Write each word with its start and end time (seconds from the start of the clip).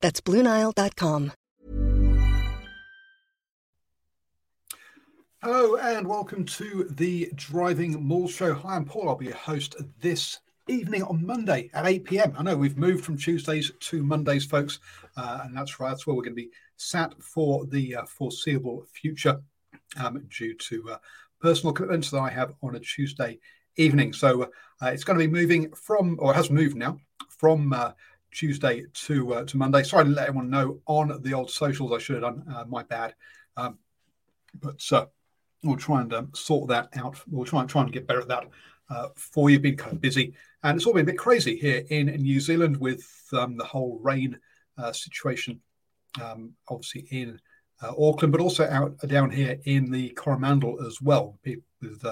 That's 0.00 0.20
BlueNile.com. 0.20 1.32
Hello 5.42 5.76
and 5.76 6.08
welcome 6.08 6.44
to 6.44 6.88
the 6.90 7.30
Driving 7.34 8.04
Maul 8.04 8.26
Show. 8.26 8.52
Hi, 8.54 8.74
I'm 8.74 8.84
Paul. 8.84 9.08
I'll 9.08 9.16
be 9.16 9.26
your 9.26 9.36
host 9.36 9.76
this 10.00 10.40
evening 10.66 11.04
on 11.04 11.24
Monday 11.24 11.70
at 11.72 11.86
8 11.86 12.04
p.m. 12.04 12.34
I 12.36 12.42
know 12.42 12.56
we've 12.56 12.76
moved 12.78 13.04
from 13.04 13.16
Tuesdays 13.16 13.70
to 13.78 14.02
Mondays, 14.02 14.44
folks, 14.44 14.80
uh, 15.16 15.42
and 15.44 15.56
that's 15.56 15.78
right. 15.78 15.90
That's 15.90 16.06
where 16.06 16.16
we're 16.16 16.22
going 16.22 16.34
to 16.34 16.42
be 16.42 16.50
sat 16.76 17.14
for 17.22 17.64
the 17.66 17.96
uh, 17.96 18.04
foreseeable 18.06 18.86
future 18.92 19.40
um, 19.98 20.26
due 20.36 20.54
to 20.54 20.90
uh, 20.90 20.98
personal 21.40 21.72
commitments 21.72 22.10
that 22.10 22.18
I 22.18 22.30
have 22.30 22.52
on 22.62 22.74
a 22.74 22.80
Tuesday 22.80 23.38
evening. 23.76 24.12
So 24.12 24.50
uh, 24.82 24.86
it's 24.86 25.04
going 25.04 25.18
to 25.18 25.24
be 25.24 25.32
moving 25.32 25.70
from, 25.74 26.16
or 26.18 26.34
has 26.34 26.50
moved 26.50 26.76
now, 26.76 26.98
from 27.28 27.72
uh, 27.72 27.92
Tuesday 28.36 28.84
to 28.92 29.34
uh, 29.34 29.44
to 29.44 29.56
Monday. 29.56 29.82
Sorry 29.82 30.04
to 30.04 30.10
let 30.10 30.28
everyone 30.28 30.50
know 30.50 30.78
on 30.86 31.20
the 31.22 31.32
old 31.32 31.50
socials. 31.50 31.92
I 31.92 31.98
should 31.98 32.22
have 32.22 32.34
done. 32.34 32.44
Uh, 32.54 32.64
my 32.68 32.82
bad. 32.82 33.14
Um, 33.56 33.78
but 34.60 34.80
uh, 34.92 35.06
we'll 35.64 35.76
try 35.76 36.02
and 36.02 36.12
um, 36.12 36.30
sort 36.34 36.68
that 36.68 36.90
out. 36.96 37.18
We'll 37.28 37.46
try 37.46 37.60
and 37.60 37.70
try 37.70 37.82
and 37.82 37.92
get 37.92 38.06
better 38.06 38.20
at 38.20 38.28
that 38.28 38.44
uh, 38.90 39.08
for 39.16 39.48
you. 39.48 39.58
Been 39.58 39.76
kind 39.76 39.94
of 39.94 40.00
busy, 40.02 40.34
and 40.62 40.76
it's 40.76 40.86
all 40.86 40.92
been 40.92 41.02
a 41.02 41.12
bit 41.12 41.18
crazy 41.18 41.56
here 41.56 41.84
in, 41.88 42.06
New 42.06 42.40
Zealand 42.40 42.76
with 42.76 43.06
um, 43.32 43.56
the 43.56 43.64
whole 43.64 43.98
rain 44.02 44.38
uh, 44.76 44.92
situation. 44.92 45.60
Um, 46.22 46.52
obviously 46.68 47.06
in 47.10 47.40
uh, 47.82 47.92
Auckland, 47.98 48.32
but 48.32 48.40
also 48.40 48.66
out 48.68 48.96
down 49.06 49.30
here 49.30 49.58
in 49.64 49.90
the 49.90 50.10
Coromandel 50.10 50.84
as 50.86 51.00
well, 51.00 51.38
People 51.42 51.64
with 51.80 52.04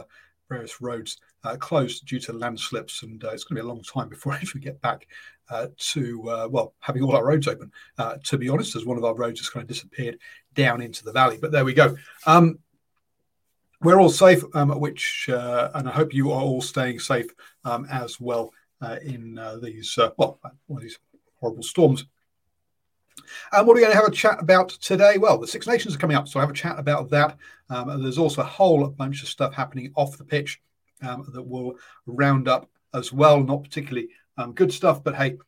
various 0.49 0.81
roads 0.81 1.19
uh, 1.44 1.56
closed 1.56 2.06
due 2.06 2.21
to 2.21 2.32
landslips, 2.32 3.03
and 3.03 3.22
uh, 3.25 3.31
it's 3.31 3.44
going 3.44 3.56
to 3.56 3.62
be 3.62 3.66
a 3.66 3.72
long 3.72 3.82
time 3.82 4.09
before 4.09 4.32
I 4.34 4.37
actually 4.37 4.60
get 4.60 4.81
back 4.81 5.06
uh, 5.50 5.69
to 5.77 6.31
uh, 6.31 6.49
well 6.50 6.75
having 6.81 7.03
all 7.03 7.16
our 7.16 7.25
roads 7.25 7.49
open. 7.49 7.71
Uh, 7.99 8.16
to 8.25 8.38
be 8.38 8.49
honest, 8.49 8.77
as 8.77 8.87
one 8.87 8.97
of 8.97 9.04
our 9.04 9.15
roads 9.15 9.41
has 9.41 9.49
kind 9.49 9.62
of 9.62 9.69
disappeared 9.69 10.19
down 10.54 10.81
into 10.81 11.04
the 11.04 11.12
valley, 11.12 11.38
but 11.41 11.53
there 11.53 11.65
we 11.65 11.75
go. 11.75 11.97
Um, 12.27 12.59
we're 13.81 14.00
all 14.00 14.10
safe, 14.10 14.43
um, 14.54 14.71
which 14.81 15.28
uh, 15.28 15.71
and 15.75 15.88
I 15.88 15.93
hope 15.93 16.15
you 16.15 16.33
are 16.33 16.41
all 16.41 16.62
staying 16.62 17.00
safe 17.00 17.27
um, 17.65 17.87
as 17.91 18.21
well 18.21 18.53
in 19.03 19.41
these 19.62 19.99
well 20.16 20.38
these 20.78 20.99
horrible 21.41 21.62
storms. 21.62 22.06
And 23.53 23.67
what 23.67 23.75
are 23.75 23.77
we 23.77 23.81
going 23.81 23.93
to 23.93 24.01
have 24.01 24.09
a 24.09 24.11
chat 24.11 24.41
about 24.41 24.71
today? 24.71 25.19
Well, 25.19 25.39
the 25.39 25.47
Six 25.47 25.67
Nations 25.67 25.95
are 25.95 25.99
coming 25.99 26.17
up, 26.17 26.29
so 26.29 26.39
I'll 26.39 26.47
have 26.47 26.55
a 26.55 26.59
chat 26.59 26.79
about 26.79 27.11
that. 27.11 27.37
Um, 27.71 28.03
there's 28.03 28.19
also 28.19 28.43
a 28.43 28.47
whole 28.47 28.87
bunch 28.89 29.23
of 29.23 29.29
stuff 29.29 29.55
happening 29.55 29.93
off 29.97 30.19
the 30.19 30.25
pitch 30.25 30.61
um, 31.03 31.29
that 31.33 31.43
will 31.43 31.75
round 32.07 32.49
up 32.49 32.69
as 32.93 33.13
well. 33.13 33.43
Not 33.43 33.63
particularly 33.63 34.09
um, 34.37 34.53
good 34.53 34.73
stuff, 34.73 35.03
but 35.03 35.15
hey, 35.15 35.39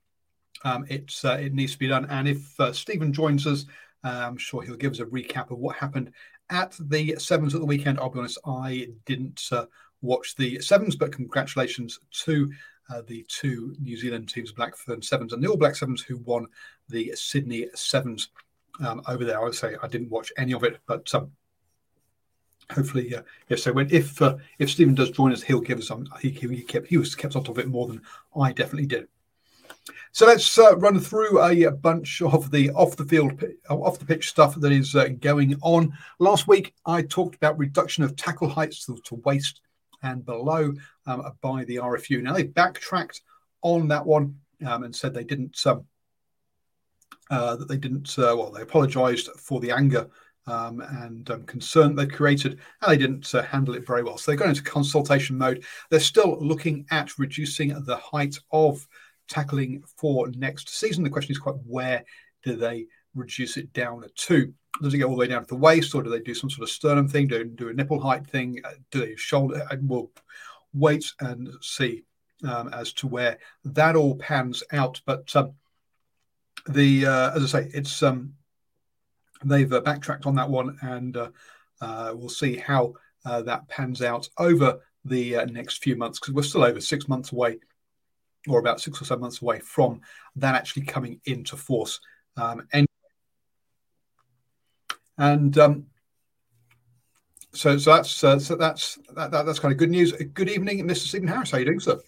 um, 0.65 0.87
it's 0.89 1.25
uh, 1.25 1.39
it 1.41 1.55
needs 1.55 1.73
to 1.73 1.79
be 1.79 1.89
done. 1.89 2.07
And 2.07 2.29
if 2.29 2.59
uh, 2.61 2.73
Stephen 2.73 3.13
joins 3.13 3.47
us, 3.47 3.67
uh, 4.05 4.09
I'm 4.09 4.37
sure 4.37 4.63
he'll 4.63 4.77
give 4.77 4.93
us 4.93 5.01
a 5.01 5.07
recap 5.07 5.51
of 5.51 5.59
what 5.59 5.77
happened 5.77 6.13
at 6.51 6.77
the 6.79 7.17
Sevens 7.19 7.55
at 7.55 7.61
the 7.61 7.67
weekend. 7.67 7.99
I'll 7.99 8.11
be 8.11 8.21
honest, 8.21 8.39
I 8.47 8.89
didn't 9.05 9.43
uh, 9.51 9.67
watch 10.03 10.37
the 10.37 10.61
Sevens, 10.61 10.97
but 10.97 11.13
congratulations 11.13 11.99
to 12.25 12.51
uh, 12.89 13.03
the 13.07 13.25
two 13.29 13.75
New 13.81 13.97
Zealand 13.97 14.29
teams, 14.29 14.53
Blackfern 14.53 15.05
Sevens 15.05 15.33
and 15.33 15.43
the 15.43 15.49
All 15.49 15.57
Black 15.57 15.75
Sevens, 15.75 16.03
who 16.03 16.19
won 16.19 16.47
the 16.89 17.13
Sydney 17.15 17.67
Sevens 17.75 18.29
um, 18.85 19.03
over 19.09 19.25
there. 19.25 19.41
I 19.41 19.45
would 19.45 19.55
say 19.55 19.77
I 19.83 19.89
didn't 19.89 20.11
watch 20.11 20.33
any 20.37 20.53
of 20.53 20.65
it, 20.65 20.79
but 20.87 21.13
um, 21.15 21.31
hopefully, 22.71 23.15
uh, 23.15 23.23
yes. 23.49 23.63
So 23.63 23.73
when 23.73 23.89
if 23.91 24.21
uh, 24.21 24.37
if 24.59 24.71
Stephen 24.71 24.95
does 24.95 25.11
join 25.11 25.33
us, 25.33 25.43
he'll 25.43 25.61
give 25.61 25.79
us 25.79 25.89
some. 25.89 26.07
He, 26.21 26.31
he 26.31 26.63
kept 26.63 26.89
he 26.89 26.99
was 26.99 27.15
kept 27.15 27.37
on 27.37 27.45
top 27.45 27.57
of 27.57 27.65
it 27.65 27.69
more 27.69 27.87
than 27.87 28.03
I 28.39 28.53
definitely 28.53 28.87
did. 28.87 29.09
So 30.13 30.27
let's 30.27 30.59
uh, 30.59 30.77
run 30.79 30.99
through 30.99 31.41
a, 31.43 31.65
a, 31.65 31.71
bunch 31.71 32.23
of 32.23 32.51
the 32.51 32.71
off 32.71 32.97
the 32.97 33.05
field, 33.05 33.41
off 33.69 33.99
the 33.99 34.05
pitch 34.05 34.31
stuff 34.31 34.55
that 34.57 34.73
is 34.73 34.97
uh, 34.97 35.09
going 35.21 35.57
on. 35.63 35.93
Last 36.19 36.49
week, 36.49 36.75
I 36.87 37.03
talked 37.03 37.37
about 37.37 37.59
reduction 37.59 38.03
of 38.03 38.17
tackle 38.17 38.49
heights 38.49 38.87
to, 38.87 38.97
to 39.05 39.17
waist 39.27 39.61
and 40.03 40.25
below 40.25 40.73
um, 41.07 41.23
by 41.41 41.65
the 41.65 41.77
RFU. 41.77 42.23
Now 42.23 42.33
they 42.33 42.45
backtracked 42.45 43.23
on 43.63 43.89
that 43.89 44.07
one 44.07 44.39
um, 44.67 44.85
and 44.85 44.95
said 44.95 45.13
they 45.13 45.25
didn't 45.25 45.61
um, 45.67 45.85
uh, 47.31 47.57
that 47.57 47.69
they 47.69 47.77
didn't 47.77 48.19
uh, 48.19 48.35
well 48.37 48.51
they 48.51 48.63
apologised 48.63 49.29
for 49.39 49.61
the 49.61 49.71
anger 49.71 50.09
um, 50.47 50.81
and 50.81 51.29
um, 51.31 51.43
concern 51.45 51.95
they 51.95 52.07
created, 52.07 52.61
and 52.83 52.93
they 52.93 52.97
didn't 52.97 53.35
uh, 53.35 53.43
handle 53.43 53.75
it 53.75 53.87
very 53.87 54.03
well. 54.03 54.17
So 54.17 54.31
they're 54.31 54.39
going 54.39 54.51
into 54.51 54.63
consultation 54.63 55.37
mode. 55.37 55.65
They're 55.91 56.01
still 56.01 56.39
looking 56.41 56.87
at 56.91 57.19
reducing 57.19 57.69
the 57.85 57.97
height 57.97 58.39
of 58.53 58.87
tackling 59.29 59.83
for 59.97 60.29
next 60.31 60.69
season. 60.69 61.03
The 61.03 61.11
question 61.11 61.33
is 61.33 61.39
quite 61.39 61.57
where 61.67 62.05
do 62.45 62.55
they 62.55 62.87
reduce 63.15 63.57
it 63.57 63.73
down 63.73 64.05
to? 64.15 64.53
Does 64.83 64.95
it 64.95 64.99
go 64.99 65.07
all 65.07 65.15
the 65.15 65.21
way 65.21 65.27
down 65.27 65.43
to 65.43 65.49
the 65.49 65.57
waist, 65.57 65.95
or 65.95 66.03
do 66.03 66.11
they 66.11 66.21
do 66.21 66.35
some 66.35 66.51
sort 66.51 66.63
of 66.63 66.71
sternum 66.71 67.09
thing? 67.09 67.27
Do, 67.27 67.45
do 67.45 67.69
a 67.69 67.75
nipple 67.75 68.01
height 68.01 68.27
thing? 68.27 68.61
Uh, 68.65 68.73
do 68.91 69.01
they 69.01 69.17
shoulder? 69.17 69.67
And 69.71 69.89
we'll 69.89 70.11
wait 70.75 71.11
and 71.21 71.49
see 71.61 72.05
um, 72.47 72.69
as 72.69 72.93
to 72.95 73.07
where 73.07 73.39
that 73.65 73.97
all 73.97 74.17
pans 74.17 74.63
out. 74.73 75.01
But 75.07 75.35
um, 75.35 75.55
the 76.69 77.07
uh, 77.07 77.31
as 77.35 77.55
I 77.55 77.63
say, 77.63 77.71
it's 77.73 78.03
um, 78.03 78.35
they've 79.45 79.73
uh, 79.73 79.81
backtracked 79.81 80.27
on 80.27 80.35
that 80.37 80.51
one, 80.51 80.79
and 80.83 81.17
uh, 81.17 81.31
uh 81.81 82.13
we'll 82.15 82.29
see 82.29 82.57
how 82.57 82.95
uh, 83.25 83.43
that 83.43 83.69
pans 83.69 84.03
out 84.03 84.29
over 84.39 84.81
the 85.05 85.37
uh, 85.37 85.45
next 85.47 85.83
few 85.83 85.97
months 85.97 86.19
because 86.19 86.35
we're 86.35 86.43
still 86.43 86.65
over 86.65 86.81
six 86.81 87.09
months 87.09 87.33
away, 87.33 87.59
or 88.49 88.59
about 88.59 88.81
six 88.81 89.01
or 89.01 89.05
seven 89.05 89.23
months 89.23 89.43
away 89.43 89.61
from 89.61 90.01
that 90.37 90.55
actually 90.55 90.85
coming 90.85 91.21
into 91.25 91.57
force. 91.57 92.01
Um, 92.37 92.67
and 92.73 92.87
and 95.19 95.57
um, 95.59 95.87
so, 97.53 97.79
so 97.79 97.95
that's 97.95 98.11
so 98.11 98.37
that's 98.57 98.99
that, 99.15 99.31
that, 99.31 99.47
that's 99.47 99.59
kind 99.59 99.73
of 99.73 99.79
good 99.79 99.91
news. 99.91 100.13
Good 100.13 100.51
evening, 100.51 100.87
Mr. 100.87 101.09
Stephen 101.09 101.29
Harris. 101.29 101.51
How 101.51 101.57
are 101.57 101.61
you 101.61 101.67
doing, 101.67 101.81
sir? 101.81 101.99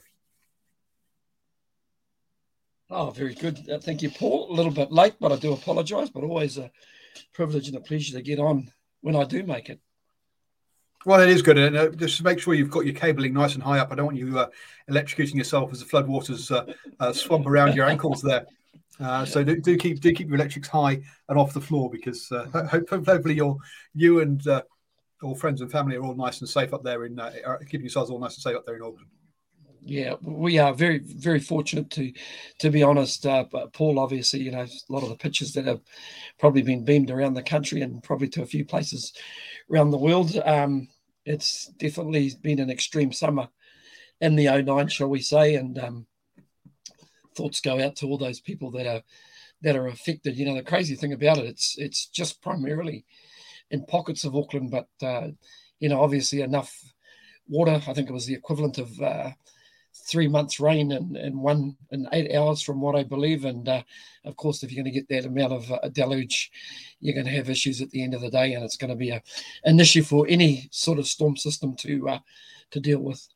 Oh, 2.90 3.10
very 3.10 3.34
good. 3.34 3.68
Uh, 3.68 3.78
thank 3.78 4.02
you, 4.02 4.10
Paul. 4.10 4.50
A 4.50 4.54
little 4.54 4.72
bit 4.72 4.90
late, 4.90 5.14
but 5.20 5.32
I 5.32 5.36
do 5.36 5.52
apologise. 5.52 6.08
But 6.08 6.24
always 6.24 6.56
a 6.56 6.70
privilege 7.34 7.68
and 7.68 7.76
a 7.76 7.80
pleasure 7.80 8.14
to 8.14 8.22
get 8.22 8.38
on 8.38 8.70
when 9.02 9.14
I 9.14 9.24
do 9.24 9.42
make 9.42 9.68
it. 9.68 9.80
Well, 11.04 11.20
it 11.20 11.28
is 11.28 11.42
good. 11.42 11.58
And 11.58 11.76
uh, 11.76 11.90
just 11.90 12.22
make 12.24 12.40
sure 12.40 12.54
you've 12.54 12.70
got 12.70 12.86
your 12.86 12.94
cabling 12.94 13.34
nice 13.34 13.54
and 13.54 13.62
high 13.62 13.78
up. 13.78 13.92
I 13.92 13.94
don't 13.94 14.06
want 14.06 14.18
you 14.18 14.38
uh, 14.38 14.48
electrocuting 14.90 15.34
yourself 15.34 15.70
as 15.72 15.80
the 15.80 15.86
floodwaters 15.86 16.50
uh, 16.50 16.72
uh, 16.98 17.12
swamp 17.12 17.46
around 17.46 17.76
your 17.76 17.86
ankles 17.86 18.22
there. 18.22 18.46
Uh, 18.98 19.24
so 19.24 19.44
do, 19.44 19.60
do, 19.60 19.76
keep 19.76 20.00
do 20.00 20.12
keep 20.12 20.26
your 20.26 20.34
electrics 20.36 20.66
high 20.66 21.00
and 21.28 21.38
off 21.38 21.52
the 21.52 21.60
floor 21.60 21.88
because 21.88 22.32
hopefully 22.52 23.34
you're 23.34 23.56
you 23.94 24.20
and 24.20 24.44
all 25.22 25.36
friends 25.36 25.60
and 25.60 25.70
family 25.70 25.94
are 25.94 26.02
all 26.02 26.16
nice 26.16 26.40
and 26.40 26.48
safe 26.48 26.74
up 26.74 26.82
there 26.82 27.04
in 27.04 27.16
keeping 27.66 27.82
yourselves 27.82 28.10
all 28.10 28.18
nice 28.18 28.34
and 28.34 28.42
safe 28.42 28.56
up 28.56 28.66
there 28.66 28.74
in 28.74 28.82
Auckland. 28.82 29.06
Yeah, 29.88 30.16
we 30.20 30.58
are 30.58 30.74
very, 30.74 30.98
very 30.98 31.40
fortunate 31.40 31.88
to, 31.92 32.12
to 32.58 32.68
be 32.68 32.82
honest. 32.82 33.24
Uh, 33.24 33.44
Paul, 33.72 33.98
obviously, 33.98 34.40
you 34.40 34.50
know, 34.50 34.60
a 34.60 34.92
lot 34.92 35.02
of 35.02 35.08
the 35.08 35.16
pictures 35.16 35.54
that 35.54 35.64
have 35.64 35.80
probably 36.38 36.60
been 36.60 36.84
beamed 36.84 37.10
around 37.10 37.32
the 37.32 37.42
country 37.42 37.80
and 37.80 38.02
probably 38.02 38.28
to 38.28 38.42
a 38.42 38.46
few 38.46 38.66
places 38.66 39.14
around 39.72 39.90
the 39.90 39.96
world. 39.96 40.36
Um, 40.44 40.88
it's 41.24 41.68
definitely 41.78 42.30
been 42.42 42.58
an 42.58 42.68
extreme 42.68 43.12
summer 43.14 43.48
in 44.20 44.36
the 44.36 44.62
09, 44.62 44.88
shall 44.88 45.08
we 45.08 45.22
say, 45.22 45.54
and 45.54 45.78
um, 45.78 46.06
thoughts 47.34 47.62
go 47.62 47.82
out 47.82 47.96
to 47.96 48.08
all 48.08 48.18
those 48.18 48.40
people 48.40 48.70
that 48.72 48.86
are 48.86 49.02
that 49.62 49.74
are 49.74 49.86
affected. 49.86 50.36
You 50.36 50.44
know, 50.44 50.54
the 50.54 50.62
crazy 50.62 50.96
thing 50.96 51.14
about 51.14 51.38
it, 51.38 51.46
it's 51.46 51.78
it's 51.78 52.04
just 52.08 52.42
primarily 52.42 53.06
in 53.70 53.86
pockets 53.86 54.24
of 54.24 54.36
Auckland, 54.36 54.70
but 54.70 54.88
uh, 55.02 55.28
you 55.80 55.88
know, 55.88 56.02
obviously 56.02 56.42
enough 56.42 56.78
water. 57.48 57.80
I 57.86 57.94
think 57.94 58.10
it 58.10 58.12
was 58.12 58.26
the 58.26 58.34
equivalent 58.34 58.76
of 58.76 59.00
uh, 59.00 59.30
three 60.06 60.28
months 60.28 60.60
rain 60.60 60.92
in, 60.92 61.16
in 61.16 61.40
one 61.40 61.76
in 61.90 62.08
eight 62.12 62.34
hours, 62.34 62.62
from 62.62 62.80
what 62.80 62.96
I 62.96 63.02
believe. 63.02 63.44
And 63.44 63.68
uh, 63.68 63.82
of 64.24 64.36
course, 64.36 64.62
if 64.62 64.72
you're 64.72 64.82
going 64.82 64.92
to 64.92 65.00
get 65.00 65.08
that 65.08 65.28
amount 65.28 65.52
of 65.52 65.72
uh, 65.72 65.88
deluge, 65.90 66.50
you're 67.00 67.14
going 67.14 67.26
to 67.26 67.32
have 67.32 67.50
issues 67.50 67.80
at 67.80 67.90
the 67.90 68.02
end 68.02 68.14
of 68.14 68.20
the 68.20 68.30
day, 68.30 68.54
and 68.54 68.64
it's 68.64 68.76
going 68.76 68.90
to 68.90 68.96
be 68.96 69.10
a, 69.10 69.22
an 69.64 69.80
issue 69.80 70.02
for 70.02 70.26
any 70.28 70.68
sort 70.70 70.98
of 70.98 71.06
storm 71.06 71.36
system 71.36 71.74
to 71.76 72.08
uh, 72.08 72.18
to 72.70 72.80
deal 72.80 73.00
with. 73.00 73.26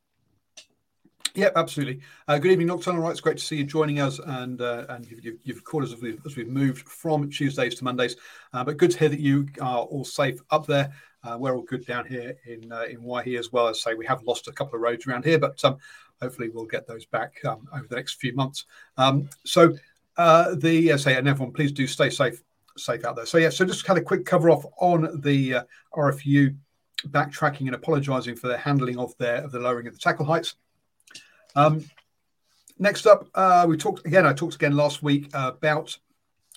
Yep, 1.35 1.53
absolutely. 1.57 2.01
Uh, 2.29 2.39
good 2.39 2.53
evening, 2.53 2.67
Nocturnal 2.67 3.01
Right. 3.01 3.11
It's 3.11 3.21
great 3.21 3.39
to 3.39 3.45
see 3.45 3.57
you 3.57 3.65
joining 3.65 4.01
us, 4.01 4.19
and 4.19 4.61
uh, 4.61 4.85
and 4.91 5.11
you've, 5.11 5.39
you've, 5.45 5.65
called 5.65 5.85
us 5.85 5.93
as 5.95 6.03
we've, 6.03 6.21
as 6.27 6.37
we've 6.37 6.49
moved 6.49 6.87
from 6.87 7.31
Tuesdays 7.31 7.75
to 7.77 7.85
Mondays. 7.85 8.17
Uh, 8.53 8.63
but 8.63 8.77
good 8.77 8.91
to 8.91 8.99
hear 8.99 9.09
that 9.09 9.21
you 9.21 9.49
are 9.63 9.79
all 9.79 10.05
safe 10.05 10.41
up 10.51 10.67
there. 10.67 10.93
Uh, 11.25 11.39
we're 11.39 11.55
all 11.57 11.63
good 11.63 11.87
down 11.87 12.05
here 12.05 12.37
in 12.45 12.71
uh, 12.71 12.83
in 12.83 13.01
Waihi 13.01 13.39
as 13.39 13.51
well. 13.51 13.69
As 13.69 13.83
say, 13.83 13.95
we 13.95 14.05
have 14.05 14.23
lost 14.25 14.47
a 14.47 14.53
couple 14.53 14.75
of 14.75 14.83
roads 14.83 15.07
around 15.07 15.25
here, 15.25 15.39
but 15.39 15.65
um, 15.65 15.79
hopefully 16.23 16.49
we'll 16.49 16.65
get 16.65 16.87
those 16.87 17.05
back 17.05 17.45
um, 17.45 17.69
over 17.75 17.87
the 17.89 17.97
next 17.97 18.15
few 18.15 18.35
months. 18.35 18.65
Um, 18.97 19.29
so 19.45 19.75
uh, 20.17 20.55
the 20.55 20.97
say, 20.97 21.17
and 21.17 21.29
everyone, 21.29 21.53
please 21.53 21.73
do 21.73 21.87
stay 21.87 22.09
safe 22.09 22.43
safe 22.79 23.05
out 23.05 23.17
there. 23.17 23.27
So 23.27 23.39
yeah, 23.39 23.51
so 23.51 23.65
just 23.65 23.85
kind 23.85 23.99
of 23.99 24.05
quick 24.05 24.25
cover 24.25 24.51
off 24.51 24.65
on 24.79 25.21
the 25.21 25.57
RFU 25.95 26.57
backtracking 27.09 27.67
and 27.67 27.75
apologising 27.75 28.37
for 28.37 28.49
their 28.49 28.59
handling 28.59 28.99
of 28.99 29.17
their 29.19 29.37
of 29.37 29.53
the 29.53 29.59
lowering 29.59 29.87
of 29.87 29.95
the 29.95 29.99
tackle 29.99 30.25
heights. 30.25 30.55
Um, 31.55 31.85
next 32.79 33.07
up, 33.07 33.29
uh, 33.35 33.67
we 33.69 33.77
talked 33.77 34.07
again. 34.07 34.27
I 34.27 34.33
talked 34.33 34.55
again 34.55 34.77
last 34.77 35.03
week 35.03 35.29
uh, 35.35 35.53
about 35.55 35.97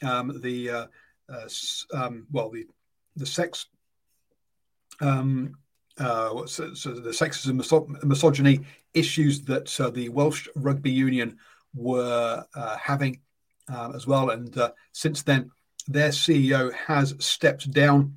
um, 0.04 0.40
the 0.42 0.70
uh, 0.70 0.86
uh 1.30 1.50
um, 1.94 2.28
well, 2.32 2.50
the 2.50 2.68
the 3.16 3.26
sex, 3.26 3.68
um, 5.02 5.58
uh, 5.98 6.46
so, 6.46 6.74
so, 6.74 6.92
the 6.92 7.12
sexism, 7.12 7.60
miso- 7.60 8.04
misogyny 8.04 8.60
issues 8.96 9.44
that 9.44 9.80
uh, 9.80 9.90
the 9.90 10.10
Welsh 10.10 10.48
Rugby 10.56 10.92
Union 10.92 11.38
were 11.74 12.44
having 12.82 13.20
um, 13.68 13.96
as 13.96 14.08
well. 14.08 14.30
And 14.30 14.58
since 14.94 15.24
then, 15.24 15.52
their 15.88 16.10
CEO 16.10 16.74
has 16.74 17.16
stepped 17.20 17.70
down. 17.72 18.16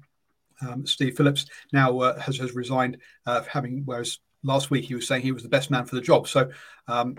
Um, 0.60 0.86
Steve 0.86 1.16
Phillips 1.16 1.46
now 1.72 2.00
has 2.18 2.38
has 2.38 2.54
resigned, 2.54 2.98
having 3.26 3.82
whereas 3.84 4.18
last 4.42 4.70
week 4.70 4.84
he 4.84 4.94
was 4.94 5.06
saying 5.06 5.22
he 5.22 5.32
was 5.32 5.42
the 5.42 5.48
best 5.48 5.70
man 5.70 5.84
for 5.84 5.94
the 5.94 6.00
job. 6.00 6.28
So 6.28 6.50
um, 6.86 7.18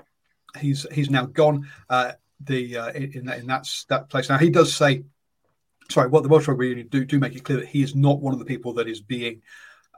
he's 0.60 0.86
he's 0.92 1.10
now 1.10 1.26
gone. 1.26 1.68
Uh, 1.90 2.14
the 2.42 2.78
uh, 2.78 2.90
in 2.92 3.26
that 3.26 3.40
in 3.40 3.48
that 3.48 4.06
place 4.10 4.30
now. 4.30 4.38
He 4.38 4.50
does 4.50 4.74
say, 4.74 5.04
sorry, 5.90 6.10
what 6.10 6.24
the 6.24 6.30
Welsh 6.30 6.48
Rugby 6.48 6.70
Union 6.70 6.88
do 6.88 7.06
do 7.06 7.20
make 7.20 7.36
it 7.36 7.44
clear 7.44 7.60
that 7.60 7.68
he 7.68 7.82
is 7.82 7.96
not 7.96 8.22
one 8.22 8.34
of 8.34 8.40
the 8.40 8.46
people 8.46 8.74
that 8.74 8.88
is 8.88 9.02
being 9.02 9.42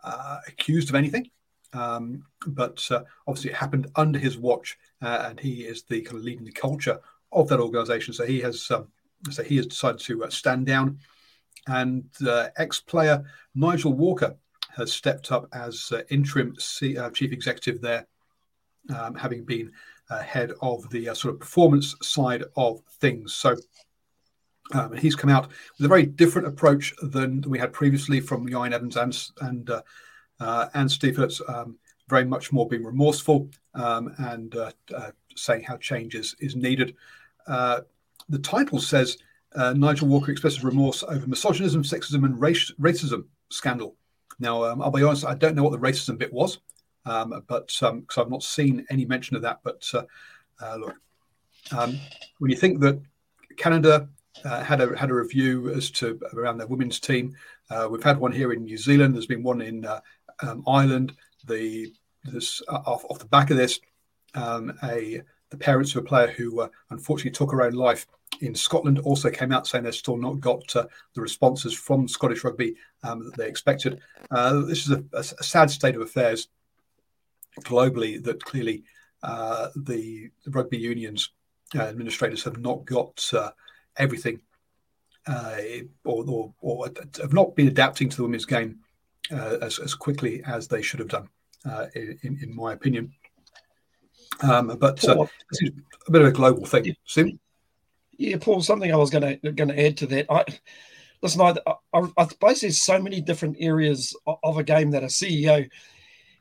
uh, 0.04 0.40
accused 0.48 0.90
of 0.90 0.96
anything. 0.96 1.30
Um, 1.74 2.24
but 2.48 2.86
uh, 2.92 3.04
obviously, 3.28 3.52
it 3.52 3.58
happened 3.58 3.88
under 3.96 4.20
his 4.20 4.38
watch, 4.38 4.78
uh, 5.02 5.28
and 5.30 5.40
he 5.40 5.62
is 5.62 5.84
the 5.84 6.02
kind 6.02 6.18
of 6.18 6.24
leading 6.24 6.46
the 6.46 6.52
culture 6.52 7.00
of 7.32 7.48
that 7.48 7.60
organisation. 7.60 8.14
So 8.14 8.26
he 8.26 8.42
has 8.42 8.70
um, 8.72 8.88
so 9.30 9.44
he 9.44 9.58
has 9.58 9.68
decided 9.68 10.02
to 10.02 10.24
uh, 10.26 10.30
stand 10.30 10.66
down. 10.66 11.00
And 11.68 12.06
ex-player 12.58 13.24
Nigel 13.54 13.94
Walker 13.94 14.36
has 14.76 14.92
stepped 14.92 15.32
up 15.32 15.48
as 15.54 15.92
uh, 15.92 16.02
interim 16.10 16.56
C, 16.58 16.98
uh, 16.98 17.10
chief 17.12 17.32
executive 17.32 17.82
there, 17.82 18.08
um, 18.96 19.16
having 19.16 19.44
been 19.44 19.72
uh, 20.10 20.22
head 20.22 20.52
of 20.62 20.90
the 20.90 21.10
uh, 21.10 21.14
sort 21.14 21.34
of 21.34 21.40
performance 21.40 21.96
side 22.02 22.44
of 22.56 22.82
things. 23.00 23.34
So 23.36 23.56
um, 24.74 24.96
he's 24.96 25.16
come 25.16 25.30
out 25.30 25.50
with 25.78 25.86
a 25.86 25.90
very 25.90 26.06
different 26.06 26.48
approach 26.48 26.94
than 27.02 27.42
we 27.48 27.60
had 27.60 27.74
previously 27.74 28.20
from 28.20 28.48
Ieuan 28.48 28.74
Evans 28.74 28.98
and 28.98 29.28
and 29.42 29.70
uh, 29.70 29.74
uh, 29.76 29.82
and 30.74 30.92
Steve 30.92 31.16
Phillips. 31.16 31.42
Um, 31.48 31.78
very 32.10 32.26
much 32.26 32.52
more 32.52 32.68
being 32.68 32.84
remorseful 32.84 33.48
um, 33.74 34.14
and 34.18 34.54
saying 35.38 35.64
how 35.64 35.78
change 35.78 36.14
is, 36.14 36.36
is 36.42 36.58
needed. 36.58 36.94
the 37.48 38.40
title 38.44 38.80
says 38.80 39.18
Nigel 39.56 40.10
Walker 40.10 40.30
expresses 40.30 40.62
remorse 40.62 41.04
over 41.04 41.26
misogynism, 41.26 41.84
sexism, 41.84 42.26
and 42.26 42.42
race, 42.42 42.70
racism 42.82 43.24
scandal 43.50 43.96
now, 44.42 44.64
um, 44.64 44.82
I'll 44.82 44.92
be 44.92 45.04
honest, 45.04 45.24
I 45.24 45.36
don't 45.36 45.56
know 45.56 45.64
what 45.64 45.72
the 45.72 45.78
racism 45.78 46.18
bit 46.18 46.34
was, 46.34 46.58
um, 47.06 47.44
but 47.48 47.68
because 47.68 47.84
um, 47.84 48.06
I've 48.18 48.30
not 48.30 48.42
seen 48.42 48.86
any 48.90 49.06
mention 49.06 49.36
of 49.36 49.44
that. 49.44 49.60
But 49.64 49.88
uh, 49.94 50.04
uh, 50.60 50.76
look, 50.78 50.96
um, 51.78 52.00
when 52.40 52.50
you 52.50 52.58
think 52.58 52.80
that 52.82 53.00
Canada 53.58 54.10
uh, 54.44 54.64
had 54.64 54.82
a 54.82 54.98
had 54.98 55.12
a 55.12 55.14
review 55.14 55.70
as 55.70 55.92
to 55.92 56.20
around 56.34 56.58
their 56.58 56.68
women's 56.68 57.00
team, 57.00 57.36
uh, 57.70 57.88
we've 57.90 58.04
had 58.04 58.18
one 58.18 58.32
here 58.32 58.52
in 58.52 58.64
New 58.64 58.78
Zealand. 58.78 59.14
There's 59.14 59.28
been 59.28 59.44
one 59.44 59.62
in 59.62 59.86
uh, 59.86 60.02
um, 60.42 60.64
Ireland. 60.68 61.14
The 61.46 61.94
this 62.24 62.62
uh, 62.68 62.82
off, 62.86 63.04
off 63.10 63.20
the 63.20 63.26
back 63.26 63.50
of 63.50 63.58
this, 63.58 63.80
um, 64.36 64.78
a 64.84 65.22
the 65.50 65.58
parents 65.58 65.96
of 65.96 66.04
a 66.04 66.08
player 66.08 66.28
who 66.28 66.68
unfortunately 66.92 67.32
took 67.32 67.52
her 67.52 67.64
own 67.64 67.74
life 67.74 68.06
in 68.42 68.56
Scotland 68.56 69.00
also 69.00 69.30
came 69.30 69.52
out 69.52 69.68
saying 69.68 69.84
they've 69.84 69.96
still 69.96 70.18
not 70.18 70.40
got 70.40 70.76
uh, 70.76 70.88
the 71.14 71.22
responses 71.22 71.74
from 71.74 72.08
Scottish 72.08 72.44
rugby 72.44 72.76
um, 73.04 73.26
that 73.26 73.36
they 73.36 73.48
expected. 73.48 74.00
Uh, 74.32 74.62
this 74.62 74.86
is 74.86 74.92
a, 74.92 75.04
a, 75.14 75.24
sad 75.24 75.70
state 75.70 75.96
of 75.96 76.02
affairs 76.02 76.48
globally 77.62 78.24
that 78.24 78.44
clearly 78.44 78.84
uh, 79.24 79.68
the, 79.76 80.30
the, 80.46 80.52
rugby 80.52 80.78
unions 80.78 81.32
uh, 81.76 81.84
administrators 81.84 82.44
have 82.44 82.58
not 82.58 82.86
got 82.86 83.30
uh, 83.34 83.52
everything 83.98 84.40
uh, 85.28 85.58
or, 86.04 86.26
or, 86.28 86.54
or, 86.62 86.88
have 87.22 87.34
not 87.34 87.56
been 87.56 87.68
adapting 87.68 88.10
to 88.10 88.18
the 88.18 88.24
women's 88.24 88.46
game 88.46 88.80
Uh, 89.32 89.58
as, 89.62 89.80
as, 89.80 89.94
quickly 89.94 90.42
as 90.46 90.68
they 90.68 90.82
should 90.82 91.00
have 91.00 91.08
done, 91.08 91.30
uh, 91.70 91.86
in, 91.96 92.38
in, 92.42 92.54
my 92.54 92.74
opinion. 92.74 93.14
Um, 94.42 94.76
but 94.78 95.08
uh, 95.08 95.26
this 95.50 95.62
is 95.62 95.72
a 96.08 96.12
bit 96.12 96.22
of 96.22 96.28
a 96.28 96.32
global 96.32 96.66
thing. 96.66 96.94
Sim? 97.06 97.40
Yeah, 98.18 98.38
Paul. 98.42 98.62
Something 98.62 98.92
I 98.92 98.98
was 98.98 99.10
going 99.10 99.40
to 99.40 99.52
going 99.52 99.70
to 99.70 99.86
add 99.86 99.98
to 99.98 100.08
that. 100.08 100.26
I 100.30 100.44
listen. 101.22 101.42
I, 101.42 101.56
I, 101.94 102.02
I 102.18 102.28
suppose 102.28 102.62
there's 102.62 102.82
so 102.82 103.02
many 103.02 103.22
different 103.22 103.58
areas 103.60 104.16
of 104.44 104.58
a 104.58 104.64
game 104.64 104.92
that 104.92 105.04
a 105.04 105.08
CEO 105.08 105.70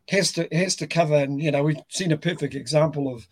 has 0.08 0.32
to 0.32 0.48
has 0.52 0.76
to 0.76 0.86
cover, 0.86 1.14
and 1.14 1.40
you 1.40 1.50
know 1.50 1.62
we've 1.62 1.80
seen 1.88 2.12
a 2.12 2.16
perfect 2.16 2.54
example 2.54 3.14
of 3.14 3.26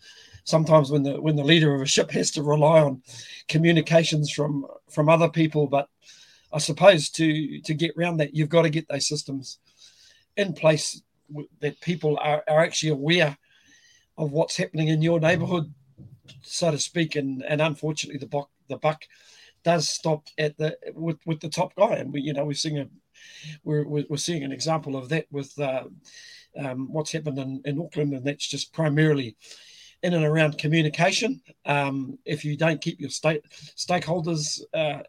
sometimes 0.45 0.89
when 0.89 1.03
the 1.03 1.19
when 1.21 1.35
the 1.35 1.43
leader 1.43 1.75
of 1.75 1.81
a 1.81 1.85
ship 1.85 2.11
has 2.11 2.31
to 2.31 2.43
rely 2.43 2.79
on 2.79 3.01
communications 3.47 4.31
from 4.31 4.65
from 4.89 5.09
other 5.09 5.29
people. 5.29 5.67
But 5.67 5.89
I 6.51 6.57
suppose 6.59 7.09
to 7.11 7.61
to 7.61 7.73
get 7.73 7.91
around 7.97 8.17
that, 8.17 8.35
you've 8.35 8.49
got 8.49 8.63
to 8.63 8.69
get 8.69 8.87
those 8.87 9.07
systems 9.07 9.59
in 10.35 10.53
place 10.53 11.01
that 11.61 11.79
people 11.81 12.17
are, 12.21 12.43
are 12.49 12.61
actually 12.61 12.89
aware 12.89 13.37
of 14.17 14.31
what's 14.31 14.57
happening 14.57 14.87
in 14.87 15.01
your 15.01 15.19
neighborhood 15.19 15.71
so 16.41 16.71
to 16.71 16.77
speak. 16.77 17.15
And 17.15 17.43
and 17.43 17.61
unfortunately, 17.61 18.19
the 18.19 18.27
buck 18.27 18.49
the 18.67 18.77
buck 18.77 19.03
does 19.63 19.89
stop 19.89 20.27
at 20.37 20.57
the 20.57 20.77
with 20.93 21.19
with 21.25 21.39
the 21.39 21.49
top 21.49 21.75
guy, 21.75 21.95
and 21.95 22.13
we 22.13 22.21
you 22.21 22.33
know 22.33 22.45
we're 22.45 22.53
seeing 22.53 22.79
a 22.79 22.87
we're 23.63 23.85
we're 23.85 24.17
seeing 24.17 24.43
an 24.43 24.51
example 24.51 24.95
of 24.95 25.09
that 25.09 25.25
with 25.31 25.57
uh, 25.59 25.83
um, 26.57 26.91
what's 26.91 27.11
happened 27.11 27.37
in, 27.37 27.61
in 27.65 27.81
Auckland, 27.81 28.13
and 28.13 28.25
that's 28.25 28.47
just 28.47 28.73
primarily 28.73 29.35
in 30.03 30.13
and 30.13 30.25
around 30.25 30.57
communication. 30.57 31.41
Um, 31.65 32.17
if 32.25 32.45
you 32.45 32.55
don't 32.55 32.81
keep 32.81 32.99
your 32.99 33.09
state 33.09 33.43
stakeholders 33.75 34.61
uh, 34.73 34.99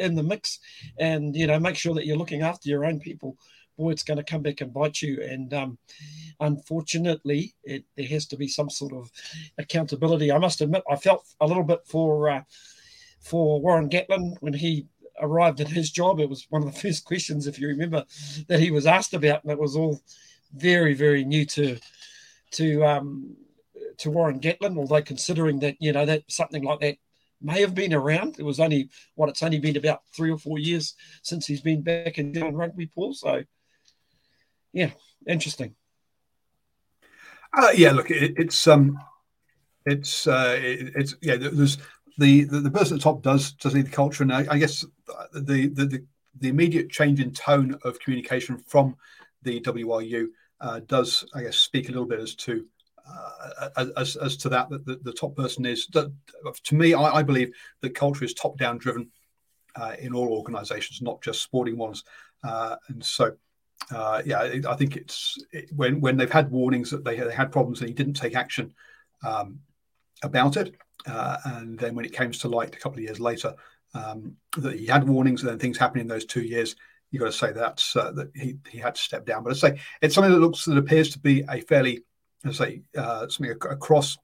in, 0.00 0.14
the 0.14 0.22
mix, 0.22 0.58
and 0.98 1.36
you 1.36 1.46
know 1.46 1.58
make 1.58 1.76
sure 1.76 1.94
that 1.94 2.06
you're 2.06 2.16
looking 2.16 2.42
after 2.42 2.68
your 2.68 2.84
own 2.84 2.98
people, 3.00 3.36
boy, 3.76 3.90
it's 3.90 4.02
going 4.02 4.16
to 4.16 4.24
come 4.24 4.42
back 4.42 4.60
and 4.60 4.72
bite 4.72 5.02
you. 5.02 5.22
And 5.22 5.52
um, 5.54 5.78
unfortunately, 6.40 7.54
it, 7.62 7.84
there 7.96 8.06
has 8.08 8.26
to 8.26 8.36
be 8.36 8.48
some 8.48 8.70
sort 8.70 8.92
of 8.92 9.10
accountability. 9.58 10.32
I 10.32 10.38
must 10.38 10.60
admit, 10.60 10.82
I 10.90 10.96
felt 10.96 11.26
a 11.40 11.46
little 11.46 11.64
bit 11.64 11.80
for 11.86 12.28
uh, 12.30 12.42
for 13.20 13.60
Warren 13.60 13.90
Gatland 13.90 14.36
when 14.40 14.54
he 14.54 14.86
arrived 15.20 15.60
at 15.60 15.68
his 15.68 15.90
job. 15.90 16.20
It 16.20 16.28
was 16.28 16.46
one 16.50 16.62
of 16.62 16.72
the 16.72 16.80
first 16.88 17.04
questions, 17.04 17.46
if 17.46 17.58
you 17.58 17.68
remember, 17.68 18.04
that 18.48 18.60
he 18.60 18.70
was 18.70 18.86
asked 18.86 19.14
about, 19.14 19.42
and 19.42 19.52
it 19.52 19.58
was 19.58 19.76
all 19.76 20.00
very, 20.54 20.94
very 20.94 21.24
new 21.24 21.44
to 21.44 21.78
to 22.52 22.82
um, 22.84 23.36
to 23.98 24.10
Warren 24.10 24.40
Gatland. 24.40 24.78
Although 24.78 25.02
considering 25.02 25.60
that 25.60 25.76
you 25.80 25.92
know 25.92 26.06
that 26.06 26.24
something 26.28 26.62
like 26.62 26.80
that 26.80 26.96
may 27.40 27.60
have 27.60 27.74
been 27.74 27.94
around. 27.94 28.36
It 28.38 28.44
was 28.44 28.60
only 28.60 28.90
what 29.14 29.28
it's 29.28 29.42
only 29.42 29.60
been 29.60 29.76
about 29.76 30.02
three 30.14 30.30
or 30.30 30.38
four 30.38 30.58
years 30.58 30.94
since 31.22 31.46
he's 31.46 31.60
been 31.60 31.82
back 31.82 32.18
in 32.18 32.32
doing 32.32 32.54
rugby, 32.54 32.86
Paul. 32.86 33.14
So 33.14 33.42
yeah, 34.72 34.90
interesting. 35.26 35.74
Uh, 37.52 37.70
yeah, 37.74 37.92
look, 37.92 38.10
it, 38.10 38.34
it's 38.36 38.66
um, 38.66 38.98
it's 39.86 40.26
uh, 40.26 40.58
it, 40.60 40.92
it's 40.94 41.14
yeah. 41.22 41.36
There's 41.36 41.78
the, 42.18 42.44
the, 42.44 42.60
the 42.60 42.70
person 42.70 42.96
at 42.96 43.00
the 43.00 43.04
top 43.04 43.22
does 43.22 43.52
does 43.52 43.74
need 43.74 43.86
the 43.86 43.90
culture, 43.90 44.22
and 44.22 44.32
I, 44.32 44.46
I 44.50 44.58
guess 44.58 44.84
the, 45.32 45.68
the, 45.68 45.84
the 45.84 46.04
the 46.40 46.48
immediate 46.48 46.90
change 46.90 47.20
in 47.20 47.32
tone 47.32 47.78
of 47.84 47.98
communication 48.00 48.58
from 48.58 48.96
the 49.42 49.60
WRU 49.60 50.26
uh, 50.60 50.80
does, 50.86 51.24
I 51.34 51.42
guess, 51.42 51.56
speak 51.56 51.88
a 51.88 51.92
little 51.92 52.06
bit 52.06 52.20
as 52.20 52.34
to 52.36 52.66
uh, 53.08 53.86
as, 53.96 54.16
as 54.16 54.36
to 54.38 54.48
that 54.48 54.68
that 54.70 54.84
the, 54.84 54.96
the 55.02 55.12
top 55.12 55.36
person 55.36 55.66
is. 55.66 55.86
That, 55.88 56.12
to 56.64 56.74
me, 56.74 56.94
I, 56.94 57.16
I, 57.16 57.22
believe 57.22 57.52
that 57.80 57.94
culture 57.94 58.24
is 58.24 58.34
top 58.34 58.58
down 58.58 58.78
driven 58.78 59.10
uh, 59.76 59.94
in 59.98 60.14
all 60.14 60.28
organisations, 60.28 61.02
not 61.02 61.22
just 61.22 61.42
sporting 61.42 61.76
ones, 61.76 62.04
uh, 62.44 62.76
and 62.88 63.04
so. 63.04 63.32
Uh, 63.94 64.20
yeah, 64.26 64.56
I 64.68 64.74
think 64.74 64.96
it's 64.96 65.38
it, 65.52 65.70
when 65.74 66.00
when 66.00 66.16
they've 66.16 66.30
had 66.30 66.50
warnings 66.50 66.90
that 66.90 67.04
they, 67.04 67.18
they 67.20 67.32
had 67.32 67.52
problems 67.52 67.80
and 67.80 67.88
he 67.88 67.94
didn't 67.94 68.14
take 68.14 68.34
action 68.34 68.74
um, 69.24 69.60
about 70.24 70.56
it, 70.56 70.74
uh, 71.06 71.36
and 71.44 71.78
then 71.78 71.94
when 71.94 72.04
it 72.04 72.12
came 72.12 72.32
to 72.32 72.48
light 72.48 72.74
a 72.74 72.78
couple 72.78 72.98
of 72.98 73.04
years 73.04 73.20
later, 73.20 73.54
um, 73.94 74.36
that 74.56 74.78
he 74.78 74.86
had 74.86 75.08
warnings 75.08 75.42
and 75.42 75.50
then 75.50 75.58
things 75.58 75.78
happened 75.78 76.02
in 76.02 76.08
those 76.08 76.24
two 76.24 76.42
years, 76.42 76.76
you've 77.10 77.20
got 77.20 77.26
to 77.26 77.32
say 77.32 77.52
that's 77.52 77.96
uh, 77.96 78.10
that 78.12 78.30
he, 78.34 78.56
he 78.68 78.78
had 78.78 78.94
to 78.94 79.00
step 79.00 79.24
down. 79.24 79.42
But 79.42 79.52
I 79.52 79.56
say 79.56 79.80
it's 80.02 80.14
something 80.14 80.32
that 80.32 80.40
looks 80.40 80.64
that 80.64 80.78
appears 80.78 81.10
to 81.10 81.18
be 81.18 81.44
a 81.48 81.60
fairly, 81.60 82.02
I 82.44 82.52
say, 82.52 82.82
uh, 82.96 83.28
something 83.28 83.50
across 83.50 84.16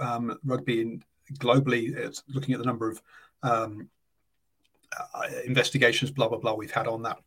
um, 0.00 0.38
rugby 0.44 0.80
and 0.80 1.04
globally. 1.34 1.94
It's 1.94 2.22
looking 2.28 2.54
at 2.54 2.60
the 2.60 2.66
number 2.66 2.90
of 2.90 3.02
um, 3.42 3.88
uh, 4.96 5.28
investigations, 5.44 6.10
blah 6.10 6.28
blah 6.28 6.38
blah, 6.38 6.54
we've 6.54 6.70
had 6.70 6.86
on 6.86 7.02
that. 7.02 7.18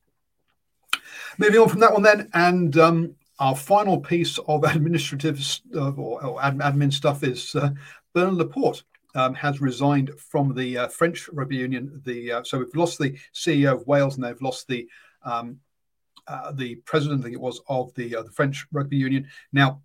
Moving 1.37 1.61
on 1.61 1.69
from 1.69 1.79
that 1.81 1.93
one 1.93 2.03
then, 2.03 2.29
and 2.33 2.77
um, 2.77 3.15
our 3.39 3.55
final 3.55 3.99
piece 3.99 4.37
of 4.39 4.63
administrative 4.75 5.39
or, 5.75 6.23
or 6.23 6.39
admin 6.41 6.93
stuff 6.93 7.23
is 7.23 7.55
uh, 7.55 7.71
Bernard 8.13 8.35
Laporte 8.35 8.83
um, 9.15 9.33
has 9.35 9.61
resigned 9.61 10.11
from 10.17 10.53
the 10.53 10.77
uh, 10.77 10.87
French 10.87 11.29
rugby 11.29 11.57
union. 11.57 12.01
The 12.05 12.31
uh, 12.31 12.43
so 12.43 12.59
we've 12.59 12.75
lost 12.75 12.99
the 12.99 13.17
CEO 13.33 13.73
of 13.73 13.87
Wales 13.87 14.15
and 14.15 14.23
they've 14.23 14.41
lost 14.41 14.67
the 14.67 14.87
um, 15.23 15.59
uh, 16.27 16.51
the 16.51 16.75
president, 16.75 17.21
I 17.21 17.23
think 17.23 17.35
it 17.35 17.41
was, 17.41 17.61
of 17.67 17.93
the 17.95 18.09
the 18.09 18.31
French 18.31 18.65
rugby 18.71 18.97
union. 18.97 19.27
Now 19.51 19.81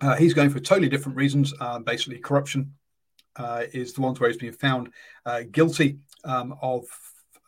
uh, 0.00 0.16
he's 0.16 0.34
going 0.34 0.50
for 0.50 0.60
totally 0.60 0.88
different 0.88 1.16
reasons. 1.16 1.52
Uh, 1.60 1.78
basically, 1.78 2.18
corruption 2.18 2.72
is 3.72 3.92
the 3.92 4.00
ones 4.00 4.20
where 4.20 4.28
he's 4.28 4.38
been 4.38 4.52
found 4.52 4.90
guilty 5.52 5.98
um, 6.24 6.54
of 6.62 6.84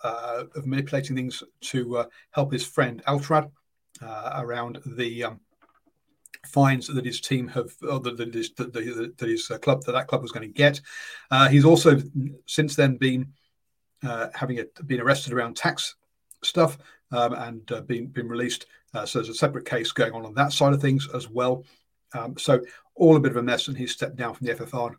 of 0.02 0.66
manipulating 0.66 1.14
things 1.14 1.42
to 1.60 2.06
help 2.32 2.52
his 2.52 2.66
friend 2.66 3.02
Altrad 3.06 3.50
around 4.02 4.80
the 4.84 5.24
um, 5.24 5.40
fines 6.46 6.86
that 6.88 7.04
his 7.04 7.20
team 7.20 7.48
have, 7.48 7.72
that, 7.80 8.14
that 8.16 8.34
his, 8.34 8.52
that, 8.54 8.72
that 8.72 9.26
his 9.26 9.50
uh, 9.50 9.58
club, 9.58 9.82
that 9.84 9.92
that 9.92 10.08
club 10.08 10.22
was 10.22 10.32
going 10.32 10.46
to 10.46 10.52
get. 10.52 10.80
Uh, 11.30 11.48
he's 11.48 11.64
also 11.64 12.00
since 12.46 12.74
then 12.76 12.96
been 12.96 13.32
uh, 14.02 14.28
having 14.34 14.58
it, 14.58 14.74
been 14.86 15.00
arrested 15.00 15.32
around 15.32 15.56
tax 15.56 15.94
stuff 16.42 16.78
um, 17.12 17.34
and 17.34 17.70
uh, 17.72 17.80
been 17.82 18.06
been 18.06 18.28
released. 18.28 18.66
Uh, 18.94 19.06
so 19.06 19.18
there's 19.18 19.28
a 19.28 19.34
separate 19.34 19.64
case 19.64 19.92
going 19.92 20.12
on 20.12 20.26
on 20.26 20.34
that 20.34 20.52
side 20.52 20.72
of 20.72 20.80
things 20.80 21.08
as 21.14 21.28
well. 21.30 21.64
Um, 22.14 22.36
so 22.38 22.60
all 22.94 23.16
a 23.16 23.20
bit 23.20 23.30
of 23.30 23.36
a 23.36 23.42
mess, 23.42 23.68
and 23.68 23.76
he's 23.76 23.92
stepped 23.92 24.16
down 24.16 24.34
from 24.34 24.46
the 24.46 24.54
FFR. 24.54 24.94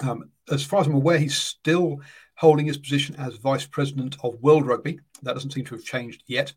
Um, 0.00 0.30
as 0.50 0.64
far 0.64 0.80
as 0.80 0.86
I'm 0.86 0.94
aware, 0.94 1.18
he's 1.18 1.36
still 1.36 2.00
holding 2.36 2.66
his 2.66 2.78
position 2.78 3.16
as 3.16 3.36
vice 3.36 3.66
president 3.66 4.16
of 4.22 4.40
World 4.40 4.66
Rugby. 4.66 5.00
That 5.22 5.34
doesn't 5.34 5.52
seem 5.52 5.64
to 5.66 5.74
have 5.74 5.84
changed 5.84 6.22
yet. 6.26 6.52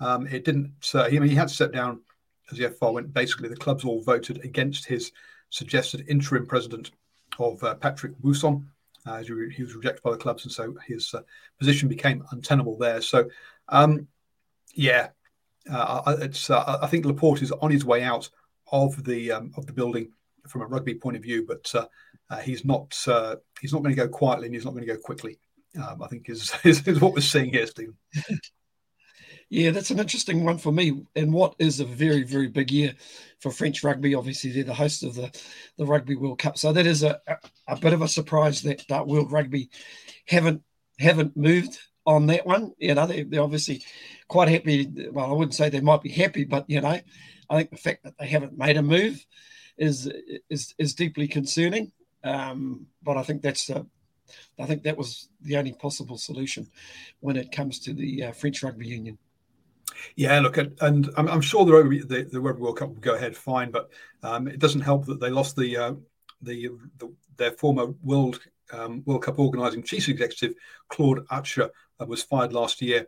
Um, 0.00 0.26
it 0.26 0.44
didn't. 0.44 0.72
Uh, 0.94 1.08
he, 1.08 1.16
I 1.16 1.20
mean, 1.20 1.30
he 1.30 1.36
had 1.36 1.48
to 1.48 1.54
step 1.54 1.72
down 1.72 2.00
as 2.50 2.58
the 2.58 2.68
FFR 2.68 2.94
went, 2.94 3.12
basically 3.12 3.48
the 3.48 3.56
clubs 3.56 3.84
all 3.84 4.02
voted 4.02 4.44
against 4.44 4.86
his 4.86 5.12
suggested 5.50 6.04
interim 6.08 6.46
president 6.46 6.90
of 7.38 7.62
uh, 7.62 7.74
Patrick 7.74 8.16
Buisson. 8.22 8.64
Uh, 9.06 9.22
he, 9.22 9.62
was 9.62 9.74
rejected 9.74 10.02
by 10.02 10.10
the 10.10 10.16
clubs, 10.16 10.44
and 10.44 10.52
so 10.52 10.74
his 10.86 11.14
uh, 11.14 11.20
position 11.58 11.88
became 11.88 12.24
untenable 12.32 12.76
there. 12.76 13.00
So, 13.00 13.28
um, 13.68 14.06
yeah, 14.74 15.08
uh, 15.70 16.16
it's 16.20 16.50
uh, 16.50 16.78
I 16.82 16.86
think 16.88 17.06
Laporte 17.06 17.42
is 17.42 17.52
on 17.52 17.70
his 17.70 17.84
way 17.84 18.02
out 18.02 18.28
of 18.72 19.04
the 19.04 19.32
um, 19.32 19.52
of 19.56 19.66
the 19.66 19.72
building 19.72 20.12
from 20.46 20.62
a 20.62 20.66
rugby 20.66 20.94
point 20.94 21.16
of 21.16 21.22
view, 21.22 21.46
but 21.46 21.72
uh, 21.74 22.36
he's 22.38 22.64
not 22.64 22.94
he's 23.60 23.72
not 23.72 23.82
going 23.82 23.94
to 23.94 24.02
go 24.02 24.08
quietly 24.08 24.46
and 24.46 24.54
he's 24.54 24.64
not 24.64 24.72
going 24.72 24.86
to 24.86 24.94
go 24.94 25.00
quickly. 25.00 25.38
Um, 25.76 26.02
I 26.02 26.08
think 26.08 26.28
is, 26.28 26.52
is, 26.64 26.86
is 26.86 27.00
what 27.00 27.14
we're 27.14 27.20
seeing 27.20 27.50
here, 27.50 27.66
Stephen. 27.66 27.96
Yeah, 29.50 29.70
that's 29.70 29.90
an 29.90 29.98
interesting 29.98 30.44
one 30.44 30.58
for 30.58 30.72
me. 30.72 31.04
And 31.16 31.32
what 31.32 31.54
is 31.58 31.80
a 31.80 31.84
very, 31.84 32.22
very 32.22 32.48
big 32.48 32.70
year 32.70 32.94
for 33.40 33.50
French 33.50 33.82
rugby. 33.82 34.14
Obviously, 34.14 34.52
they're 34.52 34.64
the 34.64 34.74
host 34.74 35.02
of 35.02 35.14
the, 35.14 35.30
the 35.78 35.86
Rugby 35.86 36.16
World 36.16 36.38
Cup. 36.38 36.58
So 36.58 36.72
that 36.72 36.86
is 36.86 37.02
a, 37.02 37.18
a, 37.66 37.76
bit 37.76 37.94
of 37.94 38.02
a 38.02 38.08
surprise 38.08 38.62
that 38.62 38.90
uh, 38.90 39.04
World 39.06 39.32
Rugby 39.32 39.70
haven't 40.26 40.62
haven't 40.98 41.36
moved 41.36 41.78
on 42.04 42.26
that 42.26 42.46
one. 42.46 42.72
You 42.78 42.94
know, 42.94 43.06
they, 43.06 43.22
they're 43.22 43.42
obviously 43.42 43.82
quite 44.28 44.48
happy. 44.48 44.90
Well, 45.12 45.30
I 45.30 45.32
wouldn't 45.32 45.54
say 45.54 45.70
they 45.70 45.80
might 45.80 46.02
be 46.02 46.10
happy, 46.10 46.44
but, 46.44 46.64
you 46.68 46.80
know, 46.80 47.00
I 47.50 47.56
think 47.56 47.70
the 47.70 47.76
fact 47.76 48.04
that 48.04 48.18
they 48.18 48.26
haven't 48.26 48.56
made 48.56 48.76
a 48.76 48.82
move 48.82 49.24
is 49.76 50.10
is, 50.50 50.74
is 50.78 50.94
deeply 50.94 51.28
concerning. 51.28 51.92
Um, 52.24 52.86
but 53.02 53.16
I 53.16 53.22
think 53.22 53.42
that's 53.42 53.66
the, 53.66 53.86
I 54.58 54.66
think 54.66 54.82
that 54.82 54.96
was 54.96 55.28
the 55.40 55.56
only 55.56 55.72
possible 55.72 56.18
solution 56.18 56.68
when 57.20 57.36
it 57.36 57.52
comes 57.52 57.78
to 57.80 57.92
the 57.94 58.24
uh, 58.24 58.32
French 58.32 58.62
Rugby 58.62 58.88
Union. 58.88 59.18
Yeah, 60.16 60.40
look, 60.40 60.58
and 60.58 61.10
I'm, 61.16 61.28
I'm 61.28 61.40
sure 61.40 61.64
the, 61.64 62.04
the, 62.06 62.28
the 62.30 62.40
Rugby 62.40 62.62
World 62.62 62.78
Cup 62.78 62.90
will 62.90 62.96
go 62.96 63.14
ahead 63.14 63.36
fine, 63.36 63.70
but 63.70 63.90
um, 64.22 64.46
it 64.48 64.58
doesn't 64.58 64.82
help 64.82 65.06
that 65.06 65.20
they 65.20 65.30
lost 65.30 65.56
the, 65.56 65.76
uh, 65.76 65.94
the, 66.42 66.70
the, 66.98 67.12
their 67.36 67.52
former 67.52 67.86
World 68.02 68.40
um, 68.72 69.02
World 69.06 69.22
Cup 69.22 69.38
organising 69.38 69.82
chief 69.82 70.08
executive 70.08 70.54
Claude 70.88 71.26
Atcher 71.28 71.70
uh, 72.00 72.04
was 72.04 72.22
fired 72.22 72.52
last 72.52 72.82
year 72.82 73.06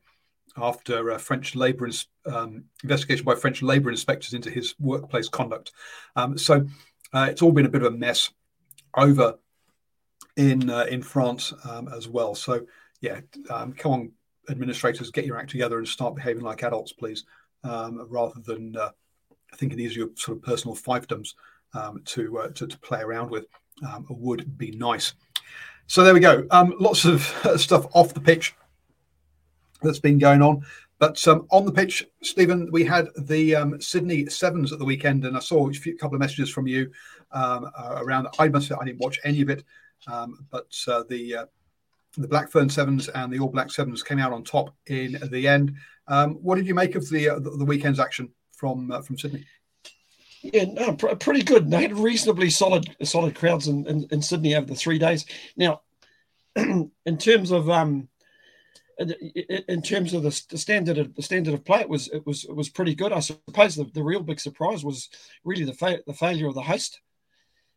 after 0.57 1.12
uh, 1.12 1.19
French 1.19 1.54
labour 1.54 1.88
um, 2.26 2.64
investigation 2.83 3.25
by 3.25 3.35
French 3.35 3.62
labour 3.62 3.90
inspectors 3.90 4.35
into 4.35 4.50
his 4.50 4.75
workplace 4.78 5.28
conduct. 5.28 5.73
Um, 6.16 6.37
so 6.37 6.66
uh, 7.12 7.28
it's 7.30 7.42
all 7.42 7.52
been 7.52 7.66
a 7.66 7.71
bit 7.71 7.83
of 7.83 7.92
a 7.92 7.97
mess 7.97 8.30
over 8.97 9.38
in 10.37 10.71
uh, 10.71 10.85
in 10.85 11.02
France 11.02 11.52
um, 11.69 11.88
as 11.88 12.09
well. 12.09 12.35
So 12.35 12.66
yeah, 13.00 13.21
um, 13.49 13.73
come 13.73 13.92
on, 13.92 14.12
administrators, 14.49 15.11
get 15.11 15.26
your 15.26 15.38
act 15.38 15.50
together 15.50 15.78
and 15.78 15.88
start 15.88 16.14
behaving 16.14 16.42
like 16.42 16.62
adults, 16.62 16.92
please, 16.92 17.25
um, 17.64 18.07
rather 18.11 18.40
than 18.45 18.76
uh, 18.76 18.90
thinking 19.57 19.78
these 19.78 19.97
are 19.97 20.00
your 20.00 20.11
sort 20.16 20.38
of 20.38 20.42
personal 20.42 20.76
fiefdoms 20.76 21.35
um, 21.75 22.02
to, 22.04 22.38
uh, 22.38 22.49
to, 22.49 22.66
to 22.66 22.78
play 22.80 23.00
around 23.00 23.30
with. 23.30 23.47
Would 24.11 24.59
be 24.59 24.73
nice. 24.73 25.14
So 25.87 26.04
there 26.04 26.12
we 26.12 26.21
go. 26.21 26.47
Lots 26.78 27.07
of 27.07 27.23
stuff 27.57 27.87
off 27.95 28.12
the 28.12 28.21
pitch 28.21 28.54
that's 29.83 29.99
been 29.99 30.19
going 30.19 30.43
on. 30.43 30.65
But 30.99 31.27
um, 31.27 31.47
on 31.51 31.65
the 31.65 31.73
pitch, 31.73 32.07
Stephen, 32.23 32.69
we 32.71 32.85
had 32.85 33.09
the 33.17 33.57
um, 33.57 33.81
Sydney 33.81 34.27
Sevens 34.27 34.71
at 34.71 34.79
the 34.79 34.85
weekend, 34.85 35.25
and 35.25 35.35
I 35.35 35.41
saw 35.41 35.69
a 35.69 35.73
few, 35.73 35.97
couple 35.97 36.15
of 36.15 36.21
messages 36.21 36.51
from 36.51 36.67
you 36.67 36.91
um, 37.33 37.71
uh, 37.77 37.97
around. 38.03 38.29
I 38.39 38.49
must 38.49 38.69
say, 38.69 38.75
I 38.79 38.85
didn't 38.85 39.01
watch 39.01 39.19
any 39.25 39.41
of 39.41 39.49
it, 39.49 39.65
um, 40.07 40.47
but 40.51 40.73
uh, 40.87 41.05
the 41.09 41.37
uh, 41.37 41.47
the 42.19 42.29
Blackfern 42.29 42.71
Sevens 42.71 43.09
and 43.09 43.33
the 43.33 43.39
All 43.39 43.49
Black 43.49 43.71
Sevens 43.71 44.03
came 44.03 44.19
out 44.19 44.33
on 44.33 44.45
top 44.45 44.75
in 44.89 45.19
the 45.31 45.49
end. 45.49 45.75
Um, 46.07 46.35
what 46.35 46.57
did 46.57 46.67
you 46.67 46.75
make 46.75 46.97
of 46.97 47.09
the 47.09 47.31
uh, 47.31 47.39
the 47.39 47.65
weekend's 47.65 47.99
action 47.99 48.31
from 48.53 48.91
uh, 48.91 49.01
from 49.01 49.17
Sydney? 49.17 49.47
Yeah, 50.43 50.65
no, 50.65 50.95
pr- 50.95 51.15
pretty 51.15 51.43
good. 51.43 51.71
They 51.71 51.81
had 51.81 51.97
reasonably 51.97 52.51
solid 52.51 52.95
solid 53.05 53.35
crowds 53.35 53.69
in, 53.69 53.87
in, 53.87 54.07
in 54.11 54.21
Sydney 54.21 54.55
over 54.55 54.67
the 54.67 54.75
three 54.75 54.99
days. 54.99 55.25
Now, 55.57 55.81
in 56.57 57.19
terms 57.19 57.53
of 57.53 57.71
um, 57.71 58.10
in 59.00 59.80
terms 59.83 60.12
of 60.12 60.23
the, 60.23 60.30
standard 60.30 60.99
of 60.99 61.14
the 61.14 61.23
standard 61.23 61.54
of 61.54 61.64
play, 61.64 61.80
it 61.80 61.88
was 61.88 62.09
it 62.09 62.26
was 62.26 62.45
it 62.45 62.54
was 62.54 62.69
pretty 62.69 62.95
good. 62.95 63.12
I 63.12 63.21
suppose 63.21 63.75
the, 63.75 63.85
the 63.95 64.02
real 64.02 64.21
big 64.21 64.40
surprise 64.40 64.85
was 64.85 65.09
really 65.45 65.64
the 65.64 65.73
fa- 65.73 66.02
the 66.07 66.12
failure 66.12 66.49
of 66.49 66.54
the 66.54 66.62
host 66.62 67.00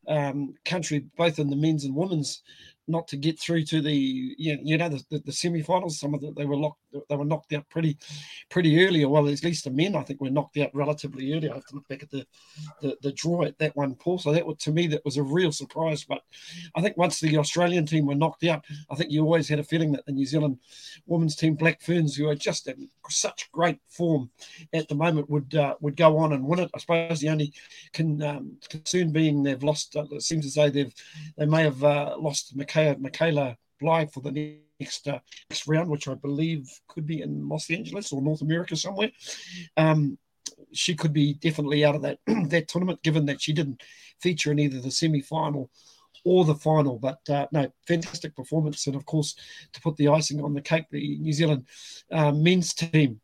um, 0.07 0.55
country, 0.65 1.05
both 1.17 1.39
in 1.39 1.49
the 1.49 1.55
men's 1.55 1.85
and 1.85 1.95
women's 1.95 2.41
not 2.87 3.07
to 3.07 3.17
get 3.17 3.39
through 3.39 3.63
to 3.63 3.81
the 3.81 3.93
you 3.93 4.55
know, 4.55 4.61
you 4.63 4.77
know 4.77 4.89
the, 4.89 5.03
the, 5.09 5.19
the 5.19 5.31
semi-finals. 5.31 5.99
Some 5.99 6.13
of 6.13 6.21
the, 6.21 6.31
they 6.31 6.45
were 6.45 6.57
locked, 6.57 6.81
they 7.09 7.15
were 7.15 7.25
knocked 7.25 7.53
out 7.53 7.69
pretty 7.69 7.97
pretty 8.49 8.85
early. 8.85 9.05
Well, 9.05 9.27
at 9.27 9.43
least 9.43 9.63
the 9.63 9.71
men 9.71 9.95
I 9.95 10.03
think 10.03 10.21
were 10.21 10.29
knocked 10.29 10.57
out 10.57 10.73
relatively 10.73 11.33
early. 11.33 11.49
I 11.49 11.55
have 11.55 11.65
to 11.67 11.75
look 11.75 11.87
back 11.87 12.03
at 12.03 12.11
the 12.11 12.25
the, 12.81 12.97
the 13.01 13.11
draw 13.11 13.43
at 13.43 13.57
that 13.59 13.75
one, 13.75 13.95
Paul. 13.95 14.19
So 14.19 14.31
that 14.31 14.59
to 14.59 14.71
me 14.71 14.87
that 14.87 15.05
was 15.05 15.17
a 15.17 15.23
real 15.23 15.51
surprise. 15.51 16.03
But 16.03 16.21
I 16.75 16.81
think 16.81 16.97
once 16.97 17.19
the 17.19 17.37
Australian 17.37 17.85
team 17.85 18.05
were 18.05 18.15
knocked 18.15 18.43
out, 18.43 18.65
I 18.89 18.95
think 18.95 19.11
you 19.11 19.23
always 19.23 19.49
had 19.49 19.59
a 19.59 19.63
feeling 19.63 19.91
that 19.93 20.05
the 20.05 20.11
New 20.11 20.25
Zealand 20.25 20.59
women's 21.05 21.35
team, 21.35 21.55
Black 21.55 21.81
Ferns, 21.81 22.15
who 22.15 22.27
are 22.29 22.35
just 22.35 22.67
in 22.67 22.89
such 23.09 23.51
great 23.51 23.79
form 23.87 24.29
at 24.73 24.87
the 24.87 24.95
moment, 24.95 25.29
would 25.29 25.55
uh, 25.55 25.75
would 25.81 25.95
go 25.95 26.17
on 26.17 26.33
and 26.33 26.45
win 26.45 26.59
it. 26.59 26.71
I 26.73 26.79
suppose 26.79 27.19
the 27.19 27.29
only 27.29 27.53
con, 27.93 28.21
um, 28.21 28.57
concern 28.69 29.11
being 29.11 29.43
they've 29.43 29.63
lost. 29.63 29.95
Uh, 29.95 30.05
it 30.11 30.21
seems 30.21 30.45
as 30.45 30.55
though 30.55 30.69
they've 30.69 30.93
they 31.37 31.45
may 31.45 31.63
have 31.63 31.83
uh, 31.83 32.15
lost. 32.17 32.55
Michaela, 32.55 32.97
Michaela 32.97 33.57
Blyde 33.79 34.11
for 34.11 34.21
the 34.21 34.59
next 34.83 35.07
uh, 35.07 35.19
next 35.49 35.67
round, 35.67 35.89
which 35.89 36.07
I 36.07 36.15
believe 36.15 36.69
could 36.87 37.05
be 37.05 37.21
in 37.21 37.47
Los 37.47 37.69
Angeles 37.69 38.11
or 38.11 38.21
North 38.21 38.41
America 38.41 38.75
somewhere. 38.75 39.11
Um, 39.77 40.17
she 40.71 40.95
could 40.95 41.13
be 41.13 41.35
definitely 41.35 41.85
out 41.85 41.95
of 41.95 42.01
that 42.01 42.19
that 42.49 42.67
tournament, 42.67 43.03
given 43.03 43.25
that 43.27 43.41
she 43.41 43.53
didn't 43.53 43.81
feature 44.21 44.51
in 44.51 44.59
either 44.59 44.79
the 44.79 44.91
semi 44.91 45.21
final 45.21 45.69
or 46.25 46.45
the 46.45 46.55
final. 46.55 46.99
But 46.99 47.19
uh, 47.29 47.47
no, 47.51 47.71
fantastic 47.87 48.35
performance, 48.35 48.87
and 48.87 48.95
of 48.95 49.05
course, 49.05 49.35
to 49.73 49.81
put 49.81 49.97
the 49.97 50.09
icing 50.09 50.43
on 50.43 50.53
the 50.53 50.61
cake, 50.61 50.85
the 50.91 51.17
New 51.19 51.33
Zealand 51.33 51.65
uh, 52.11 52.31
men's 52.31 52.73
team 52.73 53.21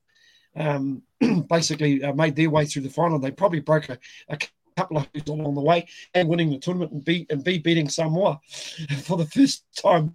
um, 0.56 1.04
basically 1.50 2.04
uh, 2.04 2.14
made 2.14 2.36
their 2.36 2.50
way 2.50 2.66
through 2.66 2.84
the 2.84 2.90
final. 2.90 3.20
They 3.20 3.32
probably 3.32 3.62
broke 3.62 3.90
a, 3.90 3.98
a 4.30 4.38
couple 4.80 4.98
of 4.98 5.10
hoops 5.14 5.30
along 5.30 5.56
the 5.56 5.62
way 5.62 5.86
and 6.14 6.30
winning 6.30 6.50
the 6.50 6.58
tournament 6.58 6.92
and 6.94 7.04
beat 7.04 7.30
and 7.30 7.44
be 7.44 7.58
beating 7.58 7.90
Samoa 7.90 8.40
for 9.04 9.18
the 9.18 9.26
first 9.26 9.66
time 9.76 10.14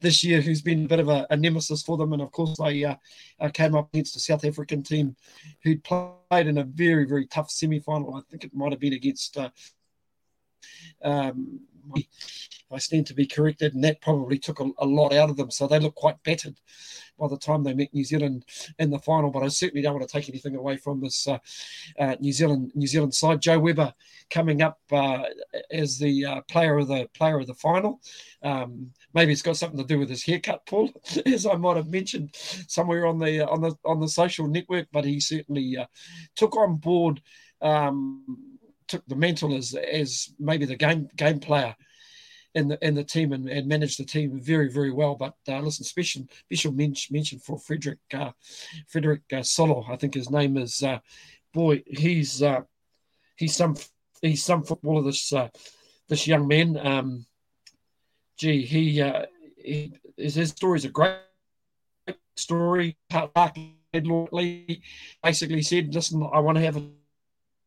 this 0.00 0.24
year, 0.24 0.40
who's 0.40 0.62
been 0.62 0.86
a 0.86 0.88
bit 0.88 1.00
of 1.00 1.08
a, 1.08 1.26
a 1.28 1.36
nemesis 1.36 1.82
for 1.82 1.98
them. 1.98 2.14
And 2.14 2.22
of 2.22 2.32
course, 2.32 2.56
they 2.58 2.84
uh, 2.84 2.96
uh, 3.40 3.50
came 3.50 3.74
up 3.74 3.90
against 3.92 4.16
a 4.16 4.20
South 4.20 4.44
African 4.44 4.82
team 4.82 5.16
who 5.62 5.76
played 5.78 6.46
in 6.46 6.56
a 6.56 6.64
very 6.64 7.04
very 7.04 7.26
tough 7.26 7.50
semi 7.50 7.78
final. 7.80 8.14
I 8.14 8.20
think 8.30 8.44
it 8.44 8.54
might 8.54 8.72
have 8.72 8.80
been 8.80 8.94
against. 8.94 9.36
Uh, 9.36 9.50
um, 11.04 11.60
I 12.72 12.78
stand 12.78 13.06
to 13.06 13.14
be 13.14 13.26
corrected, 13.26 13.74
and 13.74 13.84
that 13.84 14.00
probably 14.00 14.38
took 14.38 14.58
a, 14.58 14.68
a 14.78 14.86
lot 14.86 15.12
out 15.12 15.30
of 15.30 15.36
them. 15.36 15.50
So 15.50 15.68
they 15.68 15.78
look 15.78 15.94
quite 15.94 16.20
battered 16.24 16.56
by 17.18 17.28
the 17.28 17.38
time 17.38 17.62
they 17.62 17.74
met 17.74 17.92
New 17.92 18.04
Zealand 18.04 18.44
in 18.78 18.90
the 18.90 18.98
final. 18.98 19.30
But 19.30 19.42
I 19.42 19.48
certainly 19.48 19.82
don't 19.82 19.94
want 19.94 20.08
to 20.08 20.12
take 20.12 20.28
anything 20.28 20.56
away 20.56 20.76
from 20.76 21.00
this 21.00 21.26
uh, 21.26 21.38
uh, 21.98 22.16
New 22.20 22.32
Zealand 22.32 22.72
New 22.74 22.86
Zealand 22.86 23.14
side. 23.14 23.40
Joe 23.40 23.58
Webber 23.58 23.92
coming 24.30 24.62
up 24.62 24.78
uh, 24.92 25.24
as 25.70 25.98
the 25.98 26.24
uh, 26.24 26.40
player 26.42 26.78
of 26.78 26.88
the 26.88 27.08
player 27.14 27.38
of 27.38 27.46
the 27.46 27.54
final. 27.54 28.00
Um, 28.42 28.92
maybe 29.14 29.32
it's 29.32 29.42
got 29.42 29.56
something 29.56 29.78
to 29.78 29.84
do 29.84 29.98
with 29.98 30.10
his 30.10 30.24
haircut, 30.24 30.66
Paul, 30.66 30.90
as 31.26 31.46
I 31.46 31.54
might 31.54 31.76
have 31.76 31.88
mentioned 31.88 32.34
somewhere 32.68 33.06
on 33.06 33.18
the 33.18 33.46
on 33.48 33.60
the 33.60 33.74
on 33.84 34.00
the 34.00 34.08
social 34.08 34.46
network. 34.46 34.88
But 34.92 35.04
he 35.04 35.20
certainly 35.20 35.76
uh, 35.76 35.86
took 36.34 36.56
on 36.56 36.76
board. 36.76 37.22
Um, 37.60 38.56
took 38.88 39.04
the 39.06 39.16
mental 39.16 39.56
as 39.56 39.74
as 39.74 40.32
maybe 40.38 40.64
the 40.64 40.76
game 40.76 41.08
game 41.16 41.40
player 41.40 41.74
in 42.56 42.68
the 42.68 42.84
in 42.84 42.94
the 42.94 43.04
team 43.04 43.32
and, 43.32 43.48
and 43.48 43.68
managed 43.68 44.00
the 44.00 44.04
team 44.04 44.40
very 44.40 44.68
very 44.68 44.90
well. 44.90 45.14
But 45.14 45.34
uh, 45.46 45.60
listen, 45.60 45.84
special 45.84 46.22
special 46.46 46.72
mention, 46.72 47.38
for 47.38 47.58
Frederick 47.58 47.98
uh, 48.12 48.32
Frederick 48.88 49.22
uh, 49.32 49.42
Solo, 49.42 49.84
I 49.88 49.96
think 49.96 50.14
his 50.14 50.30
name 50.30 50.56
is. 50.56 50.82
Uh, 50.82 50.98
boy, 51.52 51.82
he's 51.86 52.42
uh, 52.42 52.62
he's 53.36 53.54
some 53.54 53.76
he's 54.22 54.42
some 54.42 54.64
footballer. 54.64 55.02
This 55.02 55.32
uh, 55.32 55.48
this 56.08 56.26
young 56.26 56.48
man. 56.48 56.78
Um, 56.78 57.26
gee, 58.38 58.64
he, 58.64 59.00
uh, 59.00 59.26
he 59.56 59.92
his, 60.16 60.50
story 60.50 60.78
is 60.78 60.84
a 60.86 60.88
great 60.88 61.18
story. 62.36 62.96
Basically 65.22 65.62
said, 65.62 65.94
"Listen, 65.94 66.28
I 66.32 66.40
want 66.40 66.56
to 66.56 66.64
have 66.64 66.76
a 66.78 66.84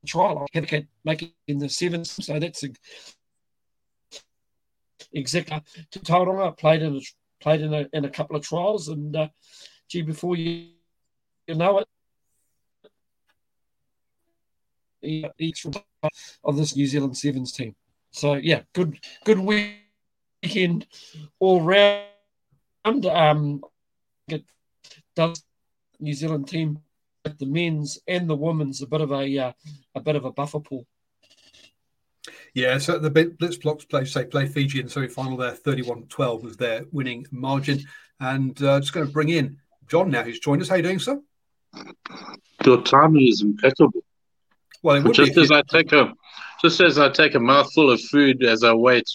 trial. 0.06 0.40
I 0.40 0.58
have 0.58 0.68
to 0.68 0.88
make 1.06 1.24
it 1.24 1.34
in 1.48 1.60
the 1.60 1.70
seventh." 1.70 2.08
So 2.08 2.40
that's 2.40 2.64
a 2.64 2.70
executive 5.14 5.64
to 5.92 6.00
Tauranga, 6.00 6.58
played 6.58 6.82
in 6.82 6.96
a, 6.96 7.00
played 7.40 7.62
in 7.62 7.74
a, 7.74 7.88
in 7.94 8.06
a 8.06 8.10
couple 8.10 8.36
of 8.36 8.44
trials, 8.44 8.88
and 8.88 9.16
uh, 9.16 9.28
gee, 9.88 10.02
before 10.02 10.36
you, 10.36 10.68
you 11.48 11.56
know 11.56 11.80
it, 11.80 11.88
he, 15.02 15.26
he's 15.38 15.66
of 16.44 16.58
this 16.58 16.76
New 16.76 16.88
Zealand 16.88 17.18
Sevens 17.18 17.52
team. 17.52 17.76
So 18.12 18.36
yeah, 18.36 18.62
good 18.74 19.00
good 19.24 19.40
weekend 19.40 20.88
all 21.40 21.62
round. 21.62 23.06
Um, 23.06 23.64
it 24.28 24.44
does 25.16 25.44
New 26.00 26.14
Zealand 26.14 26.48
team, 26.48 26.80
the 27.24 27.46
men's 27.46 28.00
and 28.08 28.30
the 28.30 28.36
women's, 28.36 28.82
a 28.82 28.88
bit 28.88 29.02
of 29.02 29.12
a 29.12 29.38
uh, 29.38 29.52
a 29.96 30.02
bit 30.02 30.16
of 30.16 30.26
a 30.26 30.32
buffer 30.32 30.60
pool. 30.60 30.86
Yeah, 32.54 32.78
so 32.78 32.98
the 32.98 33.12
Blitzboks 33.12 33.88
play 33.88 34.06
say 34.06 34.26
play 34.26 34.48
Fiji 34.48 34.80
in 34.80 34.86
the 34.86 34.92
semi-final 34.92 35.38
there, 35.38 35.52
31-12 35.52 36.44
was 36.44 36.58
their 36.58 36.86
winning 36.92 37.26
margin. 37.32 37.82
And 38.20 38.62
uh, 38.64 38.80
just 38.80 38.94
going 38.94 39.06
to 39.06 39.12
bring 39.12 39.30
in 39.30 39.58
John 39.88 40.10
now, 40.12 40.24
who's 40.24 40.40
joined 40.40 40.62
us. 40.62 40.70
How 40.70 40.76
are 40.76 40.78
you 40.78 40.84
doing, 40.84 41.00
sir? 41.00 41.22
Your 42.66 42.82
timing 42.82 43.28
is 43.28 43.42
impeccable. 43.42 44.04
Well, 44.82 44.96
it 44.96 45.04
would 45.04 45.14
just 45.14 45.38
as 45.38 45.52
I 45.52 45.62
take 45.64 45.92
a 45.92 46.14
just 46.62 46.80
as 46.82 46.98
I 46.98 47.10
take 47.10 47.36
a 47.36 47.40
mouthful 47.40 47.92
of 47.92 48.02
food 48.02 48.44
as 48.44 48.64
I 48.64 48.74
wait, 48.74 49.06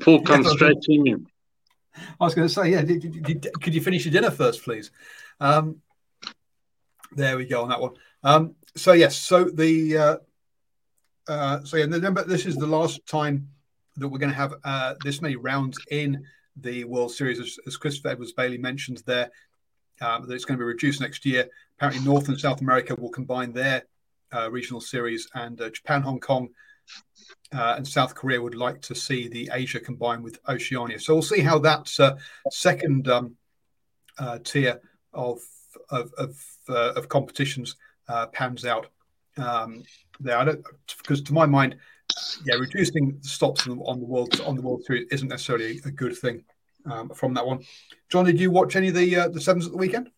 Paul 0.00 0.22
comes 0.22 0.46
yeah, 0.46 0.52
straight 0.52 0.80
to 0.82 0.98
me. 0.98 1.16
I 2.20 2.24
was 2.24 2.34
going 2.34 2.46
to 2.46 2.54
say, 2.54 2.70
yeah. 2.70 2.82
Did, 2.82 3.00
did, 3.00 3.22
did, 3.22 3.52
could 3.60 3.74
you 3.74 3.80
finish 3.80 4.04
your 4.04 4.12
dinner 4.12 4.30
first, 4.30 4.62
please? 4.62 4.90
Um, 5.40 5.80
there 7.12 7.36
we 7.36 7.46
go 7.46 7.62
on 7.62 7.68
that 7.70 7.80
one. 7.80 7.94
Um, 8.22 8.54
so 8.76 8.92
yes, 8.92 9.16
so 9.16 9.44
the 9.44 9.96
uh, 9.96 10.16
uh, 11.28 11.62
so 11.64 11.76
yeah, 11.76 11.84
remember 11.84 12.24
this 12.24 12.46
is 12.46 12.56
the 12.56 12.66
last 12.66 13.04
time 13.06 13.48
that 13.96 14.08
we're 14.08 14.18
going 14.18 14.30
to 14.30 14.36
have 14.36 14.54
uh, 14.64 14.94
this 15.04 15.20
many 15.20 15.36
rounds 15.36 15.78
in 15.90 16.24
the 16.56 16.84
World 16.84 17.12
Series, 17.12 17.38
as, 17.38 17.58
as 17.66 17.76
Christopher 17.76 18.08
Edwards 18.08 18.32
Bailey 18.32 18.58
mentioned 18.58 19.02
there. 19.06 19.30
Um, 20.00 20.28
that 20.28 20.34
it's 20.34 20.44
going 20.44 20.56
to 20.56 20.62
be 20.62 20.66
reduced 20.66 21.00
next 21.00 21.26
year. 21.26 21.48
Apparently, 21.76 22.04
North 22.04 22.28
and 22.28 22.38
South 22.38 22.60
America 22.60 22.94
will 22.94 23.10
combine 23.10 23.52
their 23.52 23.82
uh, 24.32 24.48
regional 24.50 24.80
series, 24.80 25.28
and 25.34 25.60
uh, 25.60 25.70
Japan, 25.70 26.02
Hong 26.02 26.20
Kong, 26.20 26.48
uh, 27.52 27.74
and 27.76 27.86
South 27.86 28.14
Korea 28.14 28.40
would 28.40 28.54
like 28.54 28.80
to 28.82 28.94
see 28.94 29.26
the 29.26 29.50
Asia 29.52 29.80
combined 29.80 30.22
with 30.22 30.38
Oceania. 30.48 31.00
So 31.00 31.14
we'll 31.14 31.22
see 31.22 31.40
how 31.40 31.58
that 31.60 31.92
uh, 31.98 32.14
second 32.50 33.08
um, 33.08 33.36
tier 34.44 34.80
of 35.12 35.40
of 35.90 36.12
of, 36.16 36.38
of 36.68 37.08
competitions 37.08 37.74
pans 38.32 38.64
out. 38.64 38.86
Um, 39.36 39.82
there. 40.20 40.38
I 40.38 40.44
don't 40.44 40.64
because 40.98 41.22
to 41.22 41.32
my 41.32 41.46
mind, 41.46 41.76
yeah, 42.44 42.54
reducing 42.54 43.18
stops 43.22 43.66
on 43.66 44.00
the 44.00 44.06
world 44.06 44.40
on 44.40 44.56
the 44.56 44.62
world 44.62 44.84
series 44.84 45.08
isn't 45.10 45.28
necessarily 45.28 45.80
a 45.84 45.90
good 45.90 46.16
thing 46.16 46.44
um, 46.90 47.10
from 47.10 47.34
that 47.34 47.46
one. 47.46 47.60
John, 48.10 48.24
did 48.24 48.40
you 48.40 48.50
watch 48.50 48.76
any 48.76 48.88
of 48.88 48.94
the 48.94 49.16
uh, 49.16 49.28
the 49.28 49.40
sevens 49.40 49.66
at 49.66 49.72
the 49.72 49.78
weekend? 49.78 50.10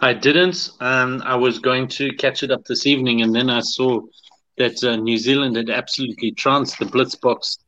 I 0.00 0.12
didn't. 0.12 0.72
Um, 0.80 1.22
I 1.24 1.36
was 1.36 1.58
going 1.58 1.86
to 1.88 2.12
catch 2.16 2.42
it 2.42 2.50
up 2.50 2.64
this 2.64 2.86
evening, 2.86 3.22
and 3.22 3.34
then 3.34 3.48
I 3.48 3.60
saw 3.60 4.00
that 4.58 4.82
uh, 4.82 4.96
New 4.96 5.16
Zealand 5.16 5.56
had 5.56 5.70
absolutely 5.70 6.32
trounced 6.32 6.78
the 6.78 6.86
Blitzboks, 6.86 7.58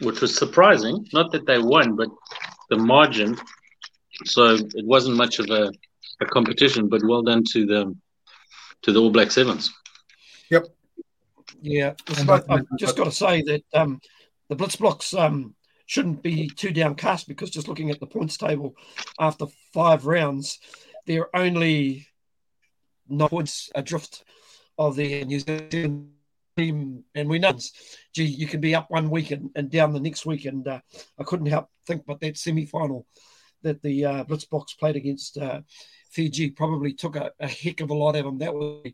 which 0.00 0.20
was 0.20 0.36
surprising. 0.36 1.06
Not 1.12 1.30
that 1.32 1.46
they 1.46 1.58
won, 1.58 1.94
but 1.94 2.08
the 2.68 2.76
margin. 2.76 3.38
So 4.24 4.54
it 4.54 4.84
wasn't 4.84 5.16
much 5.16 5.38
of 5.38 5.50
a, 5.50 5.72
a 6.20 6.26
competition, 6.26 6.88
but 6.88 7.02
well 7.04 7.22
done 7.22 7.44
to 7.52 7.66
the 7.66 7.96
to 8.82 8.92
the 8.92 9.00
All 9.00 9.10
Black 9.10 9.30
Sevens. 9.30 9.72
Yep. 10.50 10.66
Yeah, 11.62 11.94
I've 12.28 12.66
just 12.76 12.96
got 12.96 13.04
to 13.04 13.12
say 13.12 13.42
that 13.42 13.62
um, 13.72 14.00
the 14.48 14.56
Blitzboks 14.56 15.16
um, 15.18 15.54
shouldn't 15.86 16.22
be 16.22 16.48
too 16.48 16.72
downcast 16.72 17.28
because 17.28 17.50
just 17.50 17.68
looking 17.68 17.90
at 17.90 18.00
the 18.00 18.06
points 18.06 18.36
table 18.36 18.74
after 19.20 19.46
five 19.72 20.04
rounds, 20.04 20.58
they're 21.06 21.34
only 21.36 22.08
nine 23.08 23.28
points 23.28 23.70
adrift 23.76 24.24
of 24.76 24.96
the 24.96 25.24
New 25.24 25.38
Zealand 25.38 26.10
team. 26.56 27.04
And 27.14 27.28
we 27.28 27.38
know, 27.38 27.56
gee, 28.12 28.24
you 28.24 28.48
can 28.48 28.60
be 28.60 28.74
up 28.74 28.90
one 28.90 29.08
week 29.08 29.30
and, 29.30 29.50
and 29.54 29.70
down 29.70 29.92
the 29.92 30.00
next 30.00 30.26
week. 30.26 30.44
And 30.46 30.66
uh, 30.66 30.80
I 31.18 31.22
couldn't 31.22 31.46
help 31.46 31.68
think, 31.86 32.04
but 32.06 32.20
that 32.20 32.38
semi 32.38 32.66
final 32.66 33.06
that 33.62 33.82
the 33.82 34.04
uh, 34.04 34.24
Blitzboks 34.24 34.76
played 34.78 34.96
against 34.96 35.38
uh, 35.38 35.60
Fiji 36.10 36.50
probably 36.50 36.92
took 36.92 37.14
a, 37.14 37.30
a 37.38 37.46
heck 37.46 37.80
of 37.80 37.90
a 37.90 37.94
lot 37.94 38.16
of 38.16 38.24
them. 38.24 38.38
That 38.38 38.52
was 38.52 38.92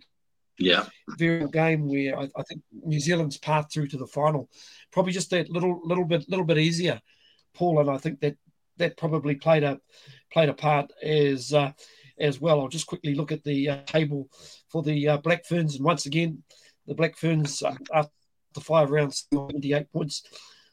yeah. 0.59 0.87
Very 1.19 1.49
game 1.49 1.89
where 1.89 2.19
I, 2.19 2.29
I, 2.37 2.43
think 2.43 2.63
New 2.73 3.01
Zealand's 3.01 3.39
path 3.39 3.73
through 3.73 3.89
to 3.89 3.97
the 3.97 4.07
final 4.07 4.49
probably 4.93 5.13
just 5.13 5.31
that 5.31 5.51
little 5.51 5.81
little 5.85 6.05
bit 6.05 6.29
little 6.29 6.45
bit 6.45 6.59
easier, 6.59 7.01
Paul, 7.55 7.81
and 7.81 7.91
I 7.91 7.99
think 7.99 8.21
that 8.21 8.37
that 8.79 8.97
probably 8.97 9.35
played 9.35 9.65
a 9.65 9.79
played 10.33 10.49
a 10.49 10.55
part 10.55 10.93
as 11.03 11.53
uh, 11.53 11.73
as 12.19 12.41
well. 12.41 12.61
I'll 12.61 12.69
just 12.69 12.87
quickly 12.87 13.15
look 13.15 13.33
at 13.33 13.45
the 13.45 13.69
uh, 13.69 13.83
table 13.85 14.29
for 14.69 14.83
the 14.83 15.09
uh, 15.09 15.17
Black 15.19 15.47
Ferns, 15.47 15.77
and 15.77 15.85
once 15.85 16.07
again, 16.07 16.43
the 16.87 16.95
Black 16.95 17.17
Ferns 17.17 17.63
uh, 17.63 17.75
after 17.95 18.11
five 18.61 18.91
rounds, 18.91 19.27
78 19.33 19.93
points. 19.93 20.23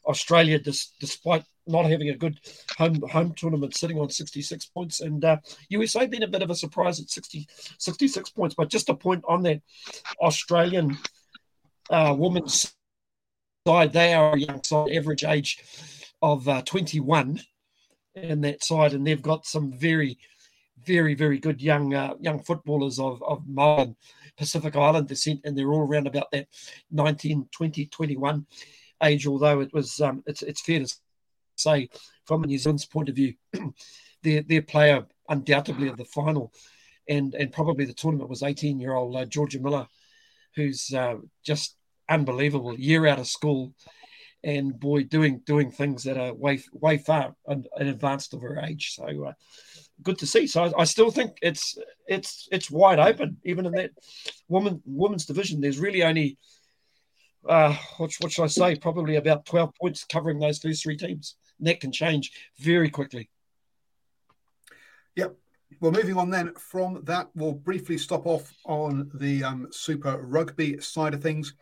Australia, 0.06 0.58
dis- 0.58 0.92
despite 1.00 1.44
not 1.66 1.86
having 1.86 2.10
a 2.10 2.16
good 2.16 2.38
home 2.78 3.00
home 3.10 3.34
tournament, 3.34 3.76
sitting 3.76 3.98
on 3.98 4.10
66 4.10 4.66
points, 4.66 5.00
and 5.00 5.24
uh, 5.24 5.38
USA 5.68 6.06
been 6.06 6.22
a 6.22 6.28
bit 6.28 6.42
of 6.42 6.50
a 6.50 6.54
surprise 6.54 7.00
at 7.00 7.10
60, 7.10 7.46
66 7.78 8.30
points. 8.30 8.54
But 8.54 8.70
just 8.70 8.88
a 8.88 8.94
point 8.94 9.24
on 9.28 9.42
that 9.42 9.62
Australian 10.20 10.98
uh, 11.90 12.14
women's 12.16 12.74
side, 13.66 13.92
they 13.92 14.14
are 14.14 14.34
a 14.34 14.38
young 14.38 14.62
side, 14.62 14.92
average 14.92 15.24
age 15.24 15.58
of 16.22 16.48
uh, 16.48 16.62
21 16.62 17.40
in 18.14 18.40
that 18.42 18.62
side, 18.62 18.94
and 18.94 19.06
they've 19.06 19.22
got 19.22 19.46
some 19.46 19.72
very, 19.72 20.18
very, 20.84 21.14
very 21.14 21.38
good 21.38 21.60
young 21.60 21.94
uh, 21.94 22.14
young 22.20 22.42
footballers 22.42 22.98
of 22.98 23.22
of 23.22 23.46
Maori 23.46 23.94
Pacific 24.36 24.76
Island 24.76 25.08
descent, 25.08 25.40
and 25.44 25.56
they're 25.56 25.72
all 25.72 25.86
around 25.86 26.06
about 26.06 26.30
that 26.32 26.46
19, 26.90 27.48
20, 27.52 27.86
21 27.86 28.46
age. 29.02 29.26
Although 29.26 29.60
it 29.60 29.72
was, 29.72 30.00
um, 30.00 30.22
it's 30.26 30.42
it's 30.42 30.60
fair 30.60 30.80
to 30.80 30.96
say, 31.58 31.88
from 32.24 32.44
a 32.44 32.46
New 32.46 32.58
Zealand's 32.58 32.86
point 32.86 33.08
of 33.08 33.16
view, 33.16 33.34
their 34.22 34.42
their 34.42 34.62
player 34.62 35.06
undoubtedly 35.28 35.88
of 35.88 35.96
the 35.96 36.04
final, 36.04 36.52
and 37.08 37.34
and 37.34 37.52
probably 37.52 37.84
the 37.84 37.92
tournament 37.92 38.30
was 38.30 38.42
18 38.42 38.78
year 38.78 38.94
old 38.94 39.16
uh, 39.16 39.24
Jorja 39.26 39.60
Miller, 39.60 39.86
who's 40.54 40.92
uh, 40.92 41.16
just 41.44 41.76
unbelievable. 42.08 42.78
Year 42.78 43.06
out 43.06 43.18
of 43.18 43.26
school, 43.26 43.74
and 44.44 44.78
boy, 44.78 45.04
doing 45.04 45.40
doing 45.44 45.70
things 45.70 46.04
that 46.04 46.16
are 46.16 46.32
way 46.34 46.60
way 46.72 46.98
far 46.98 47.34
and, 47.46 47.66
advanced 47.76 48.34
of 48.34 48.42
her 48.42 48.60
age. 48.60 48.94
So 48.94 49.24
uh, 49.24 49.32
good 50.02 50.18
to 50.18 50.26
see. 50.26 50.46
So 50.46 50.64
I, 50.64 50.82
I, 50.82 50.84
still 50.84 51.10
think 51.10 51.38
it's 51.42 51.76
it's 52.06 52.48
it's 52.52 52.70
wide 52.70 52.98
open, 52.98 53.38
even 53.44 53.66
in 53.66 53.72
that 53.72 53.90
woman 54.48 54.82
women's 54.84 55.26
division. 55.26 55.60
There's 55.60 55.78
really 55.78 56.02
only 56.02 56.38
uh, 57.48 57.76
what, 57.96 58.12
what 58.20 58.32
should 58.32 58.44
I 58.44 58.48
say? 58.48 58.76
Probably 58.76 59.16
about 59.16 59.46
twelve 59.46 59.74
points 59.80 60.04
covering 60.04 60.38
those 60.38 60.58
first 60.58 60.82
three 60.82 60.96
teams. 60.96 61.36
That 61.60 61.80
can 61.80 61.92
change 61.92 62.32
very 62.58 62.90
quickly. 62.90 63.30
Yep. 65.16 65.34
Well, 65.80 65.92
moving 65.92 66.16
on 66.16 66.30
then 66.30 66.54
from 66.54 67.02
that, 67.04 67.28
we'll 67.34 67.52
briefly 67.52 67.98
stop 67.98 68.26
off 68.26 68.52
on 68.64 69.10
the 69.14 69.42
um, 69.42 69.68
Super 69.70 70.18
Rugby 70.18 70.80
side 70.80 71.14
of 71.14 71.22
things 71.22 71.54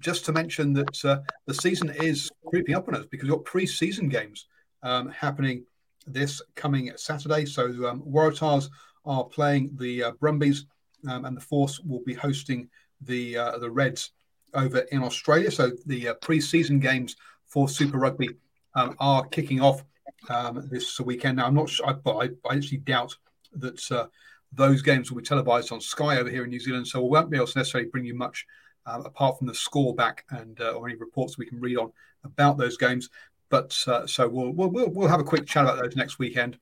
just 0.00 0.24
to 0.26 0.32
mention 0.32 0.72
that 0.74 1.04
uh, 1.04 1.20
the 1.46 1.54
season 1.54 1.90
is 1.90 2.30
creeping 2.46 2.74
up 2.74 2.88
on 2.88 2.94
us 2.94 3.06
because 3.06 3.28
we've 3.28 3.36
got 3.36 3.44
pre-season 3.44 4.08
games 4.08 4.46
um, 4.82 5.08
happening 5.08 5.64
this 6.06 6.42
coming 6.54 6.92
Saturday. 6.96 7.46
So 7.46 7.64
um, 7.88 8.02
Waratahs 8.02 8.68
are 9.04 9.24
playing 9.24 9.70
the 9.76 10.04
uh, 10.04 10.10
Brumbies, 10.20 10.66
um, 11.08 11.24
and 11.24 11.36
the 11.36 11.40
Force 11.40 11.80
will 11.80 12.02
be 12.04 12.14
hosting 12.14 12.68
the 13.00 13.36
uh, 13.36 13.58
the 13.58 13.70
Reds 13.70 14.12
over 14.54 14.78
in 14.92 15.02
Australia. 15.02 15.50
So 15.50 15.72
the 15.86 16.08
uh, 16.08 16.14
pre-season 16.14 16.78
games 16.78 17.16
for 17.46 17.68
Super 17.68 17.98
Rugby 17.98 18.30
um, 18.76 18.94
are 19.00 19.26
kicking 19.26 19.60
off 19.60 19.82
um, 20.28 20.68
this 20.70 21.00
weekend. 21.00 21.38
Now 21.38 21.46
I'm 21.46 21.54
not 21.54 21.68
sure, 21.68 21.92
but 21.94 22.16
I, 22.16 22.48
I, 22.48 22.56
actually 22.56 22.78
doubt 22.78 23.16
that 23.54 23.90
uh, 23.90 24.06
those 24.52 24.82
games 24.82 25.10
will 25.10 25.18
be 25.18 25.26
televised 25.26 25.72
on 25.72 25.80
Sky 25.80 26.18
over 26.18 26.30
here 26.30 26.44
in 26.44 26.50
New 26.50 26.60
Zealand, 26.60 26.86
so 26.86 27.02
we 27.02 27.08
won't 27.08 27.30
be 27.30 27.36
able 27.36 27.46
to 27.46 27.58
necessarily 27.58 27.90
bring 27.90 28.04
you 28.04 28.14
much 28.14 28.46
uh, 28.84 29.02
apart 29.04 29.38
from 29.38 29.46
the 29.46 29.54
score 29.54 29.94
back 29.94 30.24
and 30.30 30.60
uh, 30.60 30.72
or 30.72 30.88
any 30.88 30.96
reports 30.96 31.36
we 31.36 31.46
can 31.46 31.58
read 31.58 31.78
on 31.78 31.90
about 32.22 32.58
those 32.58 32.76
games. 32.76 33.08
But 33.48 33.76
uh, 33.86 34.06
so 34.06 34.28
we'll, 34.28 34.52
we'll 34.52 34.90
we'll 34.90 35.08
have 35.08 35.20
a 35.20 35.24
quick 35.24 35.46
chat 35.46 35.64
about 35.64 35.82
those 35.82 35.96
next 35.96 36.18
weekend 36.18 36.58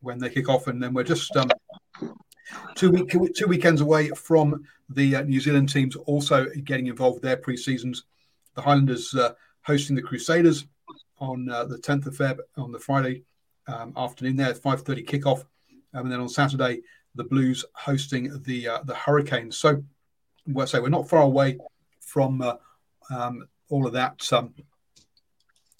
when 0.00 0.18
they 0.18 0.30
kick 0.30 0.48
off, 0.48 0.68
and 0.68 0.82
then 0.82 0.94
we're 0.94 1.02
just 1.02 1.34
um, 1.36 1.50
two 2.76 2.90
week 2.90 3.10
two 3.34 3.46
weekends 3.46 3.80
away 3.80 4.10
from 4.10 4.64
the 4.88 5.16
uh, 5.16 5.22
New 5.22 5.40
Zealand 5.40 5.68
teams 5.68 5.96
also 5.96 6.46
getting 6.62 6.86
involved 6.86 7.16
with 7.16 7.24
their 7.24 7.36
pre-seasons. 7.36 8.04
The 8.54 8.62
Highlanders 8.62 9.14
uh, 9.14 9.32
hosting 9.62 9.96
the 9.96 10.02
Crusaders 10.02 10.66
on 11.18 11.48
uh, 11.48 11.64
the 11.64 11.78
10th 11.78 12.06
of 12.06 12.16
Feb 12.16 12.38
on 12.56 12.72
the 12.72 12.78
Friday 12.78 13.22
um, 13.66 13.92
afternoon 13.96 14.36
there, 14.36 14.54
5:30 14.54 15.06
kickoff, 15.06 15.44
um, 15.94 16.04
and 16.04 16.12
then 16.12 16.20
on 16.20 16.28
Saturday 16.28 16.82
the 17.14 17.24
Blues 17.24 17.64
hosting 17.74 18.42
the 18.42 18.68
the 18.84 18.94
Hurricanes. 18.94 19.56
So 19.56 19.82
well, 20.46 20.66
say 20.66 20.78
we're 20.78 20.88
not 20.88 21.08
far 21.08 21.22
away 21.22 21.58
from 22.00 22.42
uh, 22.42 22.54
um, 23.10 23.48
all 23.68 23.86
of 23.86 23.92
that 23.92 24.32
um, 24.32 24.54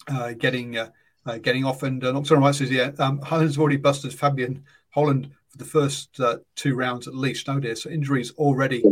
uh, 0.07 0.33
getting 0.33 0.77
uh, 0.77 0.89
uh 1.25 1.37
getting 1.37 1.65
off. 1.65 1.83
And 1.83 2.03
uh, 2.03 2.11
Nocturnal 2.11 2.53
says, 2.53 2.71
yeah, 2.71 2.91
um, 2.99 3.19
Holland's 3.21 3.57
already 3.57 3.77
busted 3.77 4.13
Fabian 4.13 4.63
Holland 4.89 5.31
for 5.49 5.57
the 5.57 5.65
first 5.65 6.19
uh, 6.19 6.37
two 6.55 6.75
rounds 6.75 7.07
at 7.07 7.15
least. 7.15 7.47
No, 7.47 7.59
dear. 7.59 7.75
So 7.75 7.89
injuries 7.89 8.31
already 8.37 8.83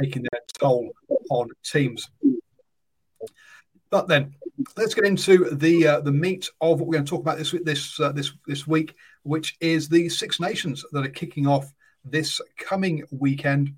taking 0.00 0.24
their 0.30 0.40
toll 0.58 0.90
on 1.30 1.48
teams. 1.64 2.08
But 3.90 4.08
then 4.08 4.34
let's 4.76 4.94
get 4.94 5.04
into 5.04 5.50
the 5.50 5.86
uh, 5.86 6.00
the 6.00 6.12
meat 6.12 6.48
of 6.60 6.78
what 6.78 6.88
we're 6.88 6.94
going 6.94 7.04
to 7.04 7.10
talk 7.10 7.20
about 7.20 7.38
this 7.38 7.54
this 7.64 7.98
uh, 8.00 8.12
this 8.12 8.32
this 8.46 8.66
week, 8.66 8.94
which 9.22 9.56
is 9.60 9.88
the 9.88 10.08
Six 10.08 10.40
Nations 10.40 10.84
that 10.92 11.04
are 11.04 11.10
kicking 11.10 11.46
off 11.46 11.72
this 12.04 12.40
coming 12.58 13.04
weekend 13.10 13.74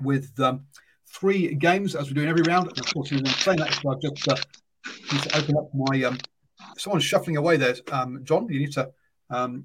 with 0.00 0.38
um, 0.40 0.66
three 1.06 1.54
games 1.54 1.94
as 1.94 2.08
we're 2.08 2.14
doing 2.14 2.28
every 2.28 2.42
round. 2.42 2.68
And 2.68 2.78
unfortunately, 2.78 3.30
saying 3.30 3.58
that, 3.58 3.74
so 3.74 3.92
I've 3.92 4.00
just 4.00 4.28
uh, 4.28 4.36
need 5.12 5.22
to 5.22 5.38
open 5.38 5.56
up 5.56 5.70
my. 5.74 6.02
Um, 6.04 6.18
someone's 6.76 7.04
shuffling 7.04 7.36
away 7.36 7.56
there. 7.56 7.74
Um, 7.92 8.20
John, 8.24 8.48
you 8.48 8.60
need 8.60 8.72
to 8.72 8.90
um, 9.30 9.64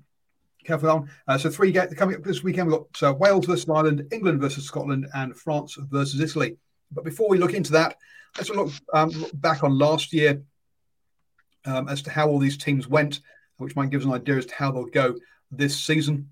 careful 0.63 0.89
on. 0.89 1.09
Uh, 1.27 1.37
so 1.37 1.49
three 1.49 1.71
games 1.71 1.93
coming 1.95 2.15
up 2.15 2.23
this 2.23 2.43
weekend. 2.43 2.69
We've 2.69 2.79
got 2.79 3.03
uh, 3.03 3.13
Wales 3.13 3.45
versus 3.45 3.69
Ireland, 3.69 4.07
England 4.11 4.39
versus 4.41 4.65
Scotland, 4.65 5.07
and 5.13 5.35
France 5.35 5.77
versus 5.79 6.19
Italy. 6.19 6.57
But 6.91 7.03
before 7.03 7.29
we 7.29 7.37
look 7.37 7.53
into 7.53 7.73
that, 7.73 7.97
let's 8.37 8.49
look, 8.49 8.71
um, 8.93 9.09
look 9.09 9.31
back 9.33 9.63
on 9.63 9.77
last 9.77 10.13
year 10.13 10.41
um, 11.65 11.87
as 11.87 12.01
to 12.03 12.09
how 12.09 12.27
all 12.27 12.39
these 12.39 12.57
teams 12.57 12.87
went, 12.87 13.21
which 13.57 13.75
might 13.75 13.89
give 13.89 14.01
us 14.01 14.05
an 14.05 14.13
idea 14.13 14.37
as 14.37 14.45
to 14.47 14.55
how 14.55 14.71
they'll 14.71 14.85
go 14.85 15.15
this 15.51 15.79
season. 15.79 16.29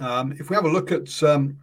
Um, 0.00 0.32
if 0.38 0.50
we 0.50 0.56
have 0.56 0.64
a 0.64 0.70
look 0.70 0.92
at 0.92 1.22
um, 1.22 1.58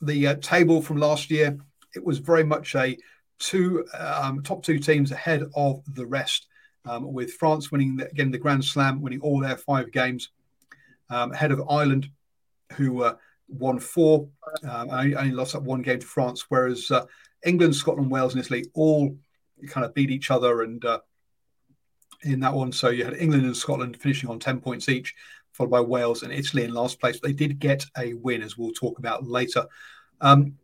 the 0.00 0.28
uh, 0.28 0.34
table 0.36 0.82
from 0.82 0.98
last 0.98 1.30
year, 1.30 1.58
it 1.94 2.04
was 2.04 2.18
very 2.18 2.44
much 2.44 2.74
a 2.74 2.96
two 3.38 3.86
um, 3.98 4.42
top 4.42 4.62
two 4.62 4.78
teams 4.78 5.12
ahead 5.12 5.44
of 5.54 5.82
the 5.94 6.06
rest, 6.06 6.46
um, 6.84 7.12
with 7.12 7.34
France 7.34 7.70
winning 7.70 7.96
the, 7.96 8.08
again 8.10 8.30
the 8.30 8.38
Grand 8.38 8.64
Slam, 8.64 9.00
winning 9.00 9.20
all 9.20 9.40
their 9.40 9.56
five 9.56 9.92
games, 9.92 10.30
ahead 11.10 11.52
of 11.52 11.62
Ireland, 11.68 12.10
who 12.72 13.02
uh, 13.02 13.14
won 13.48 13.78
four, 13.78 14.28
um, 14.68 14.90
only, 14.90 15.16
only, 15.16 15.32
lost 15.32 15.52
that 15.52 15.62
one 15.62 15.82
game 15.82 16.00
to 16.00 16.06
France, 16.06 16.46
whereas 16.48 16.90
uh, 16.90 17.04
England, 17.44 17.74
Scotland, 17.74 18.10
Wales, 18.10 18.34
and 18.34 18.44
Italy 18.44 18.66
all 18.74 19.16
kind 19.68 19.84
of 19.84 19.94
beat 19.94 20.10
each 20.10 20.30
other 20.30 20.62
and. 20.62 20.84
Uh, 20.84 21.00
in 22.22 22.40
that 22.40 22.54
one, 22.54 22.72
so 22.72 22.88
you 22.88 23.04
had 23.04 23.16
England 23.18 23.44
and 23.44 23.56
Scotland 23.56 23.96
finishing 24.00 24.30
on 24.30 24.38
ten 24.38 24.58
points 24.58 24.88
each, 24.88 25.14
followed 25.52 25.70
by 25.70 25.80
Wales 25.80 26.22
and 26.22 26.32
Italy 26.32 26.64
in 26.64 26.72
last 26.72 27.00
place. 27.00 27.20
They 27.20 27.32
did 27.32 27.58
get 27.58 27.84
a 27.96 28.14
win, 28.14 28.42
as 28.42 28.56
we'll 28.56 28.72
talk 28.72 28.98
about 28.98 29.26
later. 29.26 29.66
Um, 30.20 30.56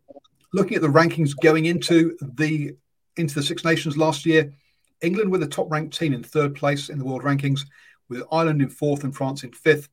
looking 0.53 0.77
at 0.77 0.83
the 0.83 0.89
rankings 0.89 1.33
going 1.41 1.67
into 1.67 2.17
the 2.21 2.77
into 3.17 3.35
the 3.35 3.43
Six 3.43 3.65
Nations 3.65 3.97
last 3.97 4.25
year, 4.27 4.53
England 5.01 5.31
were 5.31 5.39
the 5.39 5.47
top 5.47 5.71
ranked 5.71 5.97
team 5.97 6.13
in 6.13 6.23
third 6.23 6.55
place 6.55 6.89
in 6.89 6.99
the 6.99 7.05
world 7.05 7.23
rankings, 7.23 7.61
with 8.09 8.23
Ireland 8.31 8.63
in 8.63 8.69
fourth 8.69 9.05
and 9.05 9.15
France 9.15 9.45
in 9.45 9.53
fifth. 9.53 9.89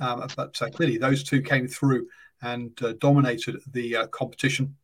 Um, 0.00 0.26
but 0.36 0.60
uh, 0.62 0.70
clearly, 0.70 0.98
those 0.98 1.22
two 1.22 1.42
came 1.42 1.68
through 1.68 2.06
and 2.42 2.70
uh, 2.82 2.92
dominated 2.98 3.60
the 3.72 3.96
uh, 3.96 4.06
competition. 4.08 4.76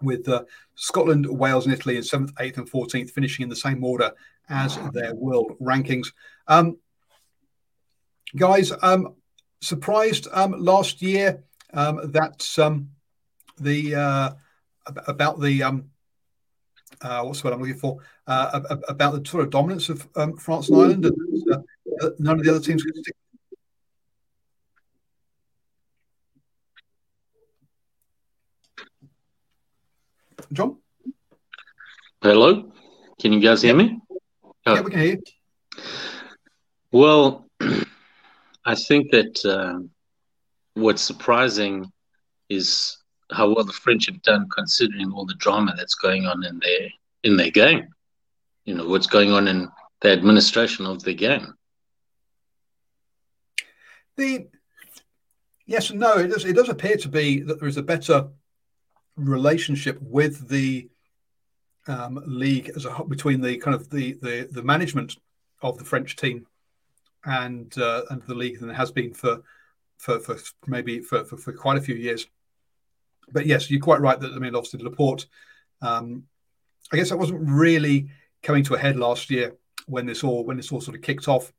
With 0.00 0.28
uh, 0.28 0.42
Scotland, 0.74 1.26
Wales, 1.26 1.66
and 1.66 1.72
Italy 1.72 1.96
in 1.96 2.02
seventh, 2.02 2.32
eighth, 2.40 2.58
and 2.58 2.68
fourteenth, 2.68 3.12
finishing 3.12 3.44
in 3.44 3.48
the 3.48 3.54
same 3.54 3.84
order 3.84 4.10
as 4.48 4.76
their 4.92 5.14
world 5.14 5.56
rankings. 5.60 6.12
Um, 6.48 6.78
guys, 8.34 8.72
um, 8.82 9.14
surprised 9.60 10.26
um, 10.32 10.56
last 10.58 11.02
year 11.02 11.44
um, 11.72 12.10
that 12.10 12.58
um, 12.58 12.90
the 13.60 13.94
uh, 13.94 14.30
about 15.06 15.40
the 15.40 15.62
um, 15.62 15.84
uh, 17.00 17.22
what's 17.22 17.44
what 17.44 17.52
I'm 17.52 17.60
looking 17.60 17.78
for 17.78 17.98
uh, 18.26 18.60
about 18.88 19.12
the 19.22 19.30
sort 19.30 19.44
of 19.44 19.50
dominance 19.50 19.88
of 19.88 20.08
France 20.40 20.68
and 20.68 20.78
Ireland, 20.78 21.04
and 21.04 21.14
none 22.18 22.40
of 22.40 22.44
the 22.44 22.50
other 22.50 22.64
teams 22.64 22.82
could 22.82 22.96
stick. 22.96 23.14
John. 30.52 30.76
Hello, 32.20 32.70
can 33.18 33.32
you 33.32 33.40
guys 33.40 33.62
hear 33.62 33.74
me? 33.74 33.98
Yeah, 34.66 34.82
we 34.82 34.90
can 34.90 35.00
hear 35.00 35.12
you. 35.14 35.22
Well, 36.92 37.48
I 38.64 38.74
think 38.74 39.10
that 39.12 39.44
uh, 39.46 39.80
what's 40.74 41.00
surprising 41.02 41.90
is 42.50 42.98
how 43.30 43.54
well 43.54 43.64
the 43.64 43.72
French 43.72 44.06
have 44.06 44.20
done, 44.22 44.46
considering 44.54 45.10
all 45.10 45.24
the 45.24 45.34
drama 45.34 45.72
that's 45.74 45.94
going 45.94 46.26
on 46.26 46.44
in 46.44 46.58
their 46.58 46.88
in 47.24 47.36
their 47.36 47.50
game. 47.50 47.88
You 48.66 48.74
know 48.74 48.86
what's 48.86 49.06
going 49.06 49.32
on 49.32 49.48
in 49.48 49.68
the 50.02 50.12
administration 50.12 50.84
of 50.84 51.02
the 51.02 51.14
game. 51.14 51.54
The 54.18 54.48
yes 55.64 55.88
and 55.88 56.00
no, 56.00 56.18
it 56.18 56.28
does. 56.28 56.44
It 56.44 56.52
does 56.56 56.68
appear 56.68 56.98
to 56.98 57.08
be 57.08 57.40
that 57.40 57.58
there 57.58 57.68
is 57.68 57.78
a 57.78 57.82
better 57.82 58.28
relationship 59.16 59.98
with 60.00 60.48
the 60.48 60.88
um, 61.86 62.22
league 62.26 62.70
as 62.76 62.84
a 62.84 63.04
between 63.04 63.40
the 63.40 63.56
kind 63.58 63.74
of 63.74 63.90
the 63.90 64.12
the, 64.22 64.48
the 64.50 64.62
management 64.62 65.16
of 65.62 65.78
the 65.78 65.84
French 65.84 66.16
team 66.16 66.46
and 67.24 67.76
uh, 67.78 68.02
and 68.10 68.22
the 68.22 68.34
league 68.34 68.60
than 68.60 68.70
it 68.70 68.74
has 68.74 68.90
been 68.90 69.12
for 69.12 69.42
for, 69.98 70.18
for 70.18 70.36
maybe 70.66 71.00
for, 71.00 71.24
for, 71.24 71.36
for, 71.36 71.52
quite 71.52 71.78
a 71.78 71.80
few 71.80 71.94
years. 71.94 72.26
But 73.30 73.46
yes, 73.46 73.70
you're 73.70 73.80
quite 73.80 74.00
right 74.00 74.18
that 74.18 74.32
I 74.32 74.38
mean 74.38 74.54
obviously 74.54 74.82
Laporte. 74.82 75.26
Um, 75.80 76.24
I 76.92 76.96
guess 76.96 77.10
that 77.10 77.18
wasn't 77.18 77.48
really 77.48 78.08
coming 78.42 78.64
to 78.64 78.74
a 78.74 78.78
head 78.78 78.96
last 78.96 79.30
year 79.30 79.56
when 79.86 80.06
this 80.06 80.24
all 80.24 80.44
when 80.44 80.56
this 80.56 80.72
all 80.72 80.80
sort 80.80 80.96
of 80.96 81.02
kicked 81.02 81.28
off. 81.28 81.52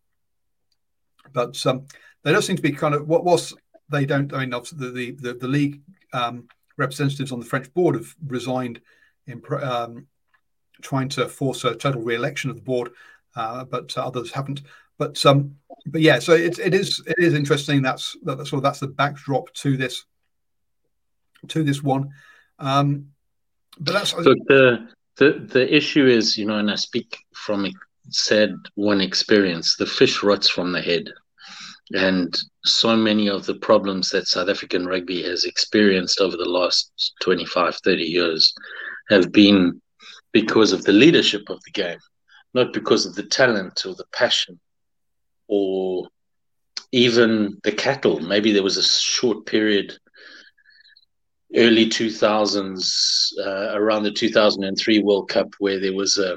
But 1.31 1.65
um, 1.65 1.87
there 2.23 2.33
does 2.33 2.45
seem 2.45 2.57
to 2.57 2.61
be 2.61 2.71
kind 2.71 2.93
of 2.93 3.07
what 3.07 3.23
was 3.23 3.53
they 3.89 4.05
don't. 4.05 4.33
I 4.33 4.41
mean, 4.41 4.53
obviously 4.53 4.87
the 4.87 4.91
the, 4.91 5.11
the, 5.11 5.33
the 5.39 5.47
league 5.47 5.81
um, 6.11 6.47
representatives 6.77 7.31
on 7.31 7.39
the 7.39 7.45
French 7.45 7.73
board 7.73 7.95
have 7.95 8.15
resigned 8.27 8.81
in 9.27 9.41
um, 9.62 10.07
trying 10.81 11.09
to 11.09 11.27
force 11.27 11.63
a 11.63 11.75
total 11.75 12.01
re-election 12.01 12.49
of 12.49 12.55
the 12.55 12.62
board, 12.62 12.91
uh, 13.36 13.63
but 13.65 13.97
others 13.97 14.31
haven't. 14.31 14.62
But 14.97 15.23
um, 15.25 15.55
but 15.86 16.01
yeah, 16.01 16.19
so 16.19 16.33
it, 16.33 16.59
it 16.59 16.73
is 16.73 17.01
it 17.07 17.15
is 17.17 17.33
interesting. 17.33 17.81
That's 17.81 18.15
that, 18.23 18.38
sort 18.47 18.53
of 18.53 18.63
that's 18.63 18.79
the 18.79 18.88
backdrop 18.88 19.51
to 19.55 19.77
this 19.77 20.05
to 21.49 21.63
this 21.63 21.81
one. 21.81 22.09
Um, 22.59 23.07
but 23.79 23.93
that's 23.93 24.13
Look, 24.13 24.38
the 24.47 24.88
the 25.17 25.47
the 25.51 25.75
issue 25.75 26.05
is, 26.05 26.38
you 26.38 26.45
know, 26.45 26.57
and 26.57 26.69
I 26.69 26.75
speak 26.75 27.17
from 27.33 27.67
said 28.09 28.55
one 28.75 29.01
experience: 29.01 29.75
the 29.75 29.86
fish 29.86 30.23
rots 30.23 30.49
from 30.49 30.71
the 30.71 30.81
head, 30.81 31.09
and 31.91 32.36
so 32.65 32.96
many 32.96 33.30
of 33.30 33.46
the 33.46 33.56
problems 33.56 34.10
that 34.10 34.28
South 34.28 34.50
African 34.50 34.86
rugby 34.86 35.22
has 35.24 35.43
experienced 35.43 36.22
over 36.22 36.38
the 36.38 36.50
last 36.50 37.13
25, 37.22 37.76
30 37.84 38.04
years 38.04 38.54
have 39.10 39.32
been 39.32 39.82
because 40.32 40.72
of 40.72 40.84
the 40.84 40.93
leadership 40.93 41.50
of 41.50 41.60
the 41.65 41.72
game, 41.72 42.00
not 42.54 42.74
because 42.74 43.06
of 43.06 43.15
the 43.15 43.24
talent 43.24 43.86
or 43.86 43.96
the 43.96 44.06
passion 44.13 44.60
or 45.48 46.08
even 46.91 47.58
the 47.63 47.72
cattle. 47.72 48.19
Maybe 48.19 48.52
there 48.52 48.63
was 48.63 48.78
a 48.78 48.84
short 48.84 49.46
period 49.46 49.98
early 51.56 51.88
2000s, 51.88 53.34
uh, 53.39 53.78
around 53.78 54.04
the 54.04 54.12
2003 54.12 55.00
World 55.00 55.30
Cup, 55.30 55.50
where 55.60 55.80
there 55.80 55.93
was 55.93 56.17
a, 56.17 56.36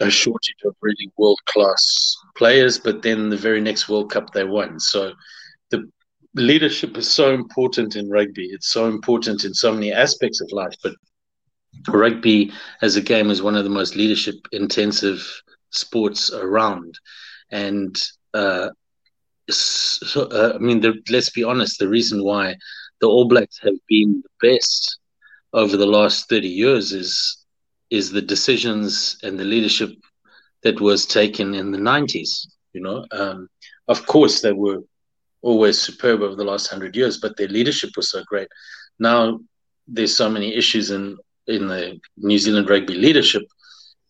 a 0.00 0.10
shortage 0.10 0.62
of 0.64 0.74
really 0.82 1.10
world 1.16 1.38
class 1.46 2.16
players, 2.36 2.78
but 2.78 3.02
then 3.02 3.30
the 3.30 3.36
very 3.36 3.60
next 3.60 3.88
World 3.88 4.10
Cup 4.10 4.32
they 4.32 4.44
won. 4.44 4.78
So 4.78 5.12
the 5.70 5.88
leadership 6.34 6.96
is 6.96 7.10
so 7.10 7.32
important 7.34 7.96
in 7.96 8.08
rugby. 8.10 8.46
It's 8.52 8.68
so 8.68 8.88
important 8.88 9.44
in 9.44 9.54
so 9.54 9.72
many 9.72 9.92
aspects 9.92 10.40
of 10.40 10.50
life, 10.52 10.74
but 10.82 10.94
rugby 11.88 12.52
as 12.82 12.96
a 12.96 13.02
game 13.02 13.30
is 13.30 13.42
one 13.42 13.56
of 13.56 13.64
the 13.64 13.70
most 13.70 13.96
leadership 13.96 14.36
intensive 14.52 15.20
sports 15.70 16.32
around. 16.32 16.98
And 17.50 17.96
uh, 18.34 18.68
so, 19.50 20.22
uh, 20.24 20.52
I 20.54 20.58
mean, 20.58 20.80
the, 20.80 20.94
let's 21.10 21.30
be 21.30 21.44
honest, 21.44 21.78
the 21.78 21.88
reason 21.88 22.24
why 22.24 22.56
the 23.00 23.06
All 23.06 23.28
Blacks 23.28 23.58
have 23.62 23.78
been 23.88 24.22
the 24.22 24.48
best 24.48 24.98
over 25.52 25.76
the 25.76 25.86
last 25.86 26.28
30 26.28 26.48
years 26.48 26.92
is 26.92 27.45
is 27.90 28.10
the 28.10 28.22
decisions 28.22 29.18
and 29.22 29.38
the 29.38 29.44
leadership 29.44 29.90
that 30.62 30.80
was 30.80 31.06
taken 31.06 31.54
in 31.54 31.70
the 31.70 31.78
90s. 31.78 32.46
You 32.72 32.82
know, 32.82 33.04
um, 33.12 33.48
of 33.88 34.06
course, 34.06 34.40
they 34.40 34.52
were 34.52 34.80
always 35.42 35.80
superb 35.80 36.22
over 36.22 36.34
the 36.34 36.44
last 36.44 36.70
100 36.72 36.96
years, 36.96 37.18
but 37.18 37.36
their 37.36 37.48
leadership 37.48 37.90
was 37.96 38.10
so 38.10 38.22
great. 38.24 38.48
Now, 38.98 39.40
there's 39.86 40.16
so 40.16 40.28
many 40.28 40.54
issues 40.54 40.90
in, 40.90 41.16
in 41.46 41.68
the 41.68 42.00
New 42.16 42.38
Zealand 42.38 42.68
rugby 42.68 42.94
leadership, 42.94 43.42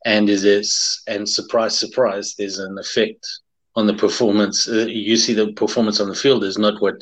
and 0.05 0.29
is 0.29 0.43
this, 0.43 1.03
and 1.07 1.29
surprise, 1.29 1.79
surprise, 1.79 2.35
there's 2.39 2.59
an 2.59 2.79
effect 2.79 3.27
on 3.75 3.87
the 3.87 3.95
performance. 3.95 4.69
Uh, 4.69 4.87
you 4.89 5.17
see 5.17 5.35
the 5.35 5.53
performance 5.53 6.01
on 6.01 6.09
the 6.09 6.15
field 6.15 6.45
is 6.45 6.59
not 6.59 6.81
what 6.81 6.97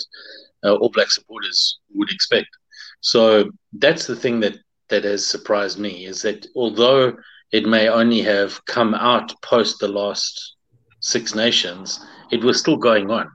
uh, 0.64 0.74
All 0.74 0.90
Black 0.90 1.10
supporters 1.10 1.78
would 1.94 2.10
expect. 2.10 2.48
So 3.00 3.50
that's 3.74 4.06
the 4.06 4.16
thing 4.16 4.40
that 4.40 4.56
that 4.88 5.04
has 5.04 5.26
surprised 5.26 5.78
me 5.78 6.06
is 6.06 6.22
that 6.22 6.46
although 6.54 7.16
it 7.52 7.66
may 7.66 7.88
only 7.88 8.20
have 8.20 8.64
come 8.66 8.94
out 8.94 9.32
post 9.42 9.78
the 9.78 9.88
last 9.88 10.56
Six 11.00 11.34
Nations, 11.34 12.04
it 12.30 12.42
was 12.42 12.58
still 12.58 12.76
going 12.76 13.10
on. 13.10 13.30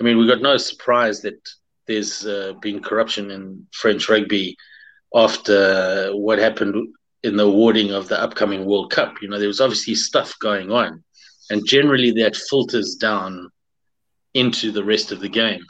I 0.00 0.04
mean, 0.04 0.18
we 0.18 0.26
got 0.26 0.42
no 0.42 0.56
surprise 0.56 1.20
that 1.22 1.40
there's 1.86 2.26
uh, 2.26 2.52
been 2.60 2.82
corruption 2.82 3.30
in 3.30 3.66
French 3.72 4.08
rugby 4.08 4.56
after 5.14 6.10
what 6.12 6.38
happened 6.38 6.94
in 7.22 7.36
the 7.36 7.44
awarding 7.44 7.92
of 7.92 8.08
the 8.08 8.20
upcoming 8.20 8.64
World 8.64 8.90
Cup. 8.92 9.20
You 9.20 9.28
know, 9.28 9.38
there 9.38 9.48
was 9.48 9.60
obviously 9.60 9.94
stuff 9.94 10.34
going 10.40 10.70
on, 10.70 11.02
and 11.50 11.66
generally 11.66 12.10
that 12.12 12.36
filters 12.36 12.94
down 12.94 13.50
into 14.34 14.70
the 14.70 14.84
rest 14.84 15.10
of 15.10 15.20
the 15.20 15.28
game 15.28 15.64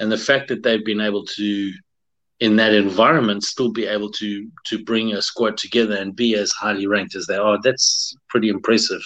and 0.00 0.10
the 0.10 0.18
fact 0.18 0.48
that 0.48 0.62
they've 0.62 0.84
been 0.84 1.00
able 1.00 1.24
to 1.24 1.72
in 2.40 2.56
that 2.56 2.72
environment 2.72 3.42
still 3.42 3.72
be 3.72 3.86
able 3.86 4.10
to 4.12 4.48
to 4.64 4.84
bring 4.84 5.12
a 5.12 5.22
squad 5.22 5.56
together 5.56 5.96
and 5.96 6.14
be 6.14 6.34
as 6.34 6.52
highly 6.52 6.86
ranked 6.86 7.14
as 7.14 7.26
they 7.26 7.36
are 7.36 7.58
that's 7.62 8.16
pretty 8.28 8.48
impressive. 8.48 9.02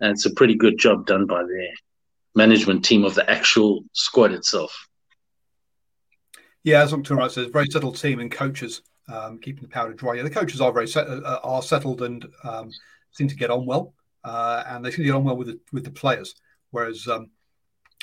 And 0.00 0.10
it's 0.10 0.26
a 0.26 0.34
pretty 0.34 0.54
good 0.54 0.78
job 0.78 1.06
done 1.06 1.26
by 1.26 1.42
their 1.42 1.68
management 2.34 2.84
team 2.84 3.04
of 3.04 3.14
the 3.14 3.28
actual 3.30 3.84
squad 3.92 4.32
itself. 4.32 4.88
Yeah 6.64 6.82
as 6.82 6.92
i'm 6.92 7.02
right 7.02 7.30
says 7.30 7.48
very 7.48 7.66
settled 7.66 7.96
team 7.96 8.20
and 8.20 8.30
coaches 8.30 8.82
um, 9.12 9.38
keeping 9.38 9.62
the 9.62 9.68
powder 9.68 9.92
dry. 9.92 10.14
Yeah 10.14 10.22
the 10.22 10.30
coaches 10.30 10.60
are 10.60 10.72
very 10.72 10.88
set, 10.88 11.06
uh, 11.06 11.40
are 11.42 11.62
settled 11.62 12.02
and 12.02 12.26
um, 12.42 12.70
seem 13.12 13.28
to 13.28 13.36
get 13.36 13.50
on 13.50 13.66
well 13.66 13.94
uh, 14.24 14.64
and 14.66 14.84
they 14.84 14.90
seem 14.90 15.04
to 15.04 15.04
get 15.04 15.14
on 15.14 15.24
well 15.24 15.36
with 15.36 15.48
the, 15.48 15.60
with 15.72 15.84
the 15.84 15.90
players. 15.90 16.34
Whereas 16.70 17.06
um, 17.06 17.30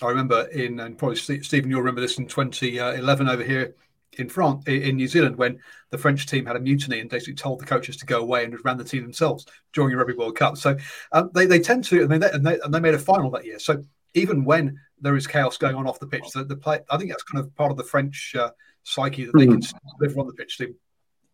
I 0.01 0.07
remember 0.07 0.43
in, 0.53 0.79
and 0.79 0.97
probably 0.97 1.17
Stephen, 1.17 1.69
you'll 1.69 1.81
remember 1.81 1.99
this 1.99 2.19
in 2.19 2.27
2011 2.27 3.27
over 3.27 3.43
here 3.43 3.75
in 4.17 4.29
France, 4.29 4.63
in 4.67 4.97
New 4.97 5.07
Zealand, 5.07 5.37
when 5.37 5.59
the 5.89 5.97
French 5.97 6.25
team 6.25 6.45
had 6.45 6.55
a 6.55 6.59
mutiny 6.59 6.99
and 6.99 7.09
basically 7.09 7.35
told 7.35 7.59
the 7.59 7.65
coaches 7.65 7.97
to 7.97 8.05
go 8.05 8.19
away 8.19 8.43
and 8.43 8.57
ran 8.65 8.77
the 8.77 8.83
team 8.83 9.03
themselves 9.03 9.45
during 9.73 9.93
a 9.93 9.97
Rugby 9.97 10.13
World 10.13 10.35
Cup. 10.35 10.57
So 10.57 10.77
um, 11.11 11.29
they, 11.33 11.45
they 11.45 11.59
tend 11.59 11.83
to, 11.85 12.03
I 12.03 12.07
mean, 12.07 12.19
they, 12.19 12.31
and, 12.31 12.45
they, 12.45 12.59
and 12.59 12.73
they 12.73 12.79
made 12.79 12.93
a 12.93 12.99
final 12.99 13.31
that 13.31 13.45
year. 13.45 13.59
So 13.59 13.81
even 14.13 14.43
when 14.43 14.79
there 14.99 15.15
is 15.15 15.27
chaos 15.27 15.57
going 15.57 15.75
on 15.75 15.87
off 15.87 15.99
the 15.99 16.07
pitch, 16.07 16.29
the, 16.33 16.43
the 16.43 16.55
play, 16.55 16.79
I 16.89 16.97
think 16.97 17.09
that's 17.09 17.23
kind 17.23 17.43
of 17.43 17.53
part 17.55 17.71
of 17.71 17.77
the 17.77 17.83
French 17.83 18.35
uh, 18.37 18.51
psyche 18.83 19.25
that 19.25 19.33
they 19.37 19.47
mm. 19.47 19.61
can 19.61 19.79
live 19.99 20.17
on 20.17 20.27
the 20.27 20.33
pitch. 20.33 20.57
Too. 20.57 20.75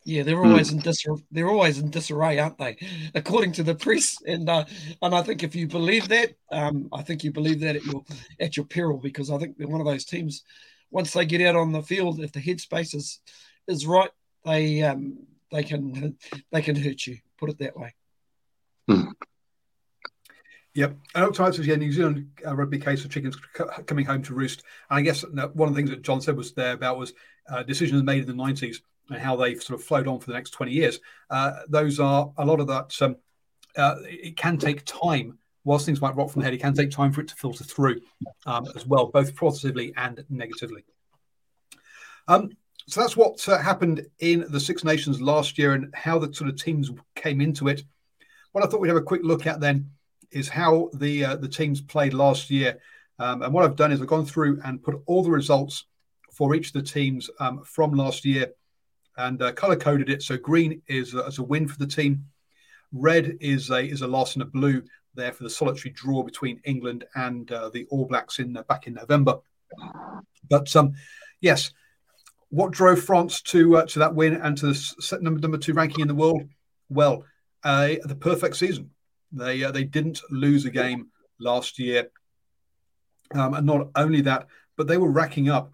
Yeah, 0.04 0.24
they're 0.24 0.38
hmm. 0.38 0.52
always 0.52 0.70
mm. 0.70 0.76
in 0.76 0.80
disarray. 0.80 1.18
They're 1.32 1.50
always 1.50 1.80
in 1.80 1.90
disarray, 1.90 2.40
aren't 2.40 2.58
they? 2.58 2.78
According 3.14 3.52
to 3.54 3.64
the 3.64 3.76
press, 3.76 4.18
and 4.26 4.48
uh, 4.48 4.64
and 5.02 5.14
I 5.14 5.22
think 5.22 5.44
if 5.44 5.54
you 5.54 5.68
believe 5.68 6.08
that, 6.08 6.34
um, 6.50 6.88
I 6.94 7.02
think 7.02 7.26
you 7.26 7.32
believe 7.34 7.60
that 7.60 7.76
at 7.76 7.84
your 7.84 8.04
at 8.40 8.56
your 8.56 8.66
peril 8.66 9.00
because 9.00 9.30
I 9.30 9.38
think 9.38 9.58
they're 9.58 9.68
one 9.68 9.82
of 9.82 9.86
those 9.86 10.06
teams. 10.06 10.44
Once 10.92 11.14
they 11.14 11.26
get 11.26 11.42
out 11.42 11.56
on 11.56 11.72
the 11.72 11.82
field, 11.82 12.20
if 12.20 12.32
the 12.32 12.40
headspace 12.40 12.96
is 12.96 13.20
is 13.68 13.86
right, 13.86 14.12
they 14.46 14.82
um, 14.82 15.18
they 15.52 15.64
can 15.64 16.18
they 16.52 16.62
can 16.62 16.76
hurt 16.76 17.06
you. 17.08 17.18
Put 17.38 17.50
it 17.50 17.60
that 17.60 17.78
way. 17.78 17.94
Mm. 18.90 19.12
Yep. 20.78 20.96
And 21.16 21.34
times 21.34 21.58
yeah, 21.66 21.76
New 21.76 21.92
Zealand 21.92 22.30
uh, 22.46 22.56
rugby 22.56 22.78
case 22.78 23.04
of 23.04 23.10
chickens 23.10 23.36
coming 23.88 24.06
home 24.06 24.22
to 24.22 24.36
roost. 24.36 24.64
And 24.92 25.00
I 25.00 25.02
guess 25.02 25.24
one 25.24 25.68
of 25.68 25.74
the 25.74 25.80
things 25.80 25.90
that 25.90 26.04
John 26.04 26.22
said 26.22 26.38
was 26.38 26.54
there 26.54 26.74
about 26.74 27.00
was 27.00 27.14
uh, 27.50 27.64
decisions 27.64 28.04
made 28.04 28.30
in 28.30 28.38
the 28.38 28.44
90s 28.44 28.82
and 29.10 29.20
how 29.20 29.36
they've 29.36 29.62
sort 29.62 29.80
of 29.80 29.86
flowed 29.86 30.08
on 30.08 30.20
for 30.20 30.28
the 30.28 30.34
next 30.34 30.52
20 30.52 30.72
years. 30.72 31.00
Uh, 31.32 31.52
those 31.68 32.00
are 32.00 32.32
a 32.38 32.46
lot 32.46 32.60
of 32.60 32.68
that. 32.68 32.96
Um, 33.02 33.16
uh, 33.76 33.96
it 34.04 34.38
can 34.38 34.60
take 34.60 34.86
time. 34.86 35.40
Whilst 35.68 35.86
things 35.86 36.00
might 36.00 36.16
rot 36.16 36.32
from 36.32 36.40
the 36.40 36.46
head, 36.46 36.54
it 36.54 36.62
can 36.62 36.74
take 36.74 36.92
time 36.92 37.12
for 37.12 37.20
it 37.20 37.28
to 37.28 37.36
filter 37.36 37.66
through 37.66 38.00
um, 38.46 38.66
as 38.74 38.88
well, 38.88 39.08
both 39.08 39.36
positively 39.36 39.94
and 39.98 40.24
negatively. 40.30 40.86
Um, 42.30 42.52
so 42.88 43.02
that's 43.02 43.18
what 43.18 43.46
uh, 43.50 43.58
happened 43.58 44.08
in 44.20 44.46
the 44.48 44.62
Six 44.62 44.86
Nations 44.86 45.20
last 45.20 45.58
year 45.58 45.74
and 45.74 45.94
how 45.94 46.20
the 46.20 46.34
sort 46.34 46.50
of 46.50 46.56
teams 46.56 46.90
came 47.16 47.42
into 47.42 47.68
it. 47.68 47.84
What 48.54 48.64
I 48.64 48.68
thought 48.68 48.80
we'd 48.80 48.88
have 48.88 48.96
a 48.96 49.02
quick 49.02 49.24
look 49.26 49.46
at 49.46 49.60
then 49.60 49.92
is 50.32 50.48
how 50.48 50.90
the 50.94 51.26
uh, 51.26 51.36
the 51.36 51.50
teams 51.50 51.82
played 51.82 52.14
last 52.14 52.50
year. 52.50 52.80
Um, 53.20 53.42
and 53.42 53.54
what 53.54 53.66
I've 53.66 53.76
done 53.76 53.92
is 53.92 54.00
I've 54.00 54.08
gone 54.08 54.26
through 54.26 54.62
and 54.64 54.82
put 54.82 55.02
all 55.06 55.22
the 55.22 55.32
results 55.32 55.84
for 56.32 56.56
each 56.56 56.68
of 56.68 56.74
the 56.74 56.82
teams 56.82 57.30
um, 57.42 57.62
from 57.66 57.92
last 57.92 58.24
year 58.24 58.54
and 59.18 59.42
uh, 59.42 59.52
color 59.52 59.76
coded 59.76 60.10
it. 60.10 60.24
So 60.24 60.38
green 60.38 60.82
is 60.88 61.14
uh, 61.14 61.26
as 61.26 61.40
a 61.40 61.44
win 61.44 61.68
for 61.68 61.78
the 61.78 61.88
team. 61.88 62.24
Red 62.94 63.38
is 63.42 63.70
a 63.70 63.84
is 63.84 64.02
a 64.02 64.08
loss, 64.08 64.36
and 64.36 64.44
a 64.44 64.46
blue 64.46 64.82
there 65.18 65.34
for 65.34 65.44
the 65.44 65.50
solitary 65.50 65.92
draw 65.92 66.24
between 66.24 66.62
England 66.64 67.06
and 67.16 67.52
uh, 67.52 67.70
the 67.70 67.86
All 67.90 68.06
Blacks 68.06 68.40
in 68.40 68.56
uh, 68.56 68.64
back 68.64 68.88
in 68.88 68.94
November. 68.94 69.40
But 70.50 70.74
um, 70.76 70.94
yes, 71.42 71.72
what 72.50 72.72
drove 72.72 73.02
France 73.02 73.42
to 73.44 73.78
uh, 73.78 73.86
to 73.88 74.00
that 74.00 74.16
win 74.16 74.36
and 74.36 74.58
to 74.60 74.68
the 74.68 75.20
number 75.22 75.42
number 75.42 75.58
two 75.58 75.74
ranking 75.74 76.02
in 76.02 76.08
the 76.08 76.16
world? 76.16 76.44
Well, 76.90 77.26
uh, 77.64 77.96
the 78.06 78.16
perfect 78.16 78.56
season. 78.56 78.92
They 79.32 79.70
they 79.72 79.84
didn't 79.84 80.22
lose 80.30 80.66
a 80.66 80.72
game 80.72 81.08
last 81.40 81.80
year, 81.80 82.10
um, 83.34 83.56
and 83.56 83.66
not 83.66 83.90
only 83.96 84.22
that, 84.22 84.48
but 84.78 84.88
they 84.88 84.98
were 84.98 85.12
racking 85.12 85.50
up 85.50 85.74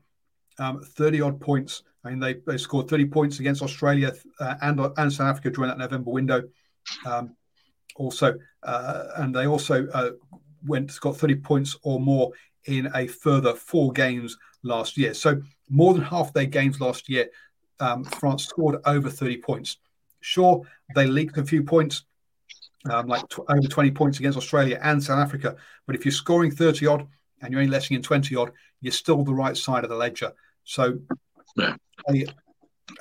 um, 0.58 0.82
30 0.82 1.22
odd 1.22 1.40
points 1.40 1.84
I 2.04 2.10
mean, 2.10 2.20
they, 2.20 2.36
they 2.46 2.58
scored 2.58 2.90
30 2.90 3.06
points 3.06 3.40
against 3.40 3.62
Australia 3.62 4.14
uh, 4.40 4.56
and, 4.62 4.80
and 4.98 5.14
South 5.14 5.28
Africa 5.28 5.52
during 5.52 5.70
that 5.70 5.78
November 5.78 6.12
window. 6.12 6.44
Um, 7.06 7.36
also, 7.96 8.38
uh, 8.64 9.04
and 9.18 9.34
they 9.34 9.48
also 9.48 9.88
uh, 9.94 10.12
went 10.66 11.00
got 11.00 11.18
30 11.18 11.36
points 11.36 11.78
or 11.84 12.00
more 12.00 12.32
in 12.66 12.90
a 12.96 13.08
further 13.08 13.54
four 13.54 13.92
games 13.92 14.38
last 14.64 14.98
year. 14.98 15.14
So 15.14 15.42
more 15.70 15.94
than 15.94 16.04
half 16.04 16.34
their 16.34 16.46
games 16.46 16.80
last 16.80 17.10
year, 17.10 17.30
um, 17.80 18.04
France 18.04 18.46
scored 18.46 18.82
over 18.86 19.10
30 19.10 19.38
points. 19.38 19.78
Sure, 20.22 20.62
they 20.96 21.06
leaked 21.06 21.38
a 21.38 21.44
few 21.44 21.64
points, 21.64 22.06
um, 22.90 23.08
like 23.08 23.24
over 23.50 23.68
20 23.68 23.92
points 23.92 24.20
against 24.20 24.38
Australia 24.38 24.80
and 24.82 25.04
South 25.04 25.20
Africa. 25.20 25.56
But 25.86 25.96
if 25.96 26.06
you're 26.06 26.14
scoring 26.14 26.52
30 26.52 26.88
odd 26.88 27.08
and 27.42 27.52
you're 27.52 27.62
only 27.62 27.72
letting 27.72 27.96
in 27.96 28.02
20 28.02 28.36
odd, 28.36 28.52
you're 28.82 28.94
still 28.94 29.24
the 29.24 29.34
right 29.34 29.58
side 29.58 29.84
of 29.84 29.90
the 29.90 29.96
ledger. 29.96 30.32
So 30.64 31.00
yeah. 31.58 31.76
I, 32.08 32.26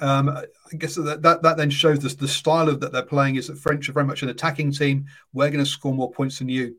um, 0.01 0.29
I 0.29 0.77
guess 0.77 0.95
that, 0.95 1.23
that, 1.23 1.43
that 1.43 1.57
then 1.57 1.71
shows 1.71 2.05
us 2.05 2.15
the 2.15 2.29
style 2.29 2.69
of 2.69 2.81
that 2.81 2.93
they're 2.93 3.03
playing 3.03 3.37
is 3.37 3.49
that 3.49 3.59
French 3.59 3.89
are 3.89 3.93
very 3.93 4.07
much 4.07 4.23
an 4.23 4.29
attacking 4.29 4.73
team. 4.73 5.07
We're 5.33 5.51
going 5.51 5.65
to 5.65 5.71
score 5.71 5.93
more 5.93 6.11
points 6.11 6.39
than 6.39 6.49
you, 6.49 6.77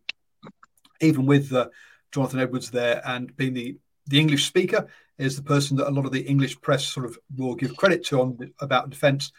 even 1.01 1.25
with 1.25 1.51
uh, 1.53 1.69
Jonathan 2.11 2.39
Edwards 2.39 2.71
there 2.71 3.01
and 3.05 3.35
being 3.35 3.53
the 3.53 3.77
the 4.07 4.19
English 4.19 4.45
speaker 4.45 4.87
is 5.17 5.35
the 5.35 5.43
person 5.43 5.77
that 5.77 5.87
a 5.87 5.91
lot 5.91 6.05
of 6.05 6.11
the 6.11 6.21
English 6.21 6.59
press 6.59 6.85
sort 6.85 7.05
of 7.05 7.17
will 7.37 7.55
give 7.55 7.77
credit 7.77 8.03
to 8.05 8.19
on 8.19 8.53
about 8.59 8.89
defence. 8.89 9.31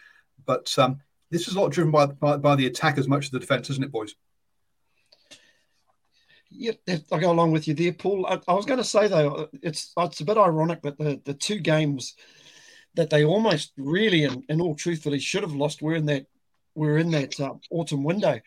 but 0.45 0.73
um, 0.79 0.99
this 1.31 1.47
is 1.47 1.55
a 1.55 1.59
lot 1.59 1.71
driven 1.71 1.91
by, 1.91 2.05
by, 2.05 2.37
by 2.37 2.55
the 2.55 2.67
attack 2.67 2.97
as 2.97 3.07
much 3.07 3.25
as 3.25 3.31
the 3.31 3.39
defence, 3.39 3.69
isn't 3.69 3.83
it, 3.83 3.91
boys? 3.91 4.15
Yeah, 6.49 6.73
I 6.87 7.19
go 7.19 7.31
along 7.31 7.51
with 7.51 7.67
you 7.67 7.73
there, 7.73 7.91
Paul. 7.91 8.25
I, 8.25 8.39
I, 8.47 8.53
was 8.53 8.65
going 8.65 8.77
to 8.77 8.83
say 8.83 9.07
though, 9.07 9.49
it's 9.61 9.91
it's 9.97 10.21
a 10.21 10.25
bit 10.25 10.37
ironic 10.37 10.81
that 10.83 10.97
the 10.97 11.19
the 11.25 11.33
two 11.33 11.59
games 11.59 12.15
that 12.95 13.09
they 13.09 13.23
almost 13.23 13.71
really, 13.77 14.23
and, 14.23 14.43
and 14.49 14.61
all 14.61 14.75
truthfully, 14.75 15.19
should 15.19 15.43
have 15.43 15.53
lost 15.53 15.81
were 15.81 15.95
in 15.95 16.05
that 16.07 16.25
were 16.73 16.97
in 16.97 17.11
that 17.11 17.39
uh, 17.39 17.53
autumn 17.71 18.03
window, 18.03 18.39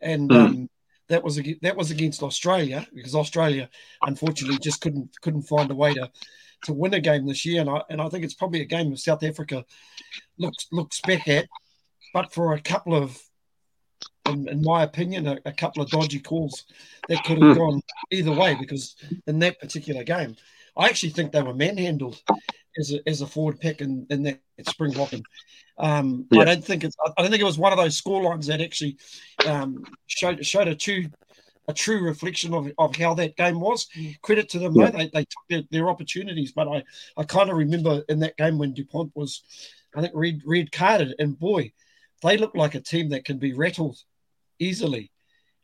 and 0.00 0.30
mm. 0.30 0.36
um, 0.36 0.70
that 1.08 1.22
was 1.22 1.40
that 1.62 1.76
was 1.76 1.90
against 1.90 2.22
Australia 2.22 2.86
because 2.94 3.14
Australia 3.14 3.68
unfortunately 4.02 4.58
just 4.58 4.80
couldn't 4.80 5.10
couldn't 5.20 5.42
find 5.42 5.70
a 5.70 5.74
way 5.74 5.94
to 5.94 6.10
to 6.64 6.72
win 6.72 6.94
a 6.94 7.00
game 7.00 7.26
this 7.26 7.44
year, 7.44 7.60
and 7.60 7.70
I 7.70 7.82
and 7.90 8.00
I 8.00 8.08
think 8.08 8.24
it's 8.24 8.34
probably 8.34 8.60
a 8.60 8.66
game 8.66 8.92
of 8.92 9.00
South 9.00 9.22
Africa 9.22 9.64
looks 10.38 10.66
looks 10.72 11.00
back 11.00 11.28
at, 11.28 11.46
but 12.12 12.32
for 12.32 12.54
a 12.54 12.60
couple 12.60 12.94
of, 12.94 13.20
in, 14.28 14.48
in 14.48 14.62
my 14.62 14.82
opinion, 14.82 15.26
a, 15.26 15.38
a, 15.44 15.52
couple 15.52 15.82
of 15.82 15.90
dodgy 15.90 16.20
calls 16.20 16.64
that 17.08 17.22
could 17.24 17.42
have 17.42 17.56
mm. 17.56 17.58
gone 17.58 17.82
either 18.10 18.32
way 18.32 18.56
because 18.58 18.96
in 19.26 19.38
that 19.40 19.60
particular 19.60 20.02
game, 20.02 20.36
I 20.76 20.86
actually 20.86 21.10
think 21.10 21.32
they 21.32 21.42
were 21.42 21.54
manhandled 21.54 22.20
as 22.78 22.92
a, 22.92 23.08
as 23.08 23.20
a 23.20 23.26
forward 23.26 23.60
pick 23.60 23.80
in, 23.80 24.06
in 24.10 24.22
that 24.24 24.40
spring 24.68 24.94
And 25.12 25.24
um, 25.78 26.26
yeah. 26.30 26.42
I 26.42 26.44
don't 26.44 26.64
think 26.64 26.84
it's 26.84 26.96
I 27.16 27.22
don't 27.22 27.30
think 27.30 27.42
it 27.42 27.46
was 27.46 27.58
one 27.58 27.72
of 27.72 27.78
those 27.78 27.96
score 27.96 28.22
lines 28.22 28.46
that 28.46 28.60
actually 28.60 28.96
um, 29.46 29.84
showed 30.06 30.44
showed 30.44 30.68
a 30.68 30.74
true 30.74 31.06
a 31.68 31.74
true 31.74 32.00
reflection 32.00 32.54
of, 32.54 32.70
of 32.78 32.94
how 32.96 33.14
that 33.14 33.36
game 33.36 33.60
was. 33.60 33.88
Credit 34.22 34.48
to 34.50 34.58
them, 34.58 34.74
yeah. 34.74 34.90
they, 34.90 35.10
they 35.12 35.24
took 35.24 35.44
their, 35.48 35.62
their, 35.70 35.88
opportunities. 35.88 36.52
But 36.52 36.68
I, 36.68 36.84
I 37.16 37.24
kind 37.24 37.50
of 37.50 37.56
remember 37.56 38.04
in 38.08 38.20
that 38.20 38.36
game 38.36 38.58
when 38.58 38.72
Dupont 38.72 39.10
was, 39.14 39.42
I 39.94 40.00
think, 40.00 40.12
red, 40.14 40.42
red 40.44 40.70
carded, 40.70 41.14
and 41.18 41.38
boy, 41.38 41.72
they 42.22 42.36
look 42.36 42.54
like 42.54 42.74
a 42.74 42.80
team 42.80 43.08
that 43.10 43.24
can 43.24 43.38
be 43.38 43.52
rattled 43.52 43.98
easily. 44.58 45.10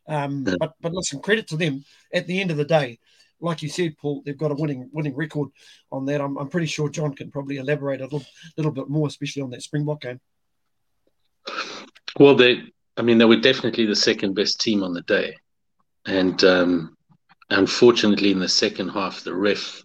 Um, 0.07 0.43
but 0.43 0.73
but 0.81 0.93
listen, 0.93 1.21
credit 1.21 1.47
to 1.47 1.57
them. 1.57 1.85
At 2.13 2.27
the 2.27 2.41
end 2.41 2.51
of 2.51 2.57
the 2.57 2.65
day, 2.65 2.99
like 3.43 3.61
you 3.61 3.69
said, 3.69 3.97
Paul, 3.97 4.23
they've 4.25 4.37
got 4.37 4.51
a 4.51 4.55
winning 4.55 4.89
winning 4.93 5.15
record 5.15 5.49
on 5.91 6.05
that. 6.05 6.21
I'm, 6.21 6.37
I'm 6.37 6.47
pretty 6.47 6.67
sure 6.67 6.89
John 6.89 7.13
can 7.13 7.29
probably 7.29 7.57
elaborate 7.57 8.01
a 8.01 8.05
little, 8.05 8.23
little 8.57 8.71
bit 8.71 8.89
more, 8.89 9.07
especially 9.07 9.41
on 9.41 9.49
that 9.51 9.61
Springbok 9.61 10.01
game. 10.01 10.19
Well, 12.17 12.35
they, 12.35 12.61
I 12.95 13.01
mean, 13.01 13.17
they 13.17 13.25
were 13.25 13.39
definitely 13.39 13.85
the 13.85 13.95
second 13.95 14.33
best 14.33 14.61
team 14.61 14.81
on 14.83 14.93
the 14.93 15.01
day, 15.01 15.35
and 16.05 16.41
um, 16.43 16.97
unfortunately, 17.49 18.31
in 18.31 18.39
the 18.39 18.49
second 18.49 18.89
half, 18.89 19.23
the 19.23 19.35
ref, 19.35 19.83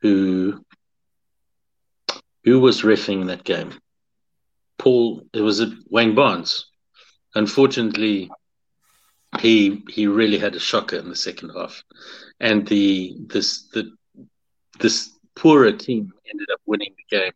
who 0.00 0.64
who 2.44 2.60
was 2.60 2.82
refing 2.82 3.26
that 3.26 3.42
game, 3.42 3.74
Paul, 4.78 5.22
it 5.32 5.40
was 5.40 5.60
a 5.60 5.72
Wayne 5.90 6.14
Barnes. 6.14 6.66
Unfortunately, 7.34 8.30
he 9.40 9.84
he 9.90 10.06
really 10.06 10.38
had 10.38 10.54
a 10.54 10.60
shocker 10.60 10.96
in 10.96 11.08
the 11.08 11.16
second 11.16 11.50
half, 11.56 11.82
and 12.40 12.66
the 12.66 13.16
this 13.26 13.68
the 13.72 13.90
this 14.78 15.10
poorer 15.34 15.72
team 15.72 16.12
ended 16.30 16.48
up 16.52 16.60
winning 16.66 16.94
the 16.96 17.16
game 17.16 17.32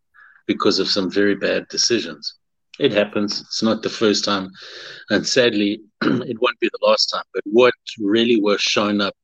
because 0.47 0.79
of 0.79 0.89
some 0.89 1.11
very 1.11 1.35
bad 1.35 1.67
decisions. 1.69 2.35
It 2.79 2.93
happens. 2.93 3.41
It's 3.41 3.63
not 3.63 3.83
the 3.83 3.91
first 3.91 4.25
time, 4.25 4.51
and 5.11 5.27
sadly, 5.27 5.83
it 6.03 6.41
won't 6.41 6.61
be 6.61 6.69
the 6.69 6.87
last 6.87 7.07
time. 7.07 7.25
But 7.35 7.43
what 7.45 7.75
really 7.99 8.41
was 8.41 8.61
shown 8.61 9.01
up, 9.01 9.17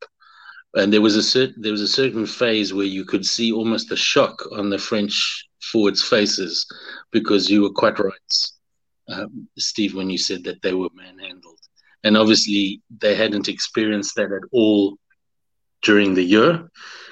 and 0.75 0.93
there 0.93 1.03
was 1.03 1.17
a 1.17 1.23
certain 1.23 1.63
there 1.63 1.73
was 1.73 1.83
a 1.83 1.89
certain 1.89 2.27
phase 2.27 2.75
where 2.75 2.87
you 2.87 3.05
could 3.05 3.25
see 3.25 3.53
almost 3.53 3.93
a 3.93 3.97
shock 3.97 4.43
on 4.53 4.71
the 4.71 4.79
French 4.79 5.49
forwards' 5.63 6.03
faces 6.03 6.67
because 7.13 7.51
you 7.51 7.63
were 7.63 7.73
quite 7.73 7.99
right, 7.99 8.35
um, 9.09 9.49
Steve, 9.59 9.95
when 9.95 10.11
you 10.11 10.19
said 10.19 10.45
that 10.45 10.61
they 10.63 10.75
were 10.75 10.91
manhandled 10.95 11.56
and 12.05 12.17
obviously 12.17 12.83
they 13.01 13.15
hadn't 13.15 13.49
experienced 13.49 14.15
that 14.17 14.33
at 14.33 14.49
all 14.53 14.97
during 15.83 16.15
the 16.15 16.23
year. 16.23 16.69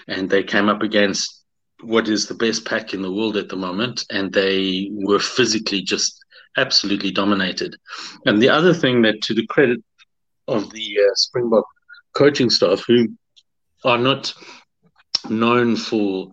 And 0.08 0.28
they 0.28 0.42
came 0.42 0.68
up 0.68 0.82
against 0.82 1.44
what 1.80 2.08
is 2.08 2.26
the 2.26 2.34
best 2.34 2.64
pack 2.64 2.94
in 2.94 3.02
the 3.02 3.12
world 3.12 3.36
at 3.36 3.48
the 3.48 3.56
moment. 3.56 4.04
And 4.10 4.32
they 4.32 4.88
were 4.92 5.18
physically 5.18 5.82
just 5.82 6.24
absolutely 6.56 7.10
dominated. 7.10 7.76
And 8.26 8.40
the 8.40 8.50
other 8.50 8.74
thing 8.74 9.02
that 9.02 9.22
to 9.22 9.34
the 9.34 9.46
credit 9.46 9.82
of 10.46 10.70
the 10.70 10.98
uh, 11.00 11.14
springbok 11.14 11.64
coaching 12.12 12.50
staff 12.50 12.84
who 12.86 13.08
are 13.84 13.98
not 13.98 14.32
known 15.28 15.76
for 15.76 16.32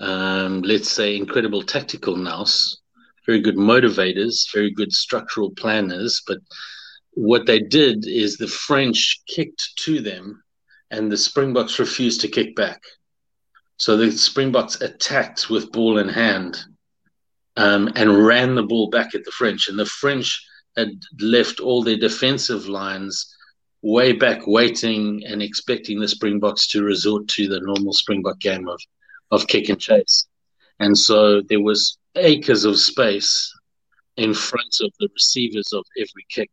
um, 0.00 0.62
let's 0.62 0.90
say 0.90 1.16
incredible 1.16 1.62
tactical 1.62 2.16
nous 2.16 2.80
very 3.26 3.40
good 3.40 3.56
motivators 3.56 4.52
very 4.52 4.70
good 4.70 4.92
structural 4.92 5.50
planners 5.52 6.22
but 6.26 6.38
what 7.12 7.46
they 7.46 7.60
did 7.60 8.06
is 8.06 8.36
the 8.36 8.48
French 8.48 9.22
kicked 9.26 9.76
to 9.84 10.00
them, 10.00 10.42
and 10.90 11.10
the 11.10 11.16
Springboks 11.16 11.78
refused 11.78 12.20
to 12.22 12.28
kick 12.28 12.56
back. 12.56 12.82
So 13.76 13.96
the 13.96 14.10
Springboks 14.12 14.80
attacked 14.80 15.50
with 15.50 15.72
ball 15.72 15.98
in 15.98 16.08
hand 16.08 16.58
um, 17.56 17.90
and 17.96 18.24
ran 18.24 18.54
the 18.54 18.62
ball 18.62 18.90
back 18.90 19.14
at 19.14 19.24
the 19.24 19.30
French. 19.32 19.68
And 19.68 19.78
the 19.78 19.86
French 19.86 20.40
had 20.76 20.90
left 21.20 21.60
all 21.60 21.82
their 21.82 21.96
defensive 21.96 22.68
lines 22.68 23.34
way 23.82 24.12
back, 24.12 24.46
waiting 24.46 25.22
and 25.26 25.42
expecting 25.42 26.00
the 26.00 26.08
Springboks 26.08 26.66
to 26.68 26.84
resort 26.84 27.26
to 27.28 27.48
the 27.48 27.60
normal 27.60 27.92
Springbok 27.92 28.38
game 28.38 28.68
of, 28.68 28.80
of 29.30 29.46
kick 29.48 29.68
and 29.68 29.80
chase. 29.80 30.26
And 30.78 30.96
so 30.96 31.42
there 31.42 31.60
was 31.60 31.98
acres 32.14 32.64
of 32.64 32.78
space 32.78 33.52
in 34.16 34.34
front 34.34 34.76
of 34.80 34.92
the 35.00 35.08
receivers 35.14 35.72
of 35.72 35.84
every 35.98 36.26
kick 36.30 36.50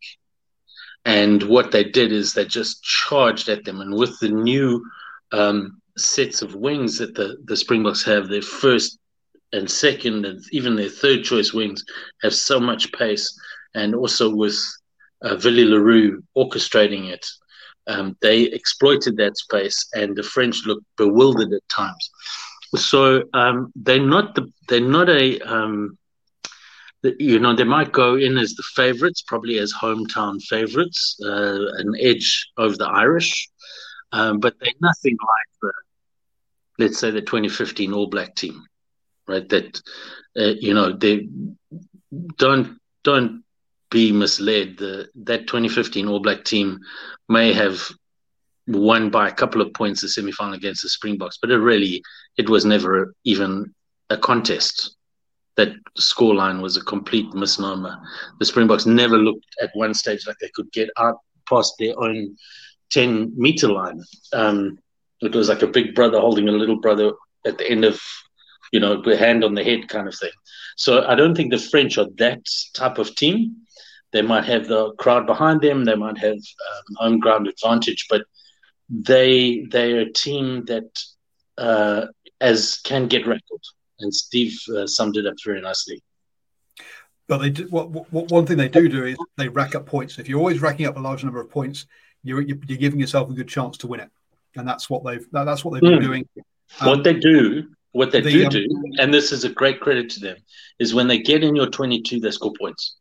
and 1.06 1.44
what 1.44 1.72
they 1.72 1.84
did 1.84 2.12
is 2.12 2.34
they 2.34 2.46
just 2.46 2.84
charged 2.84 3.50
at 3.50 3.64
them. 3.66 3.82
And 3.82 3.94
with 3.94 4.20
the 4.20 4.30
new 4.30 4.86
um, 5.32 5.82
sets 5.98 6.42
of 6.42 6.56
wings 6.56 6.98
that 6.98 7.16
the, 7.16 7.38
the 7.46 7.56
Springboks 7.56 8.04
have, 8.04 8.28
their 8.28 8.42
first 8.42 9.00
and 9.52 9.70
second 9.70 10.26
and 10.26 10.44
even 10.52 10.76
their 10.76 10.90
third 10.90 11.24
choice 11.24 11.54
wings 11.54 11.84
have 12.22 12.34
so 12.34 12.60
much 12.60 12.92
pace. 12.94 13.40
And 13.74 13.96
also 13.96 14.34
with 14.34 14.58
uh, 15.24 15.38
Willie 15.44 15.66
le 15.66 15.80
Roux 15.80 16.24
orchestrating 16.38 17.10
it, 17.10 17.26
um, 17.88 18.16
they 18.22 18.44
exploited 18.44 19.18
that 19.18 19.36
space, 19.38 19.90
and 19.94 20.16
the 20.16 20.22
French 20.22 20.66
looked 20.66 20.86
bewildered 20.96 21.52
at 21.52 21.68
times. 21.70 22.12
So 22.76 23.24
um, 23.34 23.72
they're 23.76 24.06
not 24.06 24.36
the, 24.36 24.52
they're 24.68 24.80
not 24.80 25.10
a 25.10 25.40
um, 25.40 25.98
you 27.04 27.40
know, 27.40 27.56
they 27.56 27.64
might 27.64 27.92
go 27.92 28.16
in 28.16 28.38
as 28.38 28.56
the 28.56 28.64
favourites, 28.76 29.22
probably 29.22 29.60
as 29.60 29.74
hometown 29.74 30.42
favourites, 30.42 31.18
uh, 31.24 31.66
an 31.78 31.94
edge 32.00 32.50
over 32.58 32.76
the 32.76 32.88
Irish, 32.88 33.50
um, 34.12 34.40
but 34.40 34.56
they're 34.60 34.74
nothing 34.82 35.18
like 35.22 35.62
the, 35.62 36.84
let's 36.84 37.00
say, 37.00 37.12
the 37.12 37.22
2015 37.22 37.94
All 37.94 38.08
Black 38.08 38.36
team, 38.36 38.64
right? 39.28 39.48
That, 39.50 39.82
uh, 40.38 40.56
you 40.60 40.74
know, 40.74 40.96
they 40.96 41.28
don't 42.36 42.80
don't 43.04 43.44
be 43.90 44.12
misled. 44.12 44.78
The 44.78 45.10
that 45.24 45.48
2015 45.48 46.08
All 46.08 46.20
Black 46.20 46.44
team 46.44 46.80
may 47.30 47.54
have 47.54 47.82
won 48.68 49.10
by 49.10 49.28
a 49.28 49.34
couple 49.34 49.62
of 49.62 49.74
points 49.74 50.02
the 50.02 50.10
semi-final 50.10 50.54
against 50.54 50.84
the 50.84 50.90
Springboks, 50.90 51.38
but 51.42 51.50
it 51.50 51.58
really 51.58 52.04
it 52.38 52.50
was 52.50 52.66
never 52.66 53.14
even 53.24 53.74
a 54.10 54.18
contest 54.18 54.98
that 55.60 55.76
scoreline 55.98 56.62
was 56.62 56.78
a 56.78 56.82
complete 56.82 57.34
misnomer. 57.34 58.00
The 58.40 58.46
Springboks 58.46 58.86
never 58.86 59.18
looked 59.18 59.46
at 59.62 59.72
one 59.74 59.94
stage 59.94 60.26
like 60.26 60.38
they 60.40 60.50
could 60.56 60.72
get 60.72 60.90
out 60.98 61.18
past 61.50 61.74
their 61.78 62.00
own 62.00 62.38
10 62.92 63.34
meter 63.36 63.68
line. 63.68 64.02
Um, 64.32 64.80
it 65.22 65.36
was 65.36 65.50
like 65.50 65.62
a 65.62 65.68
big 65.68 65.94
brother 65.96 66.18
holding 66.18 66.48
a 66.48 66.54
little 66.54 66.80
brother 66.80 67.12
at 67.46 67.58
the 67.58 67.70
end 67.70 67.84
of, 67.84 68.00
you 68.72 68.80
know, 68.80 69.04
hand 69.04 69.44
on 69.44 69.54
the 69.54 69.64
head 69.64 69.90
kind 69.90 70.08
of 70.08 70.16
thing. 70.18 70.32
So 70.78 71.06
I 71.06 71.16
don't 71.16 71.36
think 71.36 71.52
the 71.52 71.60
French 71.60 71.98
are 71.98 72.08
that 72.20 72.42
type 72.74 72.98
of 72.98 73.14
team. 73.16 73.58
They 74.14 74.22
might 74.22 74.46
have 74.46 74.66
the 74.68 74.94
crowd 74.94 75.28
behind 75.28 75.60
them. 75.60 75.84
They 75.84 75.96
might 75.96 76.18
have 76.20 76.38
um, 76.38 76.96
home 76.96 77.20
ground 77.20 77.50
advantage, 77.50 78.08
but 78.10 78.22
they 78.90 79.68
they 79.70 79.92
are 79.94 80.02
a 80.02 80.14
team 80.14 80.64
that 80.66 80.90
uh, 81.58 82.06
as 82.40 82.80
can 82.86 83.08
get 83.08 83.28
rattled 83.28 83.66
and 84.00 84.14
Steve 84.14 84.58
uh, 84.76 84.88
summed 84.88 85.18
it 85.18 85.26
up 85.26 85.36
very 85.44 85.62
nicely. 85.62 86.02
But 87.28 87.38
they 87.38 87.52
do, 87.52 87.68
what, 87.70 87.92
what, 88.12 88.32
one 88.32 88.46
thing 88.46 88.58
they 88.58 88.70
do 88.70 88.90
do 88.90 89.06
is 89.06 89.18
they 89.38 89.50
rack 89.50 89.76
up 89.76 89.86
points. 89.86 90.18
If 90.18 90.28
you're 90.28 90.40
always 90.40 90.62
racking 90.62 90.88
up 90.88 90.98
a 90.98 91.00
large 91.00 91.24
number 91.24 91.40
of 91.40 91.50
points, 91.50 91.86
you're, 92.24 92.42
you're 92.42 92.58
giving 92.58 93.00
yourself 93.00 93.30
a 93.30 93.34
good 93.34 93.48
chance 93.48 93.78
to 93.78 93.88
win 93.88 94.00
it, 94.00 94.10
and 94.56 94.68
that's 94.68 94.90
what 94.90 95.06
they've 95.06 95.26
that, 95.32 95.46
that's 95.46 95.64
what 95.64 95.74
they've 95.74 95.82
been 95.82 96.00
mm. 96.00 96.04
doing. 96.04 96.30
Um, 96.82 96.90
what 96.90 97.04
they 97.04 97.14
do, 97.14 97.70
what 97.92 98.12
they 98.12 98.22
the, 98.22 98.32
do 98.32 98.46
um, 98.46 98.50
do, 98.50 98.94
and 99.00 99.14
this 99.14 99.32
is 99.32 99.44
a 99.44 99.50
great 99.50 99.80
credit 99.80 100.10
to 100.12 100.20
them, 100.20 100.38
is 100.80 100.94
when 100.94 101.08
they 101.08 101.20
get 101.20 101.44
in 101.44 101.56
your 101.56 101.68
22, 101.68 102.20
they 102.20 102.32
score 102.32 102.54
points. 102.60 102.98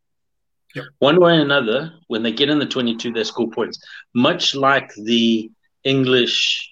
Yep. 0.75 0.85
One 0.99 1.21
way 1.21 1.39
or 1.39 1.41
another, 1.41 1.95
when 2.09 2.23
they 2.23 2.33
get 2.33 2.51
in 2.51 2.59
the 2.59 2.67
22, 2.67 3.13
they 3.13 3.25
score 3.25 3.51
points. 3.51 3.79
Much 4.15 4.55
like 4.55 4.93
the 4.95 5.51
English 5.85 6.71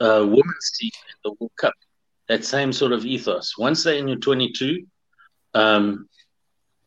uh, 0.00 0.24
women's 0.24 0.72
team 0.78 0.90
in 0.94 1.30
the 1.30 1.36
World 1.38 1.52
Cup 1.56 1.74
that 2.28 2.44
same 2.44 2.72
sort 2.72 2.92
of 2.92 3.04
ethos. 3.04 3.56
Once 3.58 3.82
they're 3.82 3.98
in 3.98 4.08
your 4.08 4.18
22, 4.18 4.86
um, 5.54 6.08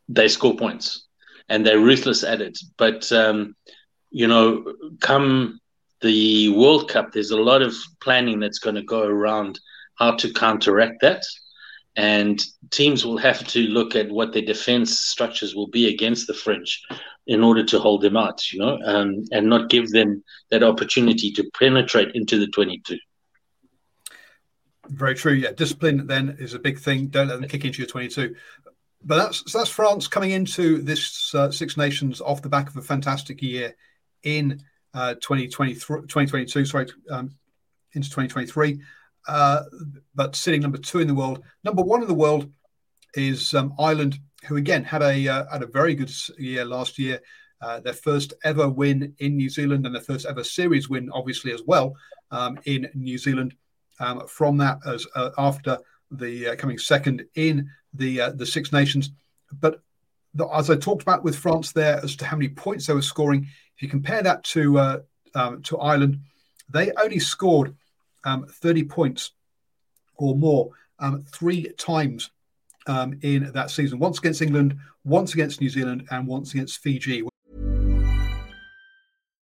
they 0.08 0.28
score 0.28 0.56
points 0.56 1.08
and 1.50 1.66
they're 1.66 1.80
ruthless 1.80 2.24
at 2.24 2.42
it. 2.42 2.58
But 2.78 3.12
um, 3.12 3.56
you 4.12 4.28
know, 4.28 4.74
come 5.00 5.60
the 6.02 6.50
World 6.50 6.90
Cup, 6.90 7.12
there's 7.12 7.32
a 7.32 7.42
lot 7.42 7.62
of 7.62 7.74
planning 8.02 8.40
that's 8.40 8.60
going 8.60 8.76
to 8.76 8.84
go 8.84 9.04
around 9.04 9.60
how 9.96 10.16
to 10.16 10.34
counteract 10.34 11.02
that. 11.02 11.24
And 11.96 12.42
teams 12.72 13.06
will 13.06 13.18
have 13.18 13.46
to 13.50 13.60
look 13.68 13.96
at 13.96 14.10
what 14.10 14.32
their 14.32 14.42
defense 14.42 15.00
structures 15.00 15.54
will 15.56 15.68
be 15.68 15.94
against 15.94 16.26
the 16.26 16.34
French 16.34 16.82
in 17.28 17.44
order 17.44 17.64
to 17.66 17.80
hold 17.80 18.02
them 18.02 18.18
out, 18.18 18.52
you 18.52 18.60
know, 18.60 18.80
um, 18.86 19.26
and 19.32 19.48
not 19.48 19.70
give 19.70 19.90
them 19.90 20.24
that 20.50 20.64
opportunity 20.64 21.32
to 21.34 21.50
penetrate 21.60 22.16
into 22.16 22.40
the 22.40 22.48
22. 22.48 22.98
Very 24.88 25.16
true. 25.16 25.34
Yeah, 25.34 25.52
discipline 25.52 26.08
then 26.08 26.38
is 26.40 26.54
a 26.54 26.60
big 26.60 26.80
thing. 26.80 27.08
Don't 27.08 27.28
let 27.28 27.40
them 27.40 27.50
kick 27.50 27.66
into 27.66 27.80
your 27.80 27.88
22. 27.88 28.36
But 29.04 29.18
that's 29.18 29.52
that's 29.52 29.70
France 29.70 30.08
coming 30.08 30.32
into 30.32 30.82
this 30.82 31.34
uh, 31.34 31.52
Six 31.52 31.78
Nations 31.78 32.22
off 32.22 32.42
the 32.42 32.50
back 32.50 32.70
of 32.70 32.78
a 32.78 32.82
fantastic 32.82 33.42
year 33.42 33.76
in 34.24 34.62
uh, 34.94 35.16
2022. 35.16 36.66
Sorry, 36.66 36.88
um, 37.10 37.32
into 37.94 38.10
2023. 38.10 38.80
Uh, 39.28 39.64
but 40.16 40.36
sitting 40.36 40.62
number 40.62 40.78
two 40.78 41.00
in 41.00 41.08
the 41.08 41.14
world, 41.14 41.44
number 41.64 41.82
one 41.82 42.02
in 42.02 42.08
the 42.08 42.14
world 42.14 42.52
is 43.16 43.54
um, 43.54 43.74
Ireland, 43.80 44.20
who 44.46 44.58
again 44.58 44.84
had 44.84 45.02
a 45.02 45.28
uh, 45.28 45.46
had 45.52 45.64
a 45.64 45.68
very 45.68 45.96
good 45.96 46.12
year 46.38 46.66
last 46.66 47.00
year. 47.00 47.22
Uh, 47.62 47.80
their 47.80 47.94
first 47.94 48.34
ever 48.44 48.68
win 48.68 49.14
in 49.20 49.38
New 49.38 49.50
Zealand 49.50 49.86
and 49.86 49.94
their 49.94 50.02
first 50.02 50.26
ever 50.26 50.44
series 50.44 50.90
win, 50.90 51.12
obviously 51.14 51.52
as 51.52 51.62
well 51.66 51.96
um, 52.32 52.60
in 52.66 52.90
New 52.96 53.20
Zealand. 53.20 53.56
Um, 54.02 54.28
from 54.28 54.58
that, 54.58 54.80
as 54.86 55.06
uh, 55.16 55.30
after 55.38 55.78
the 56.10 56.50
uh, 56.50 56.56
coming 56.56 56.78
second 56.78 57.24
in 57.36 57.70
the 57.94 58.22
uh, 58.22 58.30
the 58.32 58.46
Six 58.46 58.72
Nations, 58.72 59.12
but 59.60 59.82
the, 60.34 60.48
as 60.48 60.70
I 60.70 60.76
talked 60.76 61.04
about 61.04 61.24
with 61.24 61.36
France 61.36 61.72
there, 61.72 62.00
as 62.04 62.16
to 62.18 62.26
how 62.26 62.36
many 62.36 62.50
points 62.50 62.88
they 62.88 62.94
were 62.94 63.02
scoring, 63.02 63.48
if 63.76 63.82
you 63.82 63.88
compare 63.88 64.24
that 64.24 64.44
to 64.46 64.80
uh, 64.80 65.00
um, 65.36 65.62
to 65.64 65.78
Ireland, 65.78 66.20
they 66.70 66.92
only 66.94 67.20
scored 67.20 67.76
um, 68.24 68.46
30 68.48 68.86
points 68.86 69.32
or 70.18 70.36
more 70.36 70.72
um, 71.00 71.24
three 71.24 71.70
times 71.74 72.32
um, 72.88 73.18
in 73.22 73.52
that 73.54 73.72
season. 73.72 74.00
Once 74.00 74.20
against 74.20 74.42
England, 74.42 74.78
once 75.04 75.34
against 75.34 75.62
New 75.62 75.70
Zealand, 75.70 76.08
and 76.12 76.28
once 76.28 76.54
against 76.54 76.80
Fiji. 76.80 77.24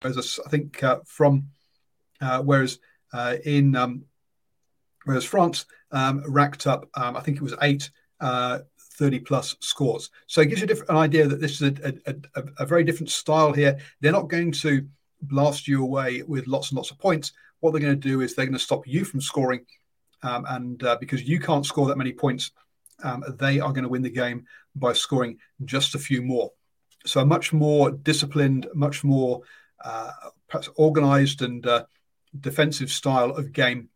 Whereas 0.00 0.40
I 0.44 0.48
think 0.48 0.82
uh, 0.82 1.00
from, 1.06 1.48
uh, 2.20 2.42
whereas 2.42 2.78
uh, 3.12 3.36
in, 3.44 3.74
um, 3.76 4.04
whereas 5.04 5.24
France 5.24 5.66
um, 5.90 6.22
racked 6.28 6.66
up, 6.66 6.88
um, 6.94 7.16
I 7.16 7.20
think 7.20 7.38
it 7.38 7.42
was 7.42 7.54
eight 7.62 7.90
uh, 8.20 8.60
30 8.96 9.20
plus 9.20 9.56
scores. 9.60 10.10
So 10.26 10.40
it 10.40 10.46
gives 10.46 10.62
you 10.62 10.68
an 10.88 10.96
idea 10.96 11.26
that 11.26 11.40
this 11.40 11.60
is 11.60 11.62
a, 11.62 11.92
a, 12.06 12.14
a, 12.34 12.44
a, 12.60 12.66
very 12.66 12.82
different 12.82 13.10
style 13.10 13.52
here. 13.52 13.78
They're 14.00 14.12
not 14.12 14.28
going 14.28 14.52
to 14.52 14.86
blast 15.22 15.68
you 15.68 15.82
away 15.82 16.22
with 16.22 16.46
lots 16.46 16.70
and 16.70 16.76
lots 16.76 16.90
of 16.90 16.98
points. 16.98 17.32
What 17.60 17.72
they're 17.72 17.80
going 17.80 18.00
to 18.00 18.08
do 18.08 18.20
is 18.22 18.34
they're 18.34 18.46
going 18.46 18.54
to 18.54 18.58
stop 18.58 18.86
you 18.86 19.04
from 19.04 19.20
scoring. 19.20 19.66
Um, 20.22 20.46
and 20.48 20.82
uh, 20.82 20.96
because 20.98 21.22
you 21.22 21.38
can't 21.38 21.66
score 21.66 21.86
that 21.86 21.98
many 21.98 22.12
points, 22.12 22.52
um, 23.02 23.22
they 23.38 23.60
are 23.60 23.72
going 23.72 23.84
to 23.84 23.90
win 23.90 24.02
the 24.02 24.10
game 24.10 24.46
by 24.74 24.92
scoring 24.94 25.38
just 25.64 25.94
a 25.94 25.98
few 25.98 26.22
more. 26.22 26.52
So 27.04 27.20
a 27.20 27.26
much 27.26 27.52
more 27.52 27.90
disciplined, 27.90 28.66
much 28.74 29.04
more 29.04 29.42
perhaps 30.48 30.68
organized 30.76 31.42
and 31.42 31.66
uh, 31.66 31.84
defensive 32.38 32.90
style 32.90 33.30
of 33.30 33.52
game 33.52 33.88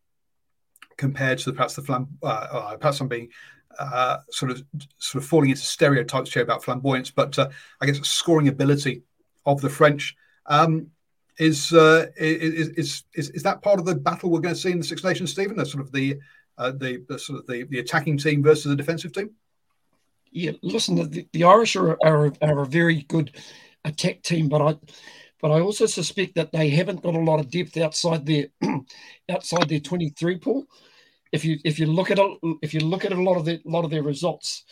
compared 0.96 1.38
to 1.38 1.52
perhaps 1.52 1.74
the 1.74 1.82
flam- 1.82 2.18
uh, 2.22 2.26
uh 2.26 2.76
perhaps 2.76 3.00
I'm 3.00 3.08
being 3.08 3.30
uh, 3.78 4.18
sort 4.30 4.50
of 4.50 4.62
sort 4.98 5.22
of 5.22 5.28
falling 5.28 5.50
into 5.50 5.62
stereotypes 5.62 6.32
here 6.32 6.42
about 6.42 6.64
flamboyance, 6.64 7.10
but 7.10 7.38
uh, 7.38 7.48
I 7.80 7.86
guess 7.86 8.06
scoring 8.06 8.48
ability 8.48 9.02
of 9.46 9.60
the 9.60 9.70
French 9.70 10.16
um, 10.46 10.88
is, 11.38 11.72
uh, 11.72 12.06
is, 12.16 12.68
is, 12.70 13.04
is 13.14 13.30
is 13.30 13.42
that 13.44 13.62
part 13.62 13.78
of 13.78 13.86
the 13.86 13.94
battle 13.94 14.30
we're 14.30 14.40
going 14.40 14.54
to 14.54 14.60
see 14.60 14.72
in 14.72 14.78
the 14.78 14.84
Six 14.84 15.02
Nations, 15.04 15.30
Stephen? 15.30 15.56
The 15.56 15.64
sort 15.64 15.82
of 15.82 15.92
the 15.92 16.18
uh, 16.58 16.72
the, 16.72 17.02
the, 17.08 17.18
sort 17.18 17.38
of 17.38 17.46
the, 17.46 17.62
the 17.64 17.78
attacking 17.78 18.18
team 18.18 18.42
versus 18.42 18.64
the 18.64 18.76
defensive 18.76 19.12
team. 19.12 19.30
Yeah, 20.30 20.52
listen, 20.62 20.96
the, 20.96 21.26
the 21.32 21.44
Irish 21.44 21.74
are, 21.74 21.96
are, 22.04 22.32
are 22.42 22.60
a 22.60 22.66
very 22.66 23.02
good 23.08 23.34
attack 23.84 24.22
team, 24.22 24.48
but 24.48 24.60
I 24.60 24.76
but 25.40 25.50
I 25.50 25.60
also 25.60 25.86
suspect 25.86 26.34
that 26.34 26.52
they 26.52 26.70
haven't 26.70 27.02
got 27.02 27.14
a 27.14 27.20
lot 27.20 27.40
of 27.40 27.50
depth 27.50 27.76
outside 27.76 28.26
their 28.26 28.46
outside 29.30 29.68
their 29.68 29.80
23 29.80 30.38
pool. 30.38 30.66
If 31.32 31.44
you 31.44 31.58
if 31.64 31.78
you 31.78 31.86
look 31.86 32.10
at 32.10 32.18
a, 32.18 32.36
if 32.62 32.74
you 32.74 32.80
look 32.80 33.04
at 33.04 33.12
a 33.12 33.22
lot 33.22 33.36
of 33.36 33.44
the 33.44 33.60
lot 33.64 33.84
of 33.84 33.90
their 33.90 34.02
results, 34.02 34.64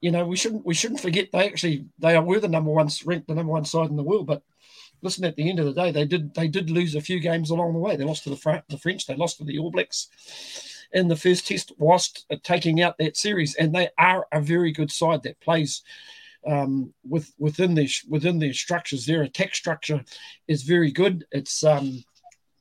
you 0.00 0.10
know 0.10 0.26
we 0.26 0.36
shouldn't 0.36 0.64
we 0.64 0.74
shouldn't 0.74 1.00
forget 1.00 1.28
they 1.32 1.46
actually 1.46 1.86
they 1.98 2.14
are 2.14 2.22
were 2.22 2.40
the 2.40 2.48
number 2.48 2.70
one 2.70 2.88
ranked 3.04 3.28
the 3.28 3.34
number 3.34 3.52
one 3.52 3.64
side 3.64 3.90
in 3.90 3.96
the 3.96 4.02
world, 4.02 4.26
but 4.26 4.42
listen 5.02 5.24
at 5.24 5.36
the 5.36 5.48
end 5.48 5.60
of 5.60 5.66
the 5.66 5.72
day 5.72 5.90
they 5.90 6.04
did 6.04 6.34
they 6.34 6.48
did 6.48 6.70
lose 6.70 6.94
a 6.94 7.00
few 7.00 7.20
games 7.20 7.50
along 7.50 7.72
the 7.72 7.78
way. 7.78 7.96
They 7.96 8.04
lost 8.04 8.24
to 8.24 8.30
the, 8.30 8.62
the 8.68 8.78
French, 8.78 9.06
they 9.06 9.16
lost 9.16 9.38
to 9.38 9.44
the 9.44 9.58
All 9.58 9.70
Blacks 9.70 10.08
in 10.92 11.08
the 11.08 11.16
first 11.16 11.46
test 11.46 11.72
whilst 11.78 12.24
uh, 12.30 12.36
taking 12.42 12.80
out 12.80 12.96
that 12.98 13.16
series, 13.16 13.54
and 13.56 13.74
they 13.74 13.88
are 13.98 14.26
a 14.32 14.40
very 14.40 14.72
good 14.72 14.90
side 14.90 15.22
that 15.24 15.40
plays 15.40 15.82
um, 16.46 16.92
with 17.08 17.32
within 17.38 17.74
their 17.74 17.88
within 18.08 18.38
their 18.38 18.52
structures. 18.52 19.06
Their 19.06 19.22
attack 19.22 19.54
structure 19.54 20.04
is 20.46 20.62
very 20.62 20.90
good. 20.90 21.24
It's 21.32 21.64
um, 21.64 22.02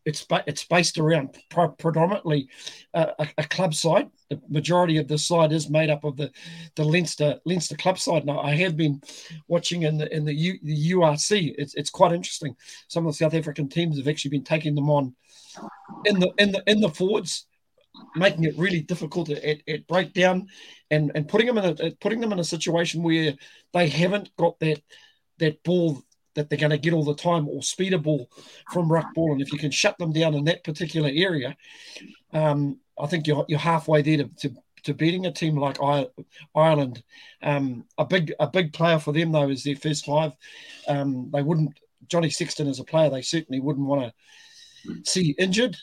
it's 0.08 0.26
it's 0.48 0.64
based 0.64 0.98
around 0.98 1.38
predominantly 1.50 2.48
a, 2.94 3.28
a, 3.38 3.44
club 3.44 3.74
side. 3.74 4.10
The 4.30 4.40
majority 4.48 4.98
of 4.98 5.10
the 5.10 5.18
side 5.18 5.52
is 5.52 5.70
made 5.70 5.90
up 5.90 6.06
of 6.06 6.16
the 6.16 6.32
the 6.76 6.86
Leinster 6.86 7.40
Leinster 7.46 7.76
club 7.76 8.00
side. 8.00 8.26
Now 8.26 8.40
I 8.40 8.56
have 8.56 8.78
been 8.78 9.02
watching 9.50 9.84
in 9.84 9.98
the 9.98 10.14
in 10.16 10.24
the, 10.24 10.34
U, 10.34 10.60
the 10.64 10.92
URC. 10.92 11.56
It's 11.58 11.74
it's 11.76 11.90
quite 11.90 12.14
interesting. 12.14 12.56
Some 12.88 13.06
of 13.06 13.12
the 13.12 13.18
South 13.18 13.34
African 13.34 13.68
teams 13.68 13.98
have 13.98 14.08
actually 14.08 14.32
been 14.32 14.46
taking 14.46 14.76
them 14.76 14.90
on 14.90 15.14
in 16.06 16.20
the 16.20 16.32
in 16.38 16.54
the 16.54 16.64
in 16.68 16.80
the 16.80 16.90
forwards, 16.90 17.46
making 18.16 18.44
it 18.44 18.58
really 18.58 18.82
difficult 18.82 19.30
at, 19.30 19.62
at 19.68 19.88
breakdown, 19.88 20.48
and 20.92 21.12
and 21.16 21.28
putting 21.28 21.48
them 21.48 21.58
in 21.58 21.66
a 21.66 21.92
putting 22.00 22.22
them 22.22 22.32
in 22.32 22.40
a 22.40 22.44
situation 22.44 23.04
where 23.04 23.34
they 23.74 23.88
haven't 23.88 24.36
got 24.38 24.60
that 24.60 24.82
that 25.40 25.64
ball 25.64 26.02
that 26.38 26.50
they're 26.50 26.60
going 26.60 26.70
to 26.70 26.78
get 26.78 26.94
all 26.94 27.04
the 27.04 27.16
time 27.16 27.50
or 27.50 27.64
speed 27.64 27.94
a 27.94 27.98
ball 27.98 28.30
from 28.72 28.92
ruck 28.92 29.14
ball. 29.16 29.32
And 29.32 29.42
if 29.42 29.52
you 29.52 29.58
can 29.58 29.72
shut 29.72 29.98
them 29.98 30.14
down 30.14 30.36
in 30.36 30.46
that 30.46 30.64
particular 30.64 31.10
area, 31.12 31.58
um, 32.32 32.80
I 32.98 33.08
think 33.08 33.26
you're, 33.26 33.44
you're 33.48 33.60
halfway 33.60 34.04
there 34.04 34.18
to, 34.18 34.30
to, 34.42 34.56
to 34.84 34.94
beating 34.94 35.26
a 35.26 35.32
team 35.32 35.58
like 35.58 35.80
Ireland. 36.56 37.04
Um, 37.42 37.86
a 37.98 38.06
big 38.06 38.34
a 38.40 38.48
big 38.48 38.72
player 38.72 39.00
for 39.00 39.12
them 39.12 39.32
though 39.32 39.50
is 39.50 39.64
their 39.64 39.76
first 39.76 40.06
five. 40.06 40.32
Um, 40.88 41.30
they 41.34 41.42
wouldn't 41.42 41.78
Johnny 42.08 42.30
Sexton 42.30 42.68
as 42.68 42.80
a 42.80 42.84
player. 42.84 43.10
They 43.10 43.24
certainly 43.24 43.60
wouldn't 43.60 43.88
want 43.88 44.14
to 44.86 45.02
see 45.04 45.36
injured. 45.38 45.76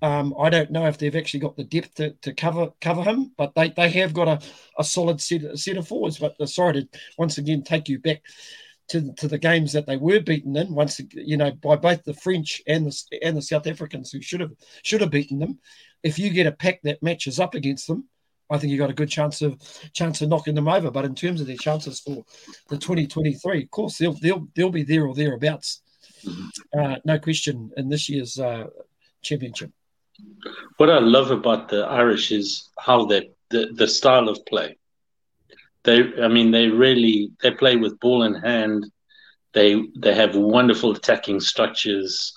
Um, 0.00 0.34
I 0.38 0.48
don't 0.48 0.70
know 0.70 0.86
if 0.86 0.98
they've 0.98 1.16
actually 1.16 1.40
got 1.40 1.56
the 1.56 1.64
depth 1.64 1.94
to, 1.96 2.10
to 2.22 2.32
cover 2.32 2.70
cover 2.80 3.02
him, 3.02 3.32
but 3.36 3.54
they, 3.54 3.70
they 3.70 3.90
have 3.90 4.14
got 4.14 4.28
a, 4.28 4.40
a 4.78 4.84
solid 4.84 5.20
set, 5.20 5.58
set 5.58 5.76
of 5.76 5.88
forwards. 5.88 6.18
But 6.18 6.36
uh, 6.40 6.46
sorry 6.46 6.74
to 6.74 6.88
once 7.16 7.38
again 7.38 7.62
take 7.62 7.88
you 7.88 7.98
back 7.98 8.22
to, 8.88 9.12
to 9.14 9.28
the 9.28 9.38
games 9.38 9.72
that 9.72 9.86
they 9.86 9.96
were 9.96 10.20
beaten 10.20 10.56
in 10.56 10.74
once 10.74 11.00
you 11.12 11.36
know 11.36 11.50
by 11.50 11.76
both 11.76 12.04
the 12.04 12.14
French 12.14 12.62
and 12.66 12.86
the 12.86 13.18
and 13.22 13.36
the 13.36 13.42
South 13.42 13.66
Africans 13.66 14.12
who 14.12 14.22
should 14.22 14.40
have 14.40 14.52
should 14.82 15.00
have 15.00 15.10
beaten 15.10 15.38
them. 15.38 15.58
If 16.02 16.18
you 16.18 16.30
get 16.30 16.46
a 16.46 16.52
pack 16.52 16.80
that 16.82 17.02
matches 17.02 17.40
up 17.40 17.54
against 17.54 17.88
them, 17.88 18.08
I 18.50 18.58
think 18.58 18.72
you 18.72 18.78
got 18.78 18.90
a 18.90 18.94
good 18.94 19.10
chance 19.10 19.42
of 19.42 19.60
chance 19.92 20.22
of 20.22 20.28
knocking 20.28 20.54
them 20.54 20.68
over. 20.68 20.90
But 20.90 21.04
in 21.04 21.14
terms 21.14 21.40
of 21.40 21.46
their 21.46 21.56
chances 21.56 22.00
for 22.00 22.24
the 22.68 22.78
2023, 22.78 23.64
of 23.64 23.70
course 23.70 23.98
they'll 23.98 24.14
they'll 24.14 24.46
they'll 24.54 24.70
be 24.70 24.84
there 24.84 25.06
or 25.06 25.14
thereabouts, 25.14 25.82
uh, 26.78 26.96
no 27.04 27.18
question 27.18 27.70
in 27.76 27.88
this 27.88 28.08
year's 28.08 28.38
uh, 28.38 28.68
championship. 29.22 29.72
What 30.76 30.90
I 30.90 30.98
love 30.98 31.30
about 31.30 31.68
the 31.68 31.84
Irish 31.84 32.30
is 32.30 32.68
how 32.78 33.06
they 33.06 33.30
the, 33.50 33.68
the 33.74 33.88
style 33.88 34.28
of 34.28 34.44
play. 34.46 34.76
They, 35.84 36.02
I 36.22 36.28
mean, 36.28 36.50
they 36.50 36.68
really 36.68 37.30
they 37.42 37.50
play 37.50 37.76
with 37.76 38.00
ball 38.00 38.22
in 38.22 38.34
hand. 38.34 38.84
They 39.54 39.82
they 39.96 40.14
have 40.14 40.36
wonderful 40.36 40.92
attacking 40.92 41.40
structures. 41.40 42.32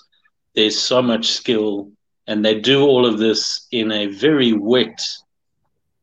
There's 0.54 0.78
so 0.78 1.02
much 1.02 1.26
skill, 1.28 1.90
and 2.26 2.44
they 2.44 2.60
do 2.60 2.82
all 2.82 3.06
of 3.06 3.18
this 3.18 3.66
in 3.70 3.92
a 3.92 4.06
very 4.06 4.52
wet 4.52 5.00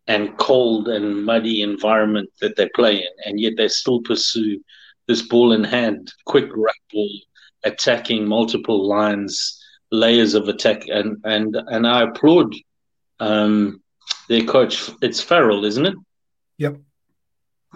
and 0.08 0.38
cold 0.38 0.88
and 0.88 1.24
muddy 1.26 1.62
environment 1.62 2.30
that 2.42 2.56
they 2.56 2.68
play 2.76 2.96
in, 2.98 3.14
and 3.26 3.40
yet 3.40 3.54
they 3.58 3.68
still 3.68 4.02
pursue 4.02 4.60
this 5.08 5.22
ball 5.22 5.52
in 5.54 5.64
hand, 5.64 6.14
quick 6.26 6.50
ruck 6.56 6.76
ball, 6.92 7.10
attacking 7.64 8.28
multiple 8.28 8.88
lines, 8.88 9.59
layers 9.92 10.34
of 10.34 10.48
attack, 10.48 10.88
and 10.88 11.18
and 11.24 11.56
and 11.56 11.88
I 11.88 12.04
applaud 12.04 12.54
um, 13.20 13.82
their 14.28 14.44
coach. 14.44 14.90
It's 15.02 15.22
Farrell, 15.22 15.66
isn't 15.66 15.86
it? 15.86 15.96
Yep. 16.58 16.78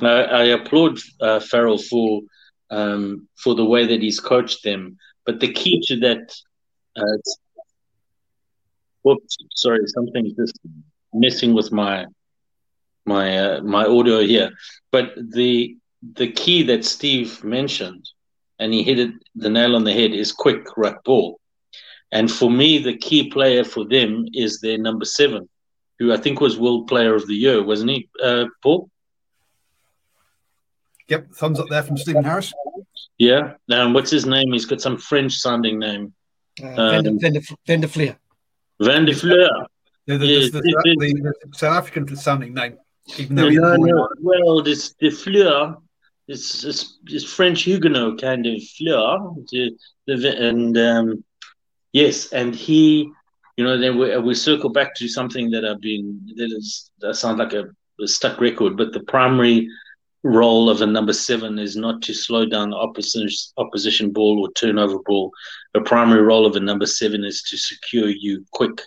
I, 0.02 0.24
I 0.24 0.44
applaud 0.46 1.00
uh, 1.22 1.40
Farrell 1.40 1.78
for 1.78 2.22
um, 2.70 3.28
for 3.36 3.56
the 3.56 3.66
way 3.66 3.86
that 3.86 4.02
he's 4.02 4.20
coached 4.20 4.64
them. 4.64 4.98
But 5.26 5.40
the 5.40 5.52
key 5.52 5.82
to 5.88 6.00
that, 6.02 6.34
uh, 6.98 7.18
whoops, 9.04 9.38
sorry, 9.56 9.80
something's 9.88 10.34
just 10.34 10.60
messing 11.14 11.54
with 11.54 11.72
my 11.72 12.06
my 13.06 13.38
uh, 13.38 13.62
my 13.62 13.86
audio 13.86 14.22
here. 14.22 14.52
But 14.92 15.14
the 15.16 15.78
the 16.16 16.32
key 16.32 16.64
that 16.64 16.84
Steve 16.84 17.44
mentioned, 17.44 18.10
and 18.60 18.74
he 18.74 18.84
hit 18.84 19.00
it 19.00 19.12
the 19.36 19.50
nail 19.50 19.76
on 19.76 19.84
the 19.84 19.94
head, 19.94 20.12
is 20.12 20.32
quick 20.32 20.66
ruck 20.76 21.04
ball. 21.04 21.40
And 22.14 22.32
for 22.32 22.50
me, 22.50 22.78
the 22.78 22.96
key 22.96 23.30
player 23.30 23.64
for 23.64 23.86
them 23.86 24.26
is 24.34 24.62
their 24.62 24.78
number 24.78 25.04
seven, 25.04 25.50
who 25.98 26.14
I 26.14 26.18
think 26.18 26.40
was 26.40 26.60
World 26.60 26.88
Player 26.88 27.16
of 27.16 27.26
the 27.28 27.34
Year, 27.34 27.64
wasn't 27.64 27.90
he, 27.90 28.08
uh, 28.24 28.46
Paul? 28.62 28.90
Yep, 31.10 31.34
thumbs 31.34 31.60
up 31.60 31.68
there 31.70 31.82
from 31.82 31.98
Stephen 31.98 32.24
Harris. 32.24 32.54
Yeah. 33.18 33.56
Um, 33.72 33.94
what's 33.94 34.12
his 34.12 34.28
name? 34.28 34.54
He's 34.54 34.66
got 34.66 34.80
some 34.80 34.98
French 34.98 35.34
sounding 35.34 35.80
name. 35.80 36.14
Uh, 36.62 36.68
um, 36.68 37.20
Van, 37.20 37.34
de, 37.34 37.42
Van 37.66 37.82
de 37.82 37.88
Fleer. 37.88 38.16
Van 38.80 39.06
de 39.06 39.14
Fleur. 39.14 39.50
Yeah, 40.06 40.18
the, 40.18 40.26
Yes, 40.26 40.52
the, 40.52 40.62
the, 40.62 40.68
is- 40.70 41.14
the, 41.14 41.34
the 41.50 41.58
South 41.58 41.78
African 41.78 42.16
sounding 42.16 42.54
name, 42.54 42.78
even 43.18 43.36
though 43.36 43.50
No, 43.50 43.76
no, 43.76 44.10
well, 44.22 44.62
this 44.62 44.94
the 45.00 45.10
Fleur 45.10 45.78
it's, 46.28 46.64
is 46.64 47.00
is 47.08 47.26
French 47.26 47.64
Huguenot 47.64 48.22
kind 48.22 48.46
of 48.46 48.62
Fleur, 48.78 49.20
the, 49.52 49.72
the, 50.08 50.48
and 50.48 50.78
um, 50.78 51.24
yes, 51.94 52.34
and 52.34 52.54
he, 52.54 53.10
you 53.56 53.64
know, 53.64 53.78
then 53.78 53.98
we, 53.98 54.14
uh, 54.14 54.20
we 54.20 54.36
circle 54.36 54.70
back 54.70 54.94
to 54.96 55.08
something 55.08 55.50
that 55.52 55.64
I've 55.64 55.82
been 55.82 56.20
that 56.36 56.52
is 56.52 56.92
that 57.00 57.16
sounds 57.16 57.40
like 57.40 57.54
a, 57.54 57.66
a 58.04 58.08
stuck 58.08 58.42
record, 58.42 58.76
but 58.76 58.92
the 58.92 59.04
primary 59.04 59.70
role 60.24 60.70
of 60.70 60.82
a 60.82 60.86
number 60.86 61.14
seven 61.14 61.60
is 61.60 61.76
not 61.76 62.02
to 62.02 62.14
slow 62.14 62.46
down 62.46 62.70
the 62.70 62.78
opposition 62.78 63.54
opposition 63.58 64.12
ball 64.12 64.42
or 64.42 64.52
turnover 64.54 65.00
ball. 65.06 65.32
The 65.74 65.82
primary 65.82 66.22
role 66.22 66.46
of 66.46 66.56
a 66.56 66.60
number 66.60 66.86
seven 66.86 67.24
is 67.24 67.42
to 67.44 67.58
secure 67.58 68.10
you 68.10 68.46
quick 68.52 68.82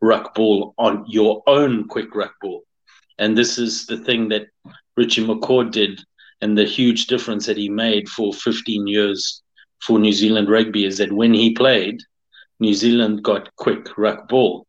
ruck 0.00 0.34
ball 0.34 0.74
on 0.78 1.04
your 1.08 1.42
own 1.46 1.88
quick 1.88 2.14
ruck 2.14 2.34
ball. 2.40 2.62
And 3.18 3.36
this 3.36 3.58
is 3.58 3.86
the 3.86 3.98
thing 3.98 4.28
that 4.28 4.46
Richie 4.96 5.26
McCaw 5.26 5.70
did 5.70 6.00
and 6.40 6.56
the 6.56 6.64
huge 6.64 7.06
difference 7.06 7.46
that 7.46 7.56
he 7.56 7.68
made 7.68 8.08
for 8.08 8.32
15 8.32 8.86
years 8.86 9.42
for 9.80 9.98
New 9.98 10.12
Zealand 10.12 10.48
rugby 10.48 10.84
is 10.84 10.98
that 10.98 11.12
when 11.12 11.34
he 11.34 11.54
played, 11.54 12.00
New 12.60 12.74
Zealand 12.74 13.22
got 13.22 13.54
quick 13.56 13.96
ruck 13.96 14.28
ball. 14.28 14.66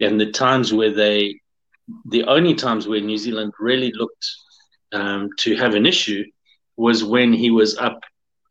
And 0.00 0.20
the 0.20 0.30
times 0.30 0.72
where 0.72 0.94
they, 0.94 1.40
the 2.06 2.24
only 2.24 2.54
times 2.54 2.88
where 2.88 3.00
New 3.00 3.18
Zealand 3.18 3.52
really 3.58 3.92
looked 3.92 4.26
um, 4.92 5.30
to 5.38 5.56
have 5.56 5.74
an 5.74 5.86
issue 5.86 6.24
was 6.76 7.04
when 7.04 7.32
he 7.32 7.50
was 7.50 7.76
up 7.78 8.00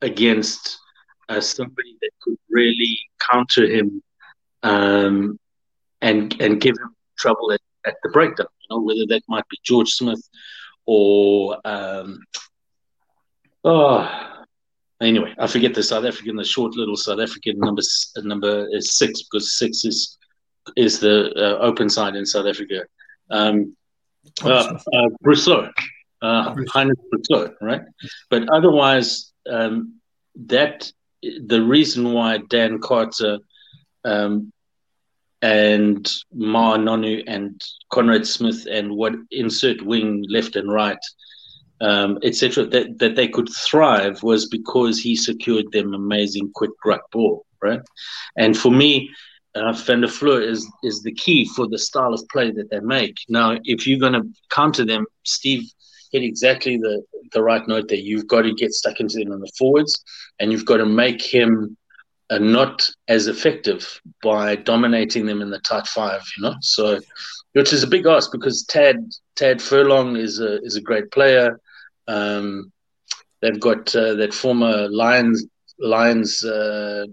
against 0.01 0.77
uh, 1.29 1.41
somebody 1.41 1.97
that 2.01 2.11
could 2.21 2.37
really 2.49 2.99
counter 3.31 3.65
him 3.65 4.01
um, 4.63 5.39
and 6.01 6.35
and 6.41 6.59
give 6.59 6.75
him 6.77 6.95
trouble 7.17 7.51
at, 7.51 7.61
at 7.85 7.95
the 8.03 8.09
breakdown. 8.09 8.47
You 8.61 8.75
know, 8.75 8.81
whether 8.81 9.05
that 9.09 9.21
might 9.27 9.47
be 9.49 9.57
George 9.63 9.91
Smith 9.91 10.21
or 10.85 11.57
um, 11.65 12.19
oh, 13.63 14.40
anyway, 15.01 15.33
I 15.37 15.47
forget 15.47 15.73
the 15.73 15.83
South 15.83 16.05
African, 16.05 16.35
the 16.35 16.43
short 16.43 16.75
little 16.75 16.95
South 16.95 17.19
African 17.19 17.59
number 17.59 17.81
number 18.17 18.67
is 18.71 18.97
six 18.97 19.23
because 19.23 19.57
six 19.57 19.85
is 19.85 20.17
is 20.75 20.99
the 20.99 21.31
uh, 21.35 21.57
open 21.59 21.89
side 21.89 22.15
in 22.15 22.25
South 22.25 22.45
Africa. 22.45 22.85
Um, 23.29 23.75
uh, 24.43 24.77
uh, 24.93 25.09
Brüssow, 25.23 25.71
uh, 26.21 26.55
Heinrich 26.69 26.99
Brüssow, 27.11 27.53
right? 27.61 27.81
But 28.29 28.47
otherwise, 28.49 29.33
um, 29.49 29.99
that 30.47 30.91
the 31.21 31.61
reason 31.61 32.13
why 32.13 32.39
Dan 32.49 32.79
Carter 32.79 33.39
um, 34.05 34.51
and 35.41 36.05
Ma'a 36.35 36.77
Nonu 36.77 37.23
and 37.27 37.59
Conrad 37.89 38.27
Smith 38.27 38.67
and 38.69 38.95
what 38.95 39.13
insert 39.31 39.81
wing 39.81 40.23
left 40.29 40.55
and 40.55 40.71
right, 40.71 40.99
um, 41.81 42.19
etc., 42.23 42.65
that, 42.67 42.99
that 42.99 43.15
they 43.15 43.27
could 43.27 43.49
thrive 43.49 44.21
was 44.23 44.47
because 44.47 44.99
he 44.99 45.15
secured 45.15 45.71
them 45.71 45.93
amazing 45.93 46.51
quick 46.53 46.71
ruck 46.85 47.09
ball, 47.11 47.45
right? 47.61 47.81
And 48.37 48.55
for 48.55 48.71
me, 48.71 49.09
uh, 49.55 49.73
Van 49.73 50.01
der 50.01 50.07
Fleur 50.07 50.41
is 50.41 50.65
is 50.83 51.01
the 51.01 51.11
key 51.11 51.45
for 51.55 51.67
the 51.67 51.77
style 51.77 52.13
of 52.13 52.23
play 52.31 52.51
that 52.51 52.69
they 52.69 52.79
make. 52.79 53.17
Now, 53.27 53.57
if 53.65 53.85
you're 53.85 53.99
going 53.99 54.13
to 54.13 54.29
counter 54.49 54.85
them, 54.85 55.05
Steve 55.23 55.69
hit 56.11 56.23
exactly 56.23 56.77
the 56.77 57.03
the 57.33 57.43
right 57.43 57.67
note 57.67 57.87
there. 57.89 57.97
You've 57.97 58.27
got 58.27 58.43
to 58.43 58.53
get 58.53 58.71
stuck 58.71 58.99
into 58.99 59.19
them 59.19 59.31
on 59.31 59.41
the 59.41 59.51
forwards, 59.57 60.03
and 60.39 60.51
you've 60.51 60.65
got 60.65 60.77
to 60.77 60.85
make 60.85 61.21
him 61.21 61.75
uh, 62.29 62.37
not 62.37 62.89
as 63.07 63.27
effective 63.27 64.01
by 64.23 64.55
dominating 64.55 65.25
them 65.25 65.41
in 65.41 65.49
the 65.49 65.59
tight 65.59 65.87
five. 65.87 66.21
You 66.37 66.43
know, 66.43 66.55
so 66.61 66.99
which 67.53 67.73
is 67.73 67.83
a 67.83 67.87
big 67.87 68.05
ask 68.05 68.31
because 68.31 68.63
Tad 68.63 68.97
Tad 69.35 69.61
Furlong 69.61 70.15
is 70.15 70.39
a 70.39 70.61
is 70.61 70.75
a 70.75 70.81
great 70.81 71.11
player. 71.11 71.59
Um, 72.07 72.71
they've 73.41 73.59
got 73.59 73.95
uh, 73.95 74.15
that 74.15 74.33
former 74.33 74.87
Lions 74.89 75.45
Lions 75.79 76.43
uh, 76.43 77.05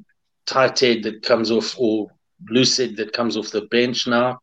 tight 0.47 0.79
head 0.81 1.03
that 1.05 1.23
comes 1.23 1.51
off 1.51 1.75
or 1.79 2.09
loose 2.51 2.77
that 2.77 3.13
comes 3.13 3.37
off 3.37 3.51
the 3.51 3.63
bench 3.63 4.07
now. 4.07 4.39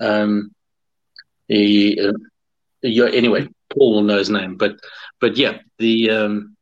Um, 0.00 0.54
he, 1.48 2.00
uh, 2.00 2.12
yeah, 2.82 3.08
anyway, 3.08 3.48
Paul 3.70 3.94
will 3.94 4.02
know 4.02 4.18
his 4.18 4.30
name, 4.30 4.56
but 4.56 4.76
but 5.20 5.36
yeah, 5.36 5.58
the 5.78 6.10
um, 6.10 6.56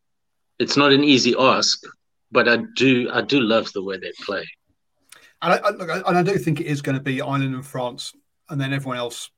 it's 0.59 0.76
not 0.76 0.93
an 0.93 1.05
easy 1.05 1.34
ask, 1.39 1.82
but 2.32 2.49
I 2.49 2.59
do 2.76 3.11
I 3.12 3.22
do 3.22 3.41
love 3.41 3.72
the 3.72 3.82
way 3.82 3.99
they 3.99 4.12
play. 4.24 4.45
And 5.43 5.53
I, 5.53 5.57
I, 5.59 5.70
look, 5.70 5.91
I- 5.91 6.03
and 6.09 6.18
I 6.18 6.22
do 6.22 6.36
think 6.39 6.61
it 6.61 6.66
is 6.66 6.82
going 6.82 6.97
to 6.97 7.03
be 7.03 7.20
Ireland 7.20 7.55
and 7.55 7.64
France, 7.66 8.12
and 8.49 8.61
then 8.61 8.72
everyone 8.72 8.99
else 8.99 9.30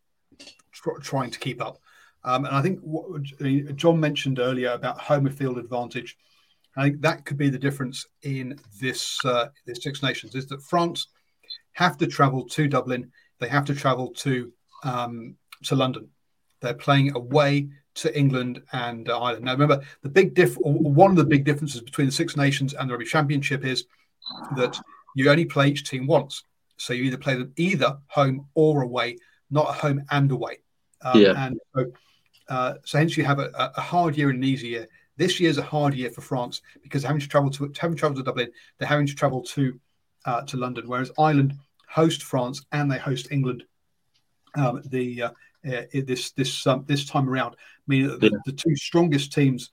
tr- 0.73 0.99
trying 1.03 1.31
to 1.31 1.39
keep 1.39 1.61
up. 1.61 1.79
Um, 2.25 2.45
and 2.45 2.55
I 2.55 2.63
think 2.63 2.81
what 2.81 3.23
I 3.41 3.43
mean, 3.43 3.77
John 3.77 3.99
mentioned 3.99 4.39
earlier 4.39 4.73
about 4.73 5.01
home 5.01 5.29
field 5.31 5.59
advantage. 5.59 6.17
I 6.77 6.85
think 6.85 7.01
that 7.01 7.25
could 7.25 7.37
be 7.37 7.49
the 7.49 7.59
difference 7.59 8.07
in 8.23 8.59
this 8.81 9.19
uh, 9.25 9.49
this 9.67 9.83
Six 9.83 10.03
Nations 10.03 10.35
is 10.35 10.47
that 10.47 10.63
France 10.63 11.09
have 11.73 11.97
to 11.99 12.07
travel 12.07 12.45
to 12.49 12.69
Dublin. 12.69 13.11
They 13.39 13.49
have 13.49 13.65
to 13.67 13.75
travel 13.75 14.09
to 14.09 14.53
um, 14.85 15.37
to 15.65 15.75
London. 15.75 16.09
They're 16.61 16.75
playing 16.75 17.17
away 17.17 17.71
to 17.95 18.17
England 18.17 18.63
and 18.73 19.11
Ireland. 19.11 19.45
Now, 19.45 19.53
remember 19.53 19.81
the 20.03 20.09
big 20.09 20.35
diff. 20.35 20.55
One 20.57 21.11
of 21.11 21.17
the 21.17 21.25
big 21.25 21.45
differences 21.45 21.81
between 21.81 22.07
the 22.07 22.13
Six 22.13 22.37
Nations 22.37 22.75
and 22.75 22.89
the 22.89 22.95
Rugby 22.95 23.07
Championship 23.07 23.65
is 23.65 23.87
that 24.57 24.79
you 25.17 25.31
only 25.31 25.45
play 25.45 25.69
each 25.69 25.89
team 25.89 26.07
once. 26.07 26.45
So 26.77 26.93
you 26.93 27.05
either 27.05 27.19
play 27.19 27.35
them 27.35 27.53
either 27.57 27.99
home 28.07 28.47
or 28.55 28.83
away, 28.83 29.17
not 29.51 29.75
home 29.75 30.03
and 30.11 30.31
away. 30.31 30.59
Um, 31.03 31.21
Yeah. 31.21 31.47
And 31.47 31.59
so, 31.75 31.87
uh, 32.51 32.75
so 32.85 32.99
hence 32.99 33.17
you 33.17 33.25
have 33.25 33.39
a, 33.39 33.51
a- 33.55 33.81
hard 33.81 34.17
year 34.17 34.29
and 34.31 34.39
an 34.39 34.45
easy 34.45 34.69
year. 34.69 34.87
This 35.17 35.39
year 35.41 35.51
is 35.51 35.59
a 35.59 35.63
hard 35.63 35.95
year 35.95 36.11
for 36.11 36.21
France 36.21 36.63
because 36.83 37.03
having 37.03 37.21
to 37.21 37.29
travel 37.29 37.51
to 37.51 37.73
having 37.79 37.97
to 37.97 38.01
travel 38.01 38.17
to 38.17 38.23
Dublin, 38.23 38.51
they're 38.79 38.89
having 38.89 39.07
to 39.07 39.15
travel 39.15 39.43
to 39.43 39.79
uh, 40.25 40.43
to 40.43 40.57
London, 40.57 40.89
whereas 40.89 41.11
Ireland 41.19 41.55
host 41.89 42.23
France 42.23 42.65
and 42.73 42.91
they 42.91 42.99
host 42.99 43.29
England. 43.31 43.65
Um, 44.57 44.83
the 44.87 45.23
uh, 45.23 45.31
uh, 45.67 45.83
this 45.93 46.33
this 46.33 46.67
um, 46.67 46.85
this 46.87 47.05
time 47.05 47.29
around, 47.29 47.57
meaning 47.87 48.09
that 48.09 48.21
the, 48.21 48.31
Yeah. 48.33 48.39
the 48.47 48.53
two 48.53 48.75
strongest 48.77 49.33
teams 49.33 49.71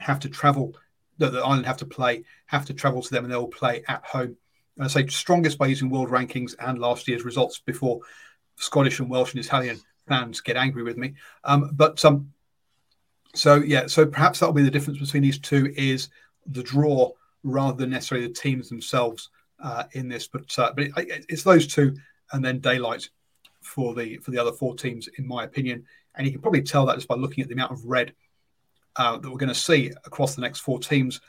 have 0.00 0.20
to 0.20 0.28
travel 0.28 0.74
that 1.18 1.32
the 1.32 1.40
Ireland 1.40 1.66
have 1.66 1.78
to 1.78 1.86
play 1.86 2.24
have 2.46 2.66
to 2.66 2.74
travel 2.74 3.02
to 3.02 3.10
them 3.10 3.24
and 3.24 3.32
they'll 3.32 3.48
play 3.48 3.82
at 3.88 4.04
home. 4.04 4.36
And 4.76 4.84
I 4.84 4.88
say 4.88 5.06
strongest 5.08 5.58
by 5.58 5.66
using 5.66 5.90
world 5.90 6.10
rankings 6.10 6.54
and 6.58 6.78
last 6.78 7.08
year's 7.08 7.24
results 7.24 7.58
before 7.58 8.00
Scottish 8.56 9.00
and 9.00 9.10
Welsh 9.10 9.34
and 9.34 9.44
Italian 9.44 9.80
fans 10.06 10.40
get 10.40 10.56
angry 10.56 10.82
with 10.82 10.96
me. 10.96 11.14
Um, 11.44 11.70
but 11.74 12.04
um, 12.04 12.32
so 13.34 13.56
yeah, 13.56 13.86
so 13.86 14.06
perhaps 14.06 14.40
that'll 14.40 14.54
be 14.54 14.62
the 14.62 14.70
difference 14.70 14.98
between 14.98 15.22
these 15.22 15.38
two 15.38 15.72
is 15.76 16.08
the 16.46 16.62
draw 16.62 17.10
rather 17.42 17.76
than 17.76 17.90
necessarily 17.90 18.26
the 18.26 18.34
teams 18.34 18.68
themselves 18.68 19.30
uh, 19.62 19.84
in 19.92 20.08
this. 20.08 20.26
But 20.26 20.58
uh, 20.58 20.72
but 20.74 20.84
it, 20.96 21.26
it's 21.28 21.42
those 21.42 21.66
two, 21.66 21.96
and 22.32 22.44
then 22.44 22.60
daylight 22.60 23.08
for 23.60 23.94
the 23.94 24.16
for 24.18 24.30
the 24.30 24.38
other 24.38 24.52
four 24.52 24.74
teams, 24.74 25.08
in 25.18 25.26
my 25.26 25.44
opinion. 25.44 25.84
And 26.14 26.26
you 26.26 26.32
can 26.32 26.40
probably 26.40 26.62
tell 26.62 26.86
that 26.86 26.94
just 26.94 27.08
by 27.08 27.14
looking 27.14 27.42
at 27.42 27.48
the 27.48 27.54
amount 27.54 27.72
of 27.72 27.84
red 27.84 28.14
uh, 28.96 29.18
that 29.18 29.30
we're 29.30 29.36
going 29.36 29.48
to 29.48 29.54
see 29.54 29.92
across 30.04 30.34
the 30.34 30.40
next 30.40 30.60
four 30.60 30.78
teams. 30.78 31.20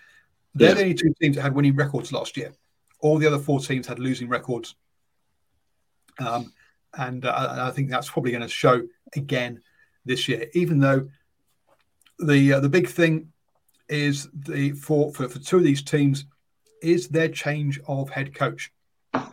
They're 0.55 0.69
yeah. 0.69 0.75
the 0.75 0.81
only 0.81 0.93
two 0.93 1.13
teams 1.21 1.35
that 1.35 1.41
had 1.41 1.53
winning 1.53 1.75
records 1.75 2.11
last 2.11 2.37
year. 2.37 2.53
All 3.01 3.17
the 3.17 3.27
other 3.27 3.37
four 3.37 3.59
teams 3.59 3.85
had 3.85 3.99
losing 3.99 4.29
records. 4.29 4.75
Um, 6.19 6.53
and 6.97 7.25
uh, 7.25 7.67
I 7.67 7.71
think 7.71 7.89
that's 7.89 8.09
probably 8.09 8.31
going 8.31 8.41
to 8.41 8.49
show 8.49 8.81
again 9.15 9.61
this 10.05 10.27
year, 10.27 10.47
even 10.53 10.79
though 10.79 11.07
the 12.19 12.53
uh, 12.53 12.59
the 12.59 12.69
big 12.69 12.89
thing 12.89 13.31
is 13.87 14.27
the 14.33 14.71
for, 14.71 15.13
for, 15.13 15.29
for 15.29 15.39
two 15.39 15.57
of 15.57 15.63
these 15.63 15.81
teams 15.81 16.25
is 16.81 17.07
their 17.07 17.29
change 17.29 17.79
of 17.87 18.09
head 18.09 18.33
coach 18.33 18.71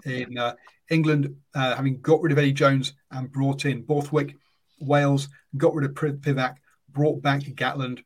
in 0.05 0.39
uh, 0.39 0.55
England, 0.91 1.37
uh, 1.55 1.75
having 1.75 2.01
got 2.01 2.23
rid 2.23 2.33
of 2.33 2.39
Eddie 2.39 2.53
Jones 2.53 2.95
and 3.11 3.31
brought 3.33 3.65
in 3.65 3.83
Borthwick. 3.83 4.37
Wales 4.81 5.29
got 5.57 5.75
rid 5.75 5.89
of 5.89 5.95
Pivac, 5.95 6.57
brought 6.89 7.23
back 7.23 7.41
Gatland. 7.41 8.03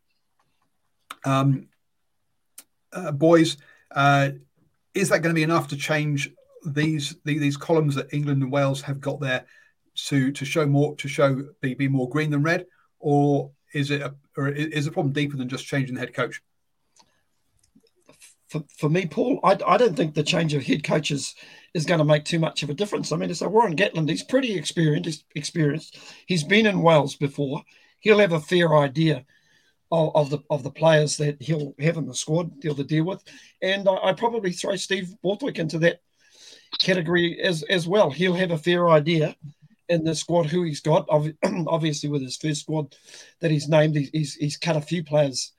Um, 1.24 1.68
uh, 2.92 3.12
boys, 3.12 3.56
uh, 3.90 4.30
is 4.94 5.08
that 5.08 5.22
going 5.22 5.34
to 5.34 5.38
be 5.38 5.42
enough 5.42 5.68
to 5.68 5.76
change 5.76 6.30
these 6.66 7.16
the, 7.24 7.38
these 7.38 7.56
columns 7.56 7.94
that 7.94 8.12
England 8.12 8.42
and 8.42 8.52
Wales 8.52 8.82
have 8.82 9.00
got 9.00 9.20
there 9.20 9.46
to 10.06 10.32
to 10.32 10.44
show 10.44 10.66
more 10.66 10.94
to 10.96 11.08
show 11.08 11.44
be, 11.60 11.74
be 11.74 11.88
more 11.88 12.08
green 12.08 12.30
than 12.30 12.42
red, 12.42 12.66
or 12.98 13.50
is 13.74 13.90
it 13.90 14.00
a, 14.00 14.14
or 14.36 14.48
is 14.48 14.84
the 14.84 14.90
problem 14.90 15.12
deeper 15.12 15.36
than 15.36 15.48
just 15.48 15.66
changing 15.66 15.94
the 15.94 16.00
head 16.00 16.14
coach? 16.14 16.40
For, 18.48 18.64
for 18.78 18.88
me, 18.88 19.04
Paul, 19.04 19.40
I, 19.44 19.58
I 19.66 19.76
don't 19.76 19.94
think 19.94 20.14
the 20.14 20.22
change 20.22 20.54
of 20.54 20.62
head 20.62 20.82
coaches 20.82 21.34
is 21.74 21.84
going 21.84 21.98
to 21.98 22.04
make 22.04 22.24
too 22.24 22.38
much 22.38 22.62
of 22.62 22.70
a 22.70 22.74
difference. 22.74 23.12
I 23.12 23.16
mean, 23.16 23.30
it's 23.30 23.42
a 23.42 23.48
Warren 23.48 23.76
Gatland. 23.76 24.08
He's 24.08 24.24
pretty 24.24 24.56
experienced. 24.56 25.24
Experienced. 25.34 25.98
He's 26.26 26.44
been 26.44 26.64
in 26.64 26.80
Wales 26.80 27.14
before. 27.14 27.62
He'll 28.00 28.20
have 28.20 28.32
a 28.32 28.40
fair 28.40 28.78
idea 28.78 29.26
of, 29.90 30.16
of 30.16 30.30
the 30.30 30.38
of 30.48 30.62
the 30.62 30.70
players 30.70 31.18
that 31.18 31.42
he'll 31.42 31.74
have 31.78 31.98
in 31.98 32.06
the 32.06 32.14
squad 32.14 32.58
deal 32.60 32.74
to 32.74 32.84
deal 32.84 33.04
with. 33.04 33.22
And 33.60 33.86
I, 33.88 33.96
I 33.96 34.12
probably 34.12 34.52
throw 34.52 34.76
Steve 34.76 35.14
Borthwick 35.22 35.58
into 35.58 35.78
that 35.80 36.00
category 36.80 37.40
as 37.40 37.62
as 37.64 37.86
well. 37.86 38.10
He'll 38.10 38.34
have 38.34 38.50
a 38.50 38.58
fair 38.58 38.88
idea 38.88 39.36
in 39.88 40.04
the 40.04 40.14
squad 40.14 40.46
who 40.46 40.62
he's 40.62 40.80
got. 40.80 41.06
Obviously, 41.66 42.08
with 42.08 42.22
his 42.22 42.36
first 42.36 42.62
squad 42.62 42.94
that 43.40 43.50
he's 43.50 43.68
named, 43.68 43.96
he's 43.96 44.34
he's 44.34 44.56
cut 44.56 44.76
a 44.76 44.80
few 44.80 45.04
players 45.04 45.52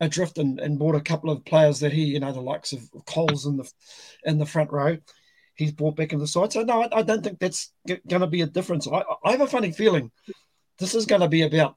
adrift 0.00 0.38
and, 0.38 0.58
and 0.58 0.78
bought 0.78 0.94
a 0.94 1.00
couple 1.00 1.30
of 1.30 1.44
players 1.44 1.80
that 1.80 1.92
he, 1.92 2.04
you 2.04 2.20
know, 2.20 2.32
the 2.32 2.40
likes 2.40 2.72
of 2.72 2.82
Coles 3.06 3.46
in 3.46 3.56
the 3.56 3.70
in 4.24 4.38
the 4.38 4.46
front 4.46 4.72
row. 4.72 4.98
He's 5.54 5.72
brought 5.72 5.96
back 5.96 6.12
in 6.12 6.18
the 6.18 6.26
side. 6.26 6.52
So 6.52 6.62
no, 6.62 6.82
I, 6.82 6.98
I 6.98 7.02
don't 7.02 7.22
think 7.22 7.38
that's 7.38 7.72
going 7.86 8.20
to 8.22 8.26
be 8.26 8.40
a 8.40 8.46
difference. 8.46 8.88
I, 8.88 9.02
I 9.24 9.32
have 9.32 9.42
a 9.42 9.46
funny 9.46 9.72
feeling 9.72 10.10
this 10.78 10.94
is 10.94 11.06
going 11.06 11.20
to 11.20 11.28
be 11.28 11.42
about 11.42 11.76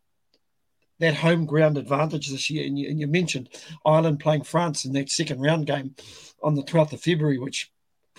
that 1.00 1.16
home 1.16 1.46
ground 1.46 1.78
advantage 1.78 2.30
this 2.30 2.50
year. 2.50 2.66
And 2.66 2.80
you, 2.80 2.90
and 2.90 3.00
you 3.00 3.08
mentioned 3.08 3.50
Ireland 3.86 4.22
playing 4.22 4.44
France 4.44 4.86
in 4.86 4.94
that 4.94 5.10
second 5.10 5.42
round 5.42 5.68
game 5.68 5.96
on 6.42 6.56
the 6.56 6.64
12th 6.64 6.94
of 6.94 7.02
February, 7.02 7.38
which 7.38 7.72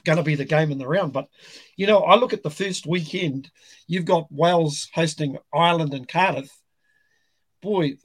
going 0.04 0.18
to 0.18 0.24
be 0.24 0.34
the 0.34 0.44
game 0.44 0.70
in 0.70 0.78
the 0.78 0.86
round. 0.86 1.12
But, 1.12 1.28
you 1.76 1.86
know, 1.86 2.00
I 2.00 2.16
look 2.16 2.32
at 2.32 2.42
the 2.42 2.50
first 2.50 2.86
weekend, 2.86 3.50
you've 3.86 4.04
got 4.04 4.30
Wales 4.30 4.88
hosting 4.94 5.38
Ireland 5.52 5.94
and 5.94 6.08
Cardiff. 6.08 6.50
Boy, 7.62 7.96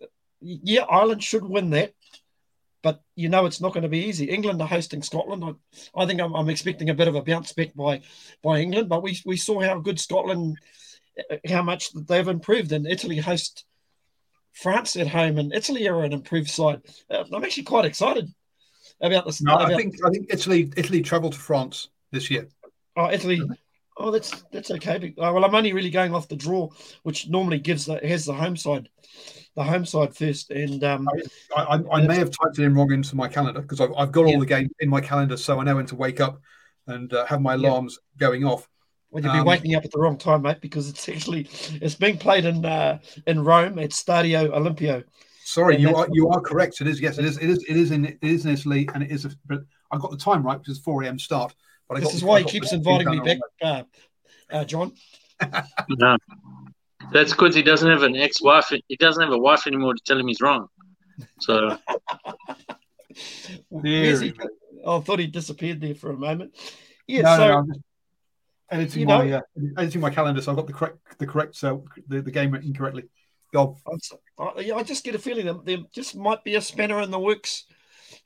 yeah, 0.41 0.83
Ireland 0.83 1.23
should 1.23 1.43
win 1.43 1.71
that. 1.71 1.93
But 2.81 3.01
you 3.13 3.27
know 3.27 3.45
it's 3.45 3.59
not 3.59 3.73
going 3.73 3.83
to 3.83 3.89
be 3.89 4.05
easy. 4.05 4.29
England 4.29 4.61
are 4.61 4.67
hosting 4.67 5.01
Scotland. 5.03 5.43
I, 5.43 6.01
I 6.01 6.05
think 6.05 6.21
I'm, 6.21 6.33
I'm, 6.33 6.49
expecting 6.49 6.89
a 6.89 6.93
bit 6.93 7.09
of 7.09 7.15
a 7.15 7.21
bounce 7.21 7.51
back 7.51 7.75
by 7.75 7.99
by 8.41 8.59
England. 8.59 8.87
But 8.87 9.03
we, 9.03 9.19
we 9.25 9.35
saw 9.35 9.59
how 9.59 9.79
good 9.79 9.99
Scotland, 9.99 10.57
how 11.45 11.61
much 11.61 11.91
they've 11.91 12.25
improved. 12.25 12.71
And 12.71 12.87
Italy 12.87 13.17
host 13.17 13.65
France 14.53 14.95
at 14.95 15.07
home, 15.07 15.39
and 15.39 15.53
Italy 15.53 15.89
are 15.89 16.05
an 16.05 16.13
improved 16.13 16.49
side. 16.49 16.81
Uh, 17.09 17.25
I'm 17.33 17.43
actually 17.43 17.63
quite 17.63 17.83
excited 17.83 18.33
about 19.01 19.25
this. 19.25 19.41
No. 19.41 19.55
I 19.55 19.75
think 19.75 19.95
I 20.05 20.09
think 20.09 20.27
Italy 20.29 20.71
Italy 20.75 21.01
travelled 21.01 21.33
to 21.33 21.39
France 21.39 21.89
this 22.11 22.29
year. 22.29 22.47
Oh, 22.95 23.09
Italy. 23.09 23.41
Oh, 23.97 24.11
that's 24.11 24.43
that's 24.51 24.71
okay. 24.71 25.13
Uh, 25.17 25.31
well, 25.33 25.43
I'm 25.43 25.55
only 25.55 25.73
really 25.73 25.89
going 25.89 26.13
off 26.13 26.29
the 26.29 26.35
draw, 26.35 26.69
which 27.03 27.27
normally 27.27 27.59
gives 27.59 27.85
the 27.85 27.99
has 28.07 28.25
the 28.25 28.33
home 28.33 28.55
side, 28.55 28.89
the 29.55 29.63
home 29.63 29.85
side 29.85 30.15
first. 30.15 30.51
And 30.51 30.83
um, 30.83 31.07
I, 31.55 31.61
I, 31.61 31.97
I 31.97 32.07
may 32.07 32.15
have 32.15 32.31
typed 32.31 32.59
it 32.59 32.63
in 32.63 32.73
wrong 32.73 32.91
into 32.93 33.15
my 33.15 33.27
calendar 33.27 33.61
because 33.61 33.81
I've, 33.81 33.91
I've 33.97 34.11
got 34.11 34.25
all 34.25 34.39
the 34.39 34.45
games 34.45 34.71
in 34.79 34.89
my 34.89 35.01
calendar, 35.01 35.35
so 35.37 35.59
I 35.59 35.63
know 35.63 35.75
when 35.75 35.85
to 35.87 35.95
wake 35.95 36.21
up 36.21 36.39
and 36.87 37.13
uh, 37.13 37.25
have 37.25 37.41
my 37.41 37.55
alarms 37.55 37.99
yeah. 38.01 38.27
going 38.27 38.45
off. 38.45 38.67
Well, 39.11 39.23
you'll 39.23 39.33
be 39.33 39.39
um, 39.39 39.45
waking 39.45 39.75
up 39.75 39.83
at 39.83 39.91
the 39.91 39.99
wrong 39.99 40.17
time, 40.17 40.43
mate, 40.43 40.61
because 40.61 40.89
it's 40.89 41.07
actually 41.09 41.49
it's 41.81 41.95
being 41.95 42.17
played 42.17 42.45
in 42.45 42.65
uh, 42.65 42.99
in 43.27 43.43
Rome 43.43 43.79
at 43.79 43.91
Stadio 43.91 44.49
Olimpico. 44.49 45.03
Sorry, 45.49 45.77
you 45.77 45.95
are 45.95 46.07
you 46.11 46.29
are 46.29 46.39
correct. 46.39 46.79
It 46.79 46.87
is 46.87 47.01
yes, 47.01 47.17
it 47.17 47.25
is 47.25 47.37
it 47.39 47.49
is 47.49 47.63
it 47.67 47.75
is 47.75 47.89
in 47.89 48.05
it 48.05 48.19
is 48.21 48.45
in 48.45 48.51
Italy, 48.51 48.87
and 48.93 49.01
it 49.01 49.09
is. 49.09 49.25
A, 49.25 49.31
but 49.47 49.63
I 49.89 49.97
got 49.97 50.11
the 50.11 50.17
time 50.17 50.43
right 50.43 50.59
because 50.59 50.77
it's 50.77 50.85
four 50.85 51.01
a.m. 51.01 51.17
start. 51.17 51.55
But 51.87 51.97
I 51.97 51.99
this 52.01 52.09
got, 52.09 52.15
is 52.15 52.23
why 52.23 52.39
he 52.41 52.45
keeps 52.45 52.71
inviting 52.71 53.09
me 53.09 53.19
back, 53.19 53.39
uh, 53.59 53.83
uh, 54.51 54.63
John. 54.63 54.93
no, 55.89 56.17
that's 57.11 57.31
because 57.31 57.55
he 57.55 57.63
doesn't 57.63 57.89
have 57.89 58.03
an 58.03 58.15
ex-wife. 58.15 58.71
He 58.87 58.95
doesn't 58.97 59.23
have 59.23 59.33
a 59.33 59.39
wife 59.39 59.65
anymore 59.65 59.95
to 59.95 60.01
tell 60.05 60.19
him 60.19 60.27
he's 60.27 60.39
wrong. 60.39 60.67
So. 61.39 61.79
he? 63.83 64.33
I 64.87 64.99
thought 64.99 65.17
he 65.17 65.25
disappeared 65.25 65.81
there 65.81 65.95
for 65.95 66.11
a 66.11 66.17
moment. 66.17 66.53
Yeah, 67.07 67.23
no, 67.23 67.37
so 67.37 67.47
no, 67.47 67.61
no, 67.61 67.73
editing 68.69 69.07
my 69.07 69.25
know, 69.25 69.37
uh, 69.37 69.41
editing 69.77 70.01
my 70.01 70.11
calendar, 70.11 70.43
so 70.43 70.51
I 70.51 70.55
got 70.55 70.67
the 70.67 70.73
correct 70.73 71.17
the 71.17 71.25
correct 71.25 71.55
so 71.55 71.85
the, 72.07 72.21
the 72.21 72.29
game 72.29 72.53
incorrectly. 72.53 73.05
Go. 73.51 73.77
I, 74.37 74.71
I 74.75 74.83
just 74.83 75.03
get 75.03 75.15
a 75.15 75.19
feeling 75.19 75.47
that 75.47 75.65
there 75.65 75.79
just 75.91 76.15
might 76.15 76.43
be 76.43 76.55
a 76.55 76.61
spanner 76.61 77.01
in 77.01 77.11
the 77.11 77.19
works 77.19 77.65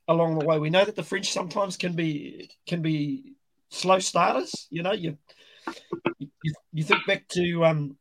along 0.08 0.38
the 0.38 0.46
way. 0.46 0.60
We 0.60 0.70
know 0.70 0.84
that 0.84 0.96
the 0.96 1.04
French 1.04 1.32
sometimes 1.32 1.78
can 1.78 1.94
be 1.94 2.50
can 2.68 2.82
be 2.82 3.36
slow 3.70 4.00
starters. 4.00 4.68
You 4.70 4.84
know, 4.84 4.92
you 4.92 5.18
you, 6.20 6.54
you 6.74 6.84
think 6.84 7.06
back 7.06 7.28
to 7.30 7.66
um, 7.66 7.98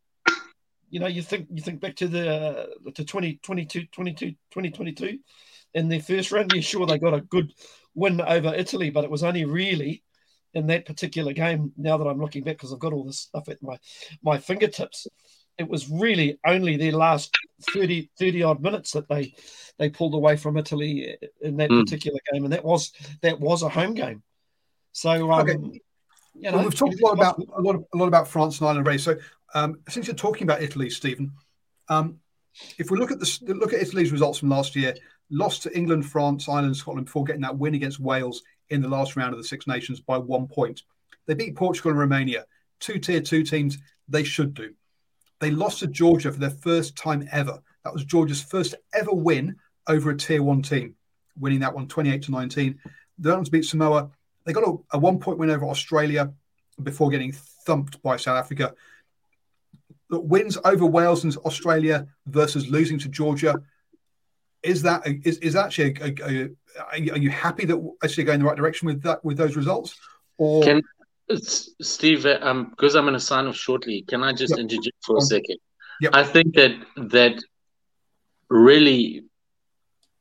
you 0.93 1.01
know, 1.01 1.07
you 1.07 1.23
think 1.23 1.49
you 1.51 1.63
think 1.63 1.81
back 1.81 1.97
to 1.97 2.07
the 2.07 2.69
to 2.95 3.05
2022, 3.05 3.87
22, 3.87 4.31
2022 4.31 5.19
in 5.73 5.89
their 5.89 6.01
first 6.01 6.31
round. 6.31 6.53
Yeah, 6.55 6.61
sure, 6.61 6.87
they 6.87 6.99
got 6.99 7.15
a 7.15 7.23
good 7.23 7.53
win 7.95 8.21
over 8.21 8.55
Italy, 8.55 8.91
but 8.91 9.03
it 9.03 9.11
was 9.11 9.25
only 9.25 9.47
really 9.47 10.03
in 10.53 10.67
that 10.67 10.85
particular 10.85 11.33
game. 11.33 11.73
Now 11.79 11.97
that 11.97 12.07
I'm 12.07 12.21
looking 12.21 12.45
back, 12.45 12.57
because 12.57 12.75
I've 12.75 12.79
got 12.79 12.93
all 12.93 13.05
this 13.05 13.21
stuff 13.21 13.49
at 13.49 13.63
my 13.63 13.79
my 14.23 14.37
fingertips, 14.37 15.07
it 15.59 15.69
was 15.69 15.91
really 15.91 16.39
only 16.47 16.77
their 16.77 16.93
last 16.93 17.37
30, 17.73 18.11
30 18.19 18.43
odd 18.43 18.63
minutes 18.63 18.93
that 18.93 19.09
they 19.09 19.35
they 19.79 19.89
pulled 19.89 20.15
away 20.15 20.37
from 20.37 20.57
Italy 20.57 21.17
in 21.41 21.57
that 21.57 21.71
mm. 21.71 21.83
particular 21.83 22.19
game, 22.33 22.45
and 22.45 22.53
that 22.53 22.65
was 22.65 22.93
that 23.23 23.41
was 23.41 23.63
a 23.63 23.69
home 23.69 23.95
game. 23.95 24.23
So, 24.93 25.33
um, 25.33 25.41
okay. 25.41 25.81
you 26.35 26.51
know, 26.51 26.59
well, 26.59 26.65
we've 26.65 26.75
talked 26.75 27.01
a 27.01 27.07
lot 27.07 27.15
about 27.15 27.39
a 27.39 27.61
lot 27.61 27.75
of, 27.75 27.85
a 27.93 27.97
lot 27.97 28.09
about 28.09 28.29
France 28.29 28.61
and 28.61 28.69
Ireland 28.69 28.87
race. 28.87 29.03
So, 29.03 29.17
um, 29.55 29.81
since 29.89 30.07
you're 30.07 30.17
talking 30.17 30.45
about 30.45 30.63
Italy, 30.63 30.91
Stephen, 30.91 31.33
um, 31.89 32.19
if 32.79 32.91
we 32.91 32.99
look 32.99 33.11
at 33.11 33.21
the 33.21 33.55
look 33.55 33.73
at 33.73 33.81
Italy's 33.81 34.13
results 34.13 34.39
from 34.39 34.51
last 34.51 34.77
year, 34.77 34.95
lost 35.31 35.63
to 35.63 35.77
England, 35.77 36.07
France, 36.07 36.49
Ireland, 36.49 36.77
Scotland 36.77 37.07
before 37.07 37.25
getting 37.25 37.43
that 37.43 37.57
win 37.57 37.75
against 37.75 38.01
Wales 38.01 38.43
in 38.71 38.83
the 38.83 38.89
last 38.89 39.17
round 39.17 39.33
of 39.33 39.39
the 39.39 39.45
Six 39.45 39.67
Nations 39.67 40.01
by 40.01 40.19
one 40.19 40.47
point. 40.47 40.83
They 41.27 41.35
beat 41.35 41.57
Portugal 41.57 41.93
and 41.93 42.01
Romania, 42.01 42.45
two 42.81 42.99
tier 42.99 43.21
two 43.21 43.43
teams. 43.43 43.79
They 44.09 44.25
should 44.25 44.55
do. 44.55 44.75
They 45.43 45.51
lost 45.51 45.81
to 45.81 45.89
Georgia 45.89 46.31
for 46.31 46.39
their 46.39 46.51
first 46.51 46.95
time 46.95 47.29
ever. 47.33 47.61
That 47.83 47.93
was 47.93 48.05
Georgia's 48.05 48.41
first 48.41 48.77
ever 48.95 49.13
win 49.13 49.57
over 49.89 50.11
a 50.11 50.17
tier 50.17 50.41
one 50.41 50.63
team, 50.63 50.95
winning 51.37 51.59
that 51.61 51.75
one 51.75 51.89
28 51.89 52.23
to 52.23 52.31
19. 52.31 52.79
They 53.19 53.29
went 53.29 53.39
on 53.39 53.45
to 53.45 53.51
beat 53.51 53.65
Samoa. 53.65 54.09
They 54.45 54.53
got 54.53 54.63
a, 54.63 54.77
a 54.93 54.99
one 55.01 55.19
point 55.19 55.39
win 55.39 55.51
over 55.51 55.67
Australia 55.67 56.33
before 56.81 57.11
getting 57.11 57.33
thumped 57.33 58.01
by 58.05 58.19
South 58.19 58.39
Africa. 58.39 58.73
The 60.11 60.21
wins 60.21 60.59
over 60.65 60.87
Wales 60.87 61.25
and 61.25 61.37
Australia 61.39 62.07
versus 62.29 62.69
losing 62.69 63.01
to 63.01 63.09
Georgia. 63.09 63.61
Is 64.63 64.83
that 64.83 65.05
is, 65.25 65.39
is 65.39 65.57
actually 65.57 65.97
a, 66.01 66.15
a, 66.25 66.51
a, 66.89 67.11
are 67.11 67.19
you 67.19 67.31
happy 67.31 67.65
that 67.65 67.95
actually 68.05 68.23
going 68.23 68.37
in 68.37 68.43
the 68.43 68.47
right 68.47 68.57
direction 68.57 68.87
with 68.87 69.03
that 69.03 69.25
with 69.25 69.39
those 69.39 69.57
results? 69.57 69.99
Or 70.39 70.63
Can, 70.63 70.83
Steve, 71.81 72.27
um, 72.27 72.71
because 72.71 72.95
I'm 72.95 73.05
going 73.05 73.15
to 73.15 73.21
sign 73.21 73.47
off 73.47 73.57
shortly, 73.57 74.05
can 74.09 74.23
I 74.23 74.33
just 74.33 74.51
yep. 74.51 74.61
interject 74.61 74.97
for 75.05 75.17
a 75.17 75.21
second? 75.21 75.59
Yep. 76.01 76.15
I 76.15 76.25
think 76.25 76.55
that 76.55 76.73
that 76.97 77.43
really 78.51 79.25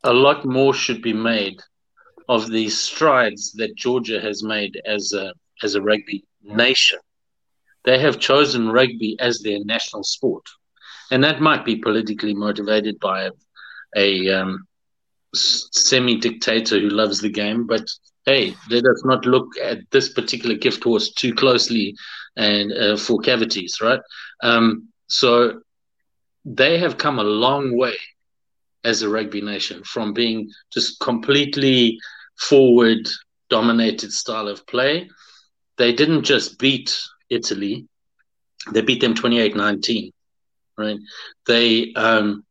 a 0.04 0.14
lot 0.14 0.46
more 0.46 0.74
should 0.74 1.02
be 1.02 1.14
made 1.14 1.60
of 2.30 2.50
the 2.50 2.70
strides 2.70 3.52
that 3.54 3.76
Georgia 3.76 4.22
has 4.22 4.44
made 4.44 4.80
as 4.86 5.12
a 5.14 5.34
as 5.64 5.76
a 5.76 5.82
rugby 5.82 6.24
nation. 6.42 7.00
they 7.84 8.00
have 8.00 8.20
chosen 8.20 8.70
rugby 8.70 9.18
as 9.20 9.40
their 9.40 9.64
national 9.64 10.04
sport, 10.04 10.46
and 11.12 11.24
that 11.24 11.42
might 11.42 11.66
be 11.66 11.78
politically 11.78 12.34
motivated 12.34 13.00
by 13.00 13.24
a, 13.24 13.32
a 13.96 14.30
um, 14.30 14.68
semi-dictator 15.34 16.80
who 16.80 16.90
loves 16.90 17.22
the 17.22 17.30
game. 17.30 17.66
But 17.66 17.90
hey, 18.26 18.56
let 18.70 18.86
us 18.86 19.04
not 19.06 19.26
look 19.26 19.48
at 19.62 19.80
this 19.92 20.10
particular 20.10 20.56
gift 20.56 20.84
horse 20.84 21.12
too 21.12 21.34
closely 21.34 21.96
and 22.36 22.72
uh, 22.72 22.98
for 22.98 23.20
cavities, 23.20 23.80
right? 23.82 24.00
Um, 24.44 24.90
so 25.08 25.62
they 26.46 26.78
have 26.80 26.98
come 26.98 27.20
a 27.20 27.24
long 27.24 27.78
way 27.78 27.96
as 28.84 29.02
a 29.02 29.10
rugby 29.10 29.42
nation 29.42 29.84
from 29.84 30.14
being 30.14 30.50
just 30.74 31.00
completely 31.00 31.98
forward 32.38 33.08
dominated 33.50 34.12
style 34.12 34.48
of 34.48 34.66
play. 34.66 35.10
They 35.78 35.94
didn't 35.94 36.24
just 36.24 36.58
beat 36.58 36.98
Italy, 37.30 37.88
they 38.72 38.82
beat 38.82 39.02
them 39.02 39.14
28-19, 39.14 40.12
right? 40.78 41.00
They 41.48 41.94
um, 41.94 42.44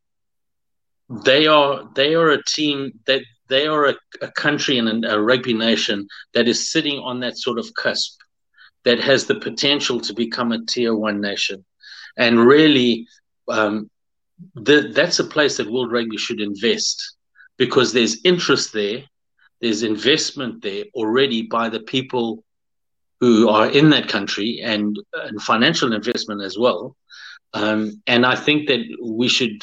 they 1.25 1.47
are 1.47 1.89
they 1.95 2.15
are 2.15 2.31
a 2.31 2.43
team 2.45 3.01
that 3.07 3.23
they 3.51 3.67
are 3.67 3.87
a, 3.87 3.95
a 4.23 4.31
country 4.33 4.79
and 4.79 5.05
a, 5.05 5.17
a 5.17 5.21
rugby 5.21 5.53
nation 5.53 6.09
that 6.33 6.49
is 6.49 6.71
sitting 6.73 6.99
on 7.01 7.21
that 7.21 7.37
sort 7.37 7.59
of 7.59 7.73
cusp 7.75 8.19
that 8.85 9.01
has 9.01 9.27
the 9.27 9.35
potential 9.35 10.01
to 10.01 10.15
become 10.15 10.53
a 10.53 10.65
tier 10.65 10.95
one 10.95 11.21
nation. 11.21 11.65
And 12.17 12.47
really 12.47 13.07
um, 13.49 13.91
the, 14.55 14.93
that's 14.95 15.19
a 15.19 15.25
place 15.25 15.59
that 15.59 15.71
world 15.71 15.93
rugby 15.93 16.17
should 16.17 16.41
invest 16.41 17.17
because 17.59 17.93
there's 17.93 18.25
interest 18.25 18.73
there 18.73 19.03
there's 19.61 19.83
investment 19.83 20.63
there 20.63 20.85
already 20.95 21.43
by 21.43 21.69
the 21.69 21.81
people 21.81 22.43
who 23.21 23.51
are 23.51 23.71
in 23.71 23.91
that 23.91 24.09
country 24.09 24.61
and, 24.63 24.99
and 25.13 25.43
financial 25.43 25.93
investment 25.93 26.43
as 26.43 26.57
well. 26.59 26.97
Um, 27.53 28.01
and 28.07 28.25
i 28.25 28.37
think 28.37 28.69
that 28.69 28.81
we 29.03 29.27
should 29.27 29.61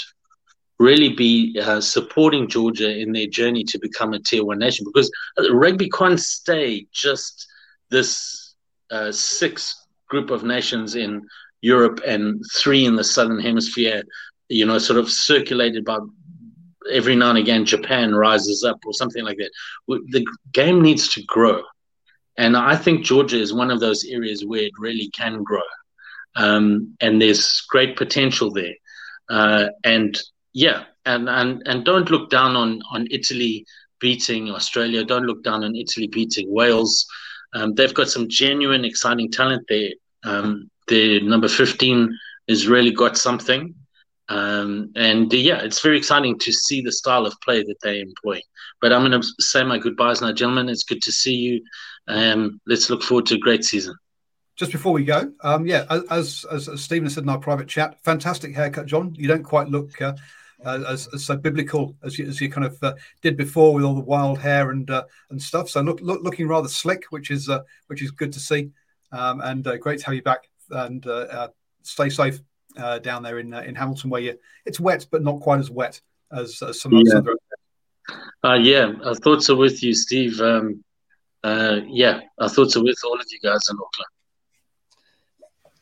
really 0.80 1.10
be 1.10 1.60
uh, 1.60 1.82
supporting 1.82 2.48
Georgia 2.48 2.96
in 2.96 3.12
their 3.12 3.28
journey 3.28 3.64
to 3.64 3.80
become 3.80 4.14
a 4.14 4.20
tier 4.20 4.46
one 4.46 4.60
nation 4.60 4.86
because 4.86 5.12
rugby 5.52 5.90
can't 5.90 6.20
stay 6.20 6.86
just 6.92 7.48
this 7.90 8.56
uh, 8.92 9.12
six 9.12 9.88
group 10.08 10.30
of 10.30 10.44
nations 10.44 10.96
in 10.96 11.26
Europe 11.62 12.00
and 12.06 12.42
three 12.56 12.86
in 12.86 12.96
the 12.96 13.04
southern 13.04 13.40
hemisphere, 13.40 14.04
you 14.50 14.66
know, 14.66 14.78
sort 14.78 15.00
of 15.00 15.10
circulated 15.10 15.84
by 15.84 15.98
every 16.92 17.16
now 17.16 17.30
and 17.30 17.40
again 17.40 17.66
Japan 17.66 18.16
rises 18.16 18.64
up 18.64 18.80
or 18.86 18.94
something 18.94 19.24
like 19.24 19.38
that. 19.38 19.52
The 19.88 20.26
game 20.54 20.82
needs 20.82 21.10
to 21.10 21.24
grow. 21.24 21.64
And 22.38 22.56
I 22.56 22.76
think 22.76 23.04
Georgia 23.04 23.40
is 23.40 23.54
one 23.54 23.72
of 23.72 23.80
those 23.80 24.06
areas 24.06 24.46
where 24.46 24.62
it 24.62 24.74
really 24.78 25.10
can 25.10 25.44
grow. 25.44 25.62
Um, 26.36 26.96
and 27.02 27.20
there's 27.20 27.62
great 27.62 27.98
potential 27.98 28.52
there. 28.52 28.76
Uh, 29.28 29.68
and 29.84 30.18
yeah, 30.58 30.86
and 31.06 31.30
and 31.30 31.62
and 31.68 31.86
don't 31.86 32.10
look 32.10 32.32
down 32.32 32.56
on 32.56 32.82
on 32.90 33.08
Italy 33.12 33.64
beating 34.00 34.50
Australia. 34.50 35.04
Don't 35.04 35.28
look 35.28 35.44
down 35.44 35.64
on 35.64 35.76
Italy 35.76 36.08
beating 36.08 36.52
Wales. 36.52 37.06
Um, 37.54 37.76
they've 37.76 37.94
got 37.94 38.10
some 38.10 38.28
genuine, 38.28 38.84
exciting 38.84 39.30
talent 39.32 39.66
there. 39.70 39.92
Um, 40.24 40.72
the 40.88 41.22
number 41.22 41.48
fifteen 41.48 42.10
has 42.50 42.68
really 42.68 42.92
got 42.92 43.18
something. 43.18 43.76
Um, 44.30 44.92
and 44.96 45.32
uh, 45.32 45.38
yeah, 45.38 45.60
it's 45.62 45.82
very 45.84 45.98
exciting 45.98 46.40
to 46.40 46.52
see 46.52 46.82
the 46.82 46.92
style 46.92 47.28
of 47.28 47.40
play 47.42 47.62
that 47.62 47.80
they 47.84 48.02
employ. 48.02 48.42
But 48.82 48.92
I'm 48.92 49.08
going 49.08 49.22
to 49.22 49.28
say 49.40 49.64
my 49.64 49.78
goodbyes 49.78 50.22
now, 50.22 50.34
gentlemen. 50.34 50.70
It's 50.70 50.84
good 50.84 51.04
to 51.04 51.12
see 51.12 51.36
you. 51.36 51.62
Um, 52.08 52.60
let's 52.66 52.90
look 52.90 53.04
forward 53.04 53.28
to 53.28 53.36
a 53.36 53.46
great 53.48 53.64
season. 53.64 53.96
Just 54.56 54.72
before 54.72 54.92
we 54.92 55.06
go, 55.06 55.32
um, 55.44 55.68
yeah, 55.68 55.86
as, 56.10 56.44
as, 56.50 56.68
as 56.68 56.82
Stephen 56.82 57.12
said 57.12 57.24
in 57.24 57.30
our 57.30 57.38
private 57.38 57.68
chat, 57.68 58.04
fantastic 58.04 58.56
haircut, 58.56 58.88
John. 58.88 59.14
You 59.14 59.28
don't 59.28 59.44
quite 59.44 59.70
look 59.70 60.02
uh, 60.02 60.16
uh, 60.66 60.84
as, 60.88 61.08
as, 61.14 61.26
so 61.26 61.36
biblical 61.36 61.96
as 62.04 62.18
you, 62.18 62.28
as 62.28 62.42
you 62.42 62.50
kind 62.50 62.66
of 62.66 62.82
uh, 62.82 62.94
did 63.22 63.38
before 63.38 63.74
with 63.74 63.84
all 63.84 63.94
the 63.94 64.02
wild 64.02 64.40
hair 64.40 64.72
and 64.72 64.90
uh, 64.90 65.04
and 65.30 65.42
stuff. 65.42 65.70
So 65.70 65.82
look, 65.82 66.00
look, 66.02 66.24
looking 66.24 66.48
rather 66.48 66.68
slick, 66.68 67.04
which 67.10 67.32
is 67.32 67.50
uh, 67.50 67.62
which 67.88 68.02
is 68.02 68.12
good 68.12 68.32
to 68.34 68.40
see, 68.40 68.72
um, 69.12 69.42
and 69.42 69.66
uh, 69.68 69.78
great 69.78 70.00
to 70.00 70.06
have 70.08 70.16
you 70.16 70.24
back. 70.24 70.50
And 70.70 71.06
uh, 71.06 71.50
stay 71.84 72.10
safe 72.10 72.40
down 73.02 73.24
there 73.24 73.40
in 73.40 73.54
in 73.54 73.76
Hamilton, 73.76 74.10
where 74.10 74.22
you 74.22 74.38
it's 74.66 74.80
wet 74.80 75.06
but 75.12 75.24
not 75.24 75.42
quite 75.42 75.60
as 75.60 75.70
wet 75.70 76.02
as, 76.32 76.62
as 76.62 76.82
some 76.82 76.94
yeah. 76.94 77.18
other. 77.18 77.36
yeah, 78.56 78.94
our 79.04 79.16
thoughts 79.16 79.50
are 79.50 79.56
with 79.56 79.84
you, 79.84 79.94
Steve. 79.94 80.40
Um, 80.42 80.84
yeah, 81.44 82.22
our 82.40 82.50
thoughts 82.50 82.76
are 82.76 82.84
with 82.84 82.98
all 83.06 83.16
of 83.16 83.26
you 83.32 83.40
guys 83.42 83.62
in 83.70 83.76
Auckland. 83.76 84.12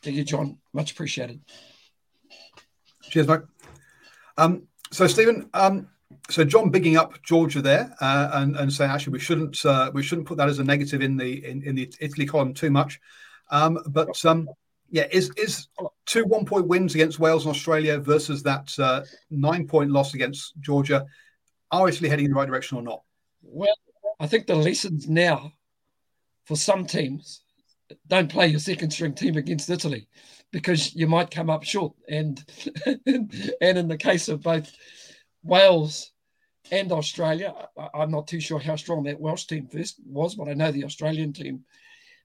Thank 0.02 0.18
you, 0.18 0.24
John. 0.24 0.58
Much 0.74 0.92
appreciated. 0.92 1.40
Cheers, 3.10 3.28
mate. 3.28 3.42
Um, 4.38 4.64
so 4.92 5.08
Stephen, 5.08 5.50
um, 5.54 5.88
so 6.30 6.44
John 6.44 6.70
bigging 6.70 6.98
up 6.98 7.22
Georgia 7.24 7.62
there 7.62 7.96
uh, 8.02 8.32
and, 8.34 8.56
and 8.56 8.72
saying 8.72 8.92
actually 8.92 9.14
we 9.14 9.20
shouldn't 9.20 9.66
uh, 9.66 9.92
we 9.94 10.04
shouldn't 10.04 10.28
put 10.28 10.38
that 10.38 10.50
as 10.50 10.60
a 10.60 10.64
negative 10.64 11.02
in 11.02 11.18
the 11.18 11.46
in, 11.46 11.64
in 11.64 11.76
the 11.76 11.92
Italy 12.00 12.26
column 12.26 12.54
too 12.54 12.70
much. 12.70 13.00
Um, 13.52 13.80
but 13.88 14.24
um, 14.26 14.50
yeah, 14.90 15.08
is 15.12 15.32
is 15.38 15.68
two 16.06 16.26
one 16.26 16.46
point 16.46 16.68
wins 16.68 16.96
against 16.96 17.20
Wales 17.20 17.46
and 17.46 17.56
Australia 17.56 18.00
versus 18.00 18.44
that 18.44 18.78
uh, 18.80 19.02
nine 19.30 19.68
point 19.68 19.92
loss 19.92 20.14
against 20.14 20.54
Georgia 20.60 21.06
are 21.72 21.90
Italy 21.90 22.10
heading 22.10 22.26
in 22.26 22.32
the 22.32 22.38
right 22.38 22.48
direction 22.48 22.78
or 22.78 22.84
not? 22.84 23.02
Well, 23.42 23.76
I 24.20 24.28
think 24.28 24.48
the 24.48 24.56
lessons 24.56 25.08
now 25.08 25.54
for 26.46 26.56
some 26.56 26.86
teams 26.86 27.42
don't 28.08 28.32
play 28.32 28.48
your 28.48 28.60
second 28.60 28.92
string 28.92 29.14
team 29.14 29.36
against 29.36 29.70
Italy 29.70 30.08
because 30.52 30.96
you 30.96 31.08
might 31.08 31.32
come 31.32 31.50
up 31.50 31.64
short. 31.64 31.94
And 32.08 32.44
and 33.06 33.52
in 33.62 33.88
the 33.88 33.98
case 33.98 34.28
of 34.28 34.42
both 34.42 34.72
Wales 35.44 36.12
and 36.72 36.92
Australia, 36.92 37.54
I'm 37.94 38.12
not 38.12 38.28
too 38.28 38.40
sure 38.40 38.60
how 38.60 38.76
strong 38.76 39.04
that 39.04 39.20
Welsh 39.20 39.46
team 39.46 39.68
first 39.68 40.00
was, 40.06 40.36
but 40.36 40.50
I 40.50 40.54
know 40.54 40.72
the 40.72 40.86
Australian 40.86 41.34
team 41.34 41.64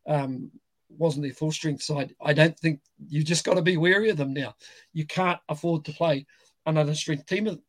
um, 0.07 0.51
wasn't 0.89 1.25
their 1.25 1.33
full 1.33 1.53
strength 1.53 1.83
side. 1.83 2.15
I 2.21 2.33
don't 2.33 2.59
think 2.59 2.81
you've 3.09 3.27
just 3.27 3.45
got 3.45 3.55
to 3.55 3.63
be 3.63 3.77
wary 3.77 4.11
of 4.11 4.17
them 4.17 4.33
now. 4.33 4.55
You 4.93 5.07
can't 5.07 5.41
afford 5.49 5.85
to 5.85 5.93
play 5.93 6.27
another 6.67 6.95
strength 6.95 7.27
team 7.27 7.61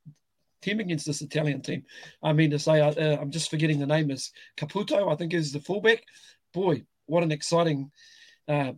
team 0.62 0.80
against 0.80 1.06
this 1.06 1.22
Italian 1.22 1.62
team. 1.62 1.84
I 2.24 2.34
mean 2.34 2.52
to 2.52 2.60
say, 2.60 2.80
uh, 2.82 3.18
I'm 3.20 3.32
just 3.32 3.50
forgetting 3.50 3.80
the 3.80 3.88
name 3.88 4.12
is 4.12 4.32
Caputo. 4.58 5.12
I 5.12 5.16
think 5.16 5.34
is 5.34 5.52
the 5.52 5.60
fullback. 5.60 6.04
Boy, 6.54 6.84
what 7.08 7.24
an 7.24 7.32
exciting 7.32 7.92
uh, 8.48 8.74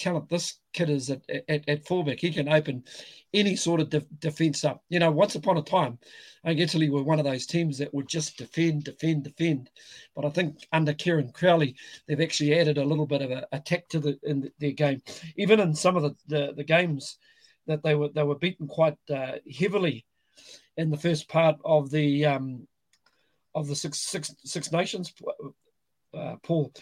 talent 0.00 0.28
this 0.28 0.58
kid 0.72 0.90
is 0.90 1.10
at, 1.10 1.22
at, 1.48 1.68
at 1.68 1.86
fullback. 1.86 2.18
He 2.18 2.30
can 2.30 2.48
open 2.48 2.84
any 3.32 3.56
sort 3.56 3.80
of 3.80 3.90
de- 3.90 4.06
defense 4.18 4.64
up. 4.64 4.82
You 4.88 4.98
know, 4.98 5.10
once 5.10 5.34
upon 5.34 5.58
a 5.58 5.62
time, 5.62 5.98
I 6.44 6.48
think 6.48 6.60
Italy 6.60 6.88
were 6.88 7.02
one 7.02 7.18
of 7.18 7.24
those 7.24 7.46
teams 7.46 7.78
that 7.78 7.92
would 7.92 8.08
just 8.08 8.38
defend, 8.38 8.84
defend, 8.84 9.24
defend. 9.24 9.70
But 10.16 10.24
I 10.24 10.30
think 10.30 10.66
under 10.72 10.94
Kieran 10.94 11.32
Crowley, 11.32 11.76
they've 12.06 12.20
actually 12.20 12.58
added 12.58 12.78
a 12.78 12.84
little 12.84 13.06
bit 13.06 13.22
of 13.22 13.30
a 13.30 13.46
attack 13.52 13.88
to 13.90 14.00
the 14.00 14.18
in 14.22 14.40
the, 14.40 14.52
their 14.58 14.72
game. 14.72 15.02
Even 15.36 15.60
in 15.60 15.74
some 15.74 15.96
of 15.96 16.02
the, 16.02 16.16
the, 16.28 16.52
the, 16.54 16.64
games 16.64 17.18
that 17.66 17.82
they 17.82 17.94
were 17.94 18.08
they 18.08 18.22
were 18.22 18.36
beaten 18.36 18.66
quite 18.66 18.96
uh, 19.14 19.32
heavily 19.58 20.06
in 20.76 20.90
the 20.90 20.96
first 20.96 21.28
part 21.28 21.56
of 21.64 21.90
the 21.90 22.24
um, 22.24 22.66
of 23.54 23.68
the 23.68 23.76
six 23.76 23.98
six 23.98 24.34
six 24.44 24.72
nations. 24.72 25.12
Uh, 26.14 26.36
Paul, 26.42 26.72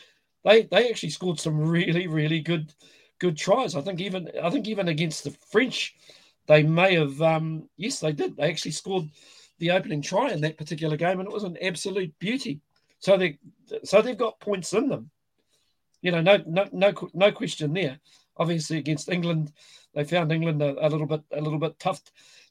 they 0.44 0.62
they 0.62 0.88
actually 0.88 1.10
scored 1.10 1.40
some 1.40 1.58
really 1.58 2.06
really 2.06 2.40
good 2.40 2.72
good 3.18 3.36
tries. 3.36 3.74
I 3.74 3.80
think 3.80 4.00
even 4.00 4.30
I 4.42 4.50
think 4.50 4.68
even 4.68 4.88
against 4.88 5.24
the 5.24 5.30
French, 5.30 5.94
they 6.46 6.62
may 6.62 6.94
have 6.94 7.20
um, 7.22 7.68
yes 7.76 8.00
they 8.00 8.12
did. 8.12 8.36
They 8.36 8.48
actually 8.48 8.72
scored 8.72 9.08
the 9.58 9.72
opening 9.72 10.02
try 10.02 10.30
in 10.30 10.40
that 10.42 10.58
particular 10.58 10.96
game, 10.96 11.20
and 11.20 11.28
it 11.28 11.34
was 11.34 11.44
an 11.44 11.58
absolute 11.62 12.18
beauty. 12.18 12.60
So 13.00 13.16
they 13.16 13.38
so 13.84 14.02
they've 14.02 14.16
got 14.16 14.40
points 14.40 14.72
in 14.72 14.88
them. 14.88 15.10
You 16.00 16.12
know, 16.12 16.20
no 16.20 16.42
no 16.46 16.68
no 16.72 16.92
no 17.12 17.32
question 17.32 17.72
there. 17.72 17.98
Obviously 18.36 18.78
against 18.78 19.08
England, 19.08 19.52
they 19.94 20.04
found 20.04 20.30
England 20.32 20.62
a, 20.62 20.86
a 20.86 20.88
little 20.88 21.06
bit 21.06 21.22
a 21.32 21.40
little 21.40 21.58
bit 21.58 21.78
tough. 21.78 22.00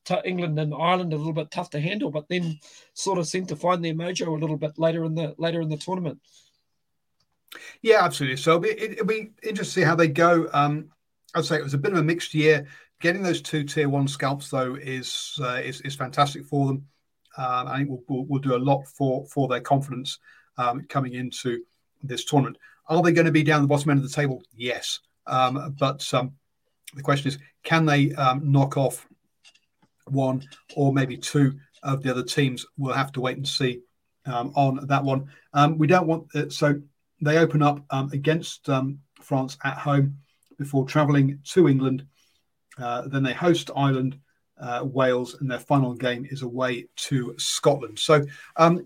To 0.05 0.25
England 0.25 0.57
and 0.57 0.73
Ireland 0.73 1.11
a 1.11 1.17
little 1.17 1.33
bit 1.33 1.51
tough 1.51 1.69
to 1.71 1.81
handle, 1.81 2.11
but 2.11 2.29
then 2.29 2.59
sort 2.93 3.19
of 3.19 3.27
seemed 3.27 3.49
to 3.49 3.57
find 3.57 3.83
their 3.83 3.93
mojo 3.93 4.27
a 4.27 4.39
little 4.39 4.55
bit 4.55 4.79
later 4.79 5.03
in 5.03 5.15
the 5.15 5.35
later 5.37 5.59
in 5.59 5.67
the 5.67 5.75
tournament. 5.75 6.21
Yeah, 7.81 8.03
absolutely. 8.03 8.37
So 8.37 8.61
it, 8.63 8.97
will 8.99 9.05
be 9.05 9.31
interesting 9.43 9.55
to 9.55 9.65
see 9.65 9.81
how 9.81 9.95
they 9.95 10.07
go. 10.07 10.49
Um, 10.53 10.89
I'd 11.35 11.45
say 11.45 11.57
it 11.57 11.63
was 11.63 11.73
a 11.73 11.79
bit 11.79 11.93
of 11.93 11.99
a 11.99 12.03
mixed 12.03 12.33
year. 12.33 12.67
Getting 12.99 13.21
those 13.21 13.41
two 13.41 13.63
tier 13.63 13.89
one 13.89 14.07
scalps 14.07 14.49
though 14.49 14.75
is 14.75 15.39
uh, 15.41 15.61
is, 15.63 15.81
is 15.81 15.95
fantastic 15.95 16.45
for 16.45 16.67
them. 16.67 16.87
Um, 17.37 17.67
I 17.67 17.77
think 17.77 17.89
we'll, 17.89 18.03
we'll, 18.07 18.25
we'll, 18.25 18.41
do 18.41 18.55
a 18.55 18.57
lot 18.57 18.87
for 18.87 19.25
for 19.27 19.47
their 19.47 19.61
confidence 19.61 20.17
um, 20.57 20.85
coming 20.89 21.13
into 21.13 21.63
this 22.01 22.25
tournament. 22.25 22.57
Are 22.87 23.03
they 23.03 23.11
going 23.11 23.25
to 23.25 23.31
be 23.31 23.43
down 23.43 23.61
the 23.61 23.67
bottom 23.67 23.91
end 23.91 23.99
of 23.99 24.09
the 24.09 24.15
table? 24.15 24.41
Yes, 24.55 25.01
um, 25.27 25.75
but 25.77 26.11
um, 26.13 26.33
the 26.95 27.03
question 27.03 27.27
is, 27.27 27.37
can 27.63 27.85
they 27.85 28.13
knock 28.41 28.77
off 28.77 29.05
one 30.05 30.43
or 30.75 30.91
maybe 30.91 31.17
two 31.17 31.59
of 31.83 32.01
the 32.01 32.09
other 32.09 32.23
teams? 32.23 32.65
We'll 32.77 32.95
have 32.95 33.11
to 33.11 33.21
wait 33.21 33.37
and 33.37 33.47
see 33.47 33.81
on 34.25 34.87
that 34.87 35.03
one. 35.03 35.29
we 35.77 35.85
don't 35.85 36.07
want 36.07 36.33
uh, 36.33 36.49
so 36.49 36.81
they 37.21 37.37
open 37.37 37.61
up 37.61 37.83
um, 37.89 38.09
against 38.13 38.69
um, 38.69 38.99
France 39.21 39.57
at 39.63 39.77
home, 39.77 40.17
before 40.57 40.85
travelling 40.85 41.39
to 41.43 41.67
England. 41.67 42.05
Uh, 42.77 43.07
then 43.07 43.23
they 43.23 43.33
host 43.33 43.71
Ireland, 43.75 44.19
uh, 44.59 44.81
Wales, 44.83 45.35
and 45.39 45.49
their 45.49 45.59
final 45.59 45.93
game 45.93 46.27
is 46.29 46.41
away 46.41 46.87
to 46.95 47.35
Scotland. 47.37 47.99
So, 47.99 48.25
um, 48.55 48.85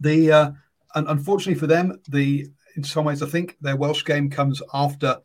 the 0.00 0.32
uh, 0.32 0.50
unfortunately 0.94 1.58
for 1.58 1.66
them, 1.66 2.00
the 2.08 2.48
in 2.76 2.82
some 2.82 3.04
ways 3.04 3.22
I 3.22 3.26
think 3.26 3.56
their 3.60 3.76
Welsh 3.76 4.04
game 4.04 4.30
comes 4.30 4.62
after 4.72 5.18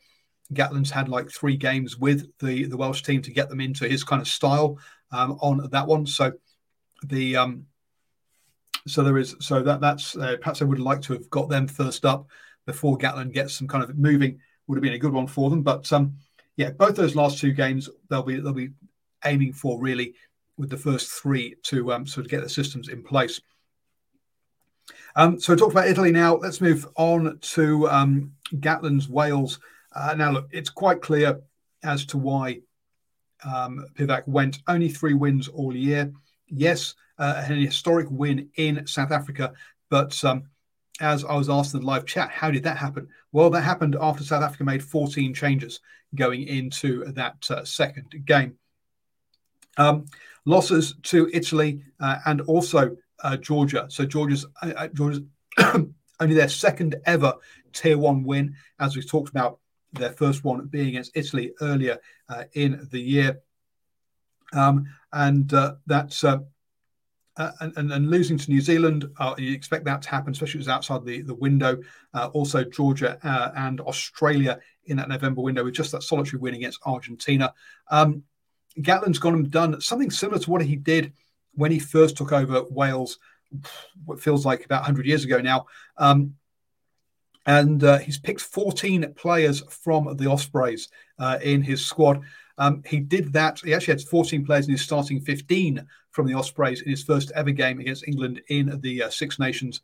Gatland's 0.53 0.91
had 0.91 1.09
like 1.09 1.29
three 1.29 1.57
games 1.57 1.97
with 1.97 2.27
the 2.39 2.65
the 2.65 2.77
Welsh 2.77 3.01
team 3.03 3.21
to 3.23 3.31
get 3.31 3.49
them 3.49 3.61
into 3.61 3.87
his 3.87 4.03
kind 4.03 4.21
of 4.21 4.27
style 4.27 4.77
um, 5.11 5.37
on 5.41 5.69
that 5.71 5.87
one. 5.87 6.05
So 6.05 6.33
the 7.03 7.37
um, 7.37 7.65
so 8.87 9.03
there 9.03 9.17
is 9.17 9.35
so 9.39 9.61
that 9.61 9.81
that's 9.81 10.15
uh, 10.15 10.37
perhaps 10.39 10.61
I 10.61 10.65
would 10.65 10.79
like 10.79 11.01
to 11.03 11.13
have 11.13 11.29
got 11.29 11.49
them 11.49 11.67
first 11.67 12.05
up 12.05 12.27
before 12.65 12.97
Gatland 12.97 13.33
gets 13.33 13.53
some 13.53 13.67
kind 13.67 13.83
of 13.83 13.97
moving. 13.97 14.39
Would 14.67 14.77
have 14.77 14.83
been 14.83 14.93
a 14.93 14.99
good 14.99 15.13
one 15.13 15.27
for 15.27 15.49
them, 15.49 15.63
but 15.63 15.91
um, 15.93 16.17
yeah, 16.57 16.71
both 16.71 16.95
those 16.95 17.15
last 17.15 17.39
two 17.39 17.53
games 17.53 17.89
they'll 18.09 18.23
be 18.23 18.39
they'll 18.39 18.53
be 18.53 18.71
aiming 19.25 19.53
for 19.53 19.79
really 19.79 20.15
with 20.57 20.69
the 20.69 20.77
first 20.77 21.09
three 21.11 21.55
to 21.63 21.93
um, 21.93 22.05
sort 22.05 22.25
of 22.25 22.31
get 22.31 22.41
the 22.41 22.49
systems 22.49 22.89
in 22.89 23.03
place. 23.03 23.39
Um, 25.15 25.39
so 25.39 25.55
talk 25.55 25.71
about 25.71 25.87
Italy 25.87 26.11
now. 26.11 26.35
Let's 26.35 26.61
move 26.61 26.87
on 26.95 27.39
to 27.39 27.87
um, 27.89 28.33
Gatland's 28.55 29.09
Wales. 29.09 29.59
Uh, 29.95 30.13
now, 30.15 30.31
look, 30.31 30.47
it's 30.51 30.69
quite 30.69 31.01
clear 31.01 31.41
as 31.83 32.05
to 32.07 32.17
why 32.17 32.61
um, 33.43 33.85
Pivac 33.95 34.27
went. 34.27 34.59
Only 34.67 34.89
three 34.89 35.13
wins 35.13 35.47
all 35.47 35.75
year. 35.75 36.11
Yes, 36.47 36.95
uh, 37.17 37.43
an 37.47 37.57
historic 37.57 38.07
win 38.09 38.49
in 38.55 38.85
South 38.87 39.11
Africa, 39.11 39.53
but 39.89 40.23
um, 40.23 40.43
as 40.99 41.23
I 41.25 41.35
was 41.35 41.49
asked 41.49 41.73
in 41.73 41.81
the 41.81 41.85
live 41.85 42.05
chat, 42.05 42.29
how 42.29 42.51
did 42.51 42.63
that 42.63 42.77
happen? 42.77 43.07
Well, 43.31 43.49
that 43.51 43.61
happened 43.61 43.95
after 43.99 44.23
South 44.23 44.43
Africa 44.43 44.63
made 44.63 44.83
14 44.83 45.33
changes 45.33 45.79
going 46.15 46.43
into 46.43 47.05
that 47.13 47.45
uh, 47.49 47.65
second 47.65 48.13
game. 48.25 48.57
Um, 49.77 50.05
losses 50.45 50.95
to 51.03 51.29
Italy 51.33 51.81
uh, 51.99 52.17
and 52.25 52.41
also 52.41 52.95
uh, 53.23 53.37
Georgia. 53.37 53.85
So 53.89 54.05
Georgia's, 54.05 54.45
uh, 54.61 54.73
uh 54.75 54.87
Georgia's 54.87 55.23
only 56.19 56.35
their 56.35 56.49
second 56.49 56.95
ever 57.05 57.33
tier 57.73 57.97
one 57.97 58.23
win, 58.23 58.55
as 58.79 58.95
we've 58.95 59.09
talked 59.09 59.29
about. 59.29 59.59
Their 59.93 60.11
first 60.11 60.43
one 60.43 60.65
being 60.67 60.89
against 60.89 61.15
Italy 61.15 61.53
earlier 61.61 61.97
in 62.53 62.87
the 62.91 62.99
year, 62.99 63.39
um, 64.53 64.85
and 65.17 65.53
uh, 65.53 65.75
that's 65.85 66.23
uh, 66.23 66.39
and, 67.37 67.73
and, 67.77 67.91
and, 67.91 68.09
losing 68.09 68.37
to 68.37 68.49
New 68.49 68.61
Zealand, 68.61 69.07
you 69.37 69.53
expect 69.53 69.85
that 69.85 70.01
to 70.01 70.09
happen, 70.09 70.31
especially 70.31 70.57
it 70.57 70.65
was 70.65 70.69
outside 70.69 71.05
the, 71.05 71.21
the 71.21 71.35
window. 71.35 71.77
also, 72.33 72.63
Georgia 72.63 73.19
and 73.55 73.79
Australia 73.81 74.59
in 74.85 74.97
that 74.97 75.09
November 75.09 75.41
window 75.41 75.63
with 75.63 75.75
just 75.75 75.91
that 75.91 76.01
solitary 76.01 76.39
win 76.39 76.55
against 76.55 76.79
Argentina. 76.83 77.53
Um, 77.91 78.23
Gatland's 78.79 79.19
gone 79.19 79.35
and 79.35 79.51
done 79.51 79.79
something 79.81 80.11
similar 80.11 80.39
to 80.39 80.49
what 80.49 80.61
he 80.61 80.75
did 80.75 81.13
when 81.53 81.71
he 81.71 81.79
first 81.79 82.17
took 82.17 82.31
over 82.31 82.63
Wales, 82.69 83.19
what 84.05 84.19
feels 84.19 84.45
like 84.45 84.65
about 84.65 84.81
100 84.81 85.05
years 85.05 85.23
ago 85.23 85.41
now. 85.41 85.65
Um, 85.97 86.35
and 87.45 87.83
uh, 87.83 87.97
he's 87.99 88.19
picked 88.19 88.41
14 88.41 89.13
players 89.15 89.61
from 89.69 90.15
the 90.17 90.29
Ospreys 90.29 90.89
uh, 91.17 91.39
in 91.41 91.61
his 91.61 91.85
squad. 91.85 92.21
Um, 92.57 92.83
he 92.85 92.99
did 92.99 93.33
that. 93.33 93.59
He 93.59 93.73
actually 93.73 93.93
had 93.93 94.01
14 94.01 94.45
players 94.45 94.65
in 94.65 94.71
his 94.71 94.81
starting 94.81 95.21
15 95.21 95.85
from 96.11 96.25
the 96.25 96.33
Ospreys 96.33 96.81
in 96.81 96.89
his 96.89 97.03
first 97.03 97.31
ever 97.35 97.51
game 97.51 97.79
against 97.79 98.07
England 98.07 98.41
in 98.49 98.79
the 98.81 99.03
uh, 99.03 99.09
Six 99.09 99.37
Nations 99.37 99.81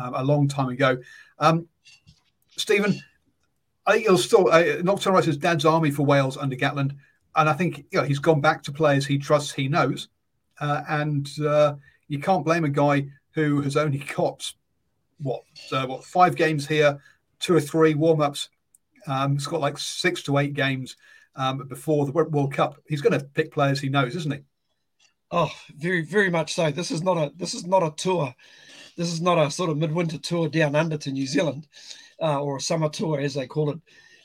um, 0.00 0.14
a 0.14 0.24
long 0.24 0.48
time 0.48 0.68
ago. 0.68 0.98
Um, 1.38 1.68
Stephen, 2.56 3.00
I 3.86 3.92
think 3.92 4.06
he'll 4.06 4.18
still 4.18 4.48
uh, 4.50 4.82
Nocturne 4.82 5.22
his 5.22 5.36
dad's 5.36 5.64
army 5.64 5.90
for 5.90 6.04
Wales 6.04 6.36
under 6.36 6.56
Gatland, 6.56 6.96
and 7.36 7.48
I 7.48 7.52
think 7.52 7.84
you 7.90 8.00
know, 8.00 8.04
he's 8.04 8.18
gone 8.18 8.40
back 8.40 8.62
to 8.64 8.72
players 8.72 9.06
he 9.06 9.18
trusts, 9.18 9.52
he 9.52 9.68
knows, 9.68 10.08
uh, 10.60 10.82
and 10.88 11.30
uh, 11.46 11.74
you 12.08 12.18
can't 12.18 12.44
blame 12.44 12.64
a 12.64 12.68
guy 12.68 13.06
who 13.32 13.60
has 13.60 13.76
only 13.76 13.98
got 14.16 14.52
what 15.22 15.42
uh, 15.70 15.86
what 15.86 16.04
five 16.04 16.34
games 16.34 16.66
here, 16.66 16.98
two 17.38 17.54
or 17.54 17.60
three 17.60 17.94
warm 17.94 18.20
ups. 18.20 18.48
Um, 19.06 19.34
he's 19.34 19.46
got 19.46 19.60
like 19.60 19.78
six 19.78 20.22
to 20.24 20.38
eight 20.38 20.54
games 20.54 20.96
um, 21.36 21.66
before 21.68 22.06
the 22.06 22.12
World 22.12 22.52
Cup. 22.52 22.80
He's 22.88 23.02
going 23.02 23.18
to 23.18 23.24
pick 23.24 23.52
players 23.52 23.80
he 23.80 23.88
knows, 23.88 24.16
isn't 24.16 24.32
he? 24.32 24.40
Oh, 25.30 25.50
very 25.76 26.02
very 26.02 26.30
much 26.30 26.54
so. 26.54 26.70
This 26.70 26.90
is 26.90 27.02
not 27.02 27.16
a 27.16 27.32
this 27.36 27.54
is 27.54 27.66
not 27.66 27.82
a 27.82 27.92
tour. 27.96 28.34
This 28.96 29.12
is 29.12 29.20
not 29.20 29.38
a 29.38 29.50
sort 29.50 29.70
of 29.70 29.76
midwinter 29.76 30.18
tour 30.18 30.48
down 30.48 30.76
under 30.76 30.96
to 30.98 31.10
New 31.10 31.26
Zealand, 31.26 31.66
uh, 32.22 32.40
or 32.40 32.56
a 32.56 32.60
summer 32.60 32.88
tour 32.88 33.20
as 33.20 33.34
they 33.34 33.46
call 33.46 33.70
it 33.70 33.78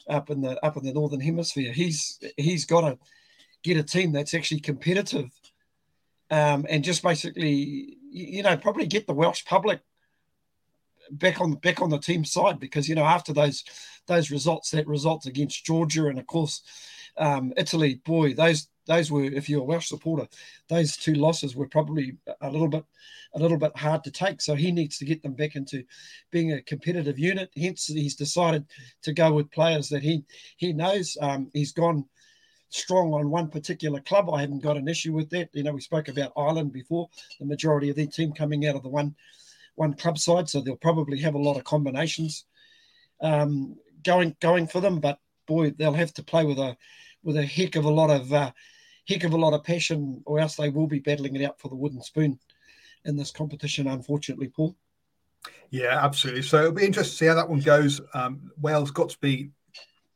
up 0.08 0.30
in 0.30 0.42
the 0.42 0.64
up 0.64 0.78
in 0.78 0.84
the 0.84 0.94
northern 0.94 1.20
hemisphere. 1.20 1.74
He's 1.74 2.20
he's 2.38 2.66
got 2.66 2.82
to 2.82 3.00
get 3.64 3.78
a 3.78 3.84
team 3.84 4.12
that's 4.12 4.34
actually 4.34 4.60
competitive 4.60 5.32
um, 6.32 6.66
and 6.70 6.84
just 6.84 7.04
basically, 7.04 7.98
you 8.10 8.42
know, 8.42 8.56
probably 8.56 8.88
get 8.88 9.06
the 9.06 9.14
Welsh 9.14 9.44
public 9.46 9.82
back 11.12 11.42
on 11.42 11.54
back 11.56 11.82
on 11.82 11.90
the 11.90 12.00
team 12.00 12.26
side 12.26 12.60
because 12.60 12.88
you 12.90 12.96
know 12.96 13.04
after 13.06 13.34
those 13.34 13.64
those 14.08 14.32
results, 14.32 14.72
that 14.72 14.88
results 14.88 15.28
against 15.28 15.66
Georgia 15.66 16.08
and 16.08 16.20
of 16.20 16.28
course 16.28 16.64
um, 17.18 17.54
Italy, 17.58 17.96
boy, 18.06 18.34
those 18.34 18.68
those 18.88 19.12
were 19.12 19.24
if 19.24 19.48
you're 19.48 19.62
a 19.62 19.66
Welsh 19.66 19.88
supporter, 19.88 20.28
those 20.68 20.98
two 20.98 21.14
losses 21.14 21.56
were 21.56 21.68
probably 21.68 22.18
a 22.42 22.50
little 22.50 22.68
bit 22.68 22.84
a 23.34 23.40
little 23.40 23.58
bit 23.58 23.76
hard 23.78 24.04
to 24.04 24.12
take. 24.12 24.42
So 24.42 24.56
he 24.56 24.72
needs 24.72 24.98
to 24.98 25.06
get 25.06 25.22
them 25.22 25.34
back 25.34 25.56
into 25.56 25.84
being 26.32 26.54
a 26.54 26.62
competitive 26.62 27.20
unit. 27.20 27.52
Hence, 27.56 27.88
he's 27.88 28.16
decided 28.16 28.66
to 29.04 29.14
go 29.14 29.34
with 29.34 29.52
players 29.52 29.90
that 29.90 30.04
he 30.04 30.24
he 30.58 30.74
knows. 30.74 31.18
Um, 31.22 31.50
he's 31.54 31.72
gone 31.72 32.06
strong 32.70 33.14
on 33.14 33.30
one 33.30 33.50
particular 33.50 34.00
club. 34.00 34.30
I 34.30 34.42
haven't 34.42 34.64
got 34.64 34.78
an 34.78 34.88
issue 34.88 35.14
with 35.14 35.30
that. 35.32 35.50
You 35.54 35.64
know, 35.64 35.74
we 35.74 35.82
spoke 35.82 36.08
about 36.08 36.34
Ireland 36.38 36.72
before. 36.72 37.10
The 37.40 37.46
majority 37.46 37.90
of 37.90 37.98
their 37.98 38.08
team 38.08 38.32
coming 38.32 38.66
out 38.66 38.76
of 38.76 38.84
the 38.84 38.90
one 38.90 39.16
one 39.76 39.94
club 39.94 40.18
side, 40.18 40.50
so 40.50 40.62
they'll 40.62 40.76
probably 40.76 41.20
have 41.20 41.36
a 41.36 41.40
lot 41.40 41.58
of 41.58 41.64
combinations 41.64 42.46
um, 43.22 43.76
going 44.04 44.36
going 44.40 44.68
for 44.68 44.82
them. 44.82 45.00
But 45.00 45.20
boy, 45.48 45.72
they'll 45.72 45.94
have 45.94 46.14
to 46.16 46.24
play 46.24 46.46
with 46.46 46.60
a 46.60 46.76
with 47.24 47.38
a 47.38 47.46
heck 47.46 47.76
of 47.76 47.86
a 47.86 47.92
lot 47.92 48.10
of 48.10 48.32
uh, 48.34 48.52
heck 49.08 49.24
of 49.24 49.34
a 49.34 49.38
lot 49.38 49.54
of 49.54 49.64
passion, 49.64 50.22
or 50.26 50.40
else 50.40 50.56
they 50.56 50.70
will 50.70 50.88
be 50.88 51.00
battling 51.00 51.36
it 51.36 51.46
out 51.46 51.60
for 51.60 51.70
the 51.70 51.76
wooden 51.76 52.02
spoon 52.02 52.40
in 53.06 53.16
this 53.16 53.32
competition. 53.32 53.88
Unfortunately, 53.88 54.48
Paul. 54.48 54.76
Yeah, 55.72 56.04
absolutely. 56.04 56.44
So 56.44 56.60
it'll 56.60 56.72
be 56.74 56.86
interesting 56.86 57.14
to 57.14 57.18
see 57.18 57.26
how 57.26 57.36
that 57.36 57.50
one 57.50 57.62
goes. 57.62 58.00
Um, 58.14 58.52
Wales 58.60 58.92
got 58.92 59.10
to 59.10 59.18
be 59.20 59.52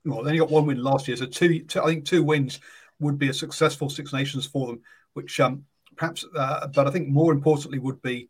well, 0.05 0.21
they 0.21 0.29
only 0.29 0.39
got 0.39 0.51
one 0.51 0.65
win 0.65 0.83
last 0.83 1.07
year, 1.07 1.17
so 1.17 1.25
two, 1.25 1.61
two, 1.61 1.81
I 1.81 1.87
think 1.87 2.05
two 2.05 2.23
wins 2.23 2.59
would 2.99 3.17
be 3.17 3.29
a 3.29 3.33
successful 3.33 3.89
Six 3.89 4.13
Nations 4.13 4.45
for 4.45 4.67
them, 4.67 4.81
which 5.13 5.39
um, 5.39 5.65
perhaps, 5.95 6.25
uh, 6.35 6.67
but 6.67 6.87
I 6.87 6.91
think 6.91 7.07
more 7.07 7.33
importantly 7.33 7.79
would 7.79 8.01
be 8.01 8.29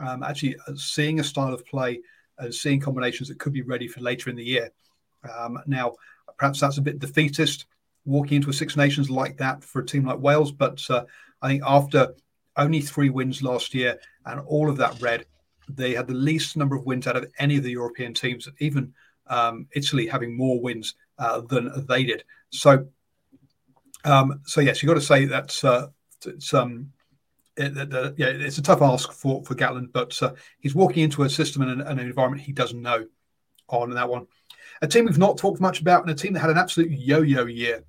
um, 0.00 0.22
actually 0.22 0.56
uh, 0.66 0.74
seeing 0.74 1.20
a 1.20 1.24
style 1.24 1.52
of 1.52 1.64
play 1.66 2.00
and 2.38 2.54
seeing 2.54 2.80
combinations 2.80 3.28
that 3.28 3.38
could 3.38 3.52
be 3.52 3.62
ready 3.62 3.86
for 3.86 4.00
later 4.00 4.30
in 4.30 4.36
the 4.36 4.44
year. 4.44 4.70
Um, 5.36 5.58
now, 5.66 5.94
perhaps 6.38 6.60
that's 6.60 6.78
a 6.78 6.82
bit 6.82 6.98
defeatist 6.98 7.66
walking 8.04 8.36
into 8.36 8.50
a 8.50 8.52
Six 8.52 8.76
Nations 8.76 9.10
like 9.10 9.36
that 9.36 9.62
for 9.62 9.80
a 9.80 9.86
team 9.86 10.06
like 10.06 10.18
Wales, 10.18 10.52
but 10.52 10.82
uh, 10.88 11.04
I 11.42 11.48
think 11.48 11.62
after 11.66 12.14
only 12.56 12.80
three 12.80 13.10
wins 13.10 13.42
last 13.42 13.74
year 13.74 13.98
and 14.26 14.40
all 14.40 14.70
of 14.70 14.76
that 14.78 15.00
red, 15.00 15.26
they 15.68 15.94
had 15.94 16.06
the 16.06 16.14
least 16.14 16.56
number 16.56 16.76
of 16.76 16.84
wins 16.84 17.06
out 17.06 17.16
of 17.16 17.30
any 17.38 17.56
of 17.56 17.62
the 17.62 17.70
European 17.70 18.14
teams, 18.14 18.48
even 18.58 18.92
um, 19.28 19.66
Italy 19.72 20.06
having 20.06 20.36
more 20.36 20.60
wins 20.60 20.94
uh, 21.18 21.40
than 21.42 21.70
they 21.86 22.04
did. 22.04 22.24
So, 22.50 22.86
um, 24.04 24.40
so 24.44 24.60
yes, 24.60 24.82
you've 24.82 24.88
got 24.88 24.94
to 24.94 25.00
say 25.00 25.26
that 25.26 25.64
uh, 25.64 25.88
it's 26.26 26.52
um, 26.54 26.92
it, 27.60 27.76
it, 27.76 28.14
yeah, 28.16 28.26
it's 28.26 28.58
a 28.58 28.62
tough 28.62 28.82
ask 28.82 29.12
for 29.12 29.44
for 29.44 29.54
Gatland, 29.54 29.92
but 29.92 30.20
uh, 30.22 30.32
he's 30.58 30.74
walking 30.74 31.02
into 31.02 31.22
a 31.22 31.30
system 31.30 31.62
and 31.62 31.70
an, 31.70 31.80
an, 31.86 31.98
environment 31.98 32.42
he 32.42 32.52
doesn't 32.52 32.80
know 32.80 33.06
on 33.68 33.90
that 33.90 34.08
one. 34.08 34.26
A 34.82 34.88
team 34.88 35.04
we've 35.04 35.18
not 35.18 35.38
talked 35.38 35.60
much 35.60 35.80
about, 35.80 36.02
and 36.02 36.10
a 36.10 36.14
team 36.14 36.32
that 36.32 36.40
had 36.40 36.50
an 36.50 36.58
absolute 36.58 36.90
yo-yo 36.90 37.44
year. 37.46 37.84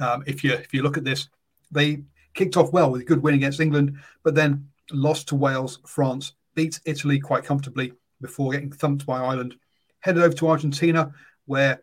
Um, 0.00 0.24
if 0.26 0.42
you 0.42 0.52
if 0.52 0.72
you 0.72 0.82
look 0.82 0.96
at 0.96 1.04
this, 1.04 1.28
they 1.70 2.02
kicked 2.34 2.56
off 2.56 2.72
well 2.72 2.90
with 2.90 3.02
a 3.02 3.04
good 3.04 3.22
win 3.22 3.34
against 3.34 3.60
England, 3.60 3.98
but 4.22 4.34
then 4.34 4.68
lost 4.90 5.28
to 5.28 5.36
Wales, 5.36 5.80
France, 5.86 6.32
beat 6.54 6.80
Italy 6.84 7.20
quite 7.20 7.44
comfortably 7.44 7.92
before 8.20 8.52
getting 8.52 8.72
thumped 8.72 9.06
by 9.06 9.20
Ireland. 9.20 9.56
Headed 10.00 10.22
over 10.22 10.34
to 10.34 10.48
Argentina, 10.48 11.12
where 11.46 11.82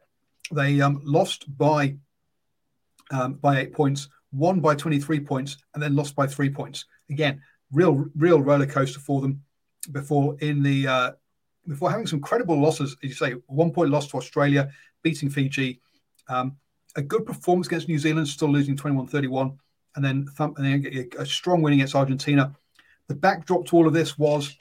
they 0.51 0.81
um, 0.81 1.01
lost 1.03 1.45
by 1.57 1.97
um, 3.11 3.35
by 3.35 3.59
eight 3.59 3.73
points, 3.73 4.09
won 4.31 4.59
by 4.59 4.75
23 4.75 5.19
points, 5.21 5.57
and 5.73 5.81
then 5.81 5.95
lost 5.95 6.15
by 6.15 6.27
three 6.27 6.49
points. 6.49 6.85
Again, 7.09 7.41
real 7.71 8.05
real 8.15 8.41
roller 8.41 8.65
coaster 8.65 8.99
for 8.99 9.21
them. 9.21 9.43
Before 9.91 10.37
in 10.39 10.63
the 10.63 10.87
uh, 10.87 11.11
before 11.67 11.89
having 11.89 12.07
some 12.07 12.19
credible 12.19 12.59
losses, 12.59 12.95
as 13.03 13.09
you 13.09 13.15
say, 13.15 13.33
one 13.47 13.71
point 13.71 13.89
loss 13.89 14.07
to 14.07 14.17
Australia, 14.17 14.69
beating 15.03 15.29
Fiji, 15.29 15.79
um, 16.27 16.57
a 16.95 17.01
good 17.01 17.25
performance 17.25 17.67
against 17.67 17.87
New 17.87 17.99
Zealand, 17.99 18.27
still 18.27 18.49
losing 18.49 18.75
21-31, 18.75 19.55
and 19.95 20.03
then 20.03 20.25
thump, 20.35 20.57
and 20.57 20.65
then 20.65 21.09
a, 21.19 21.25
strong 21.25 21.61
win 21.61 21.73
against 21.73 21.95
Argentina. 21.95 22.53
The 23.07 23.15
backdrop 23.15 23.65
to 23.67 23.75
all 23.75 23.87
of 23.87 23.93
this 23.93 24.17
was 24.17 24.57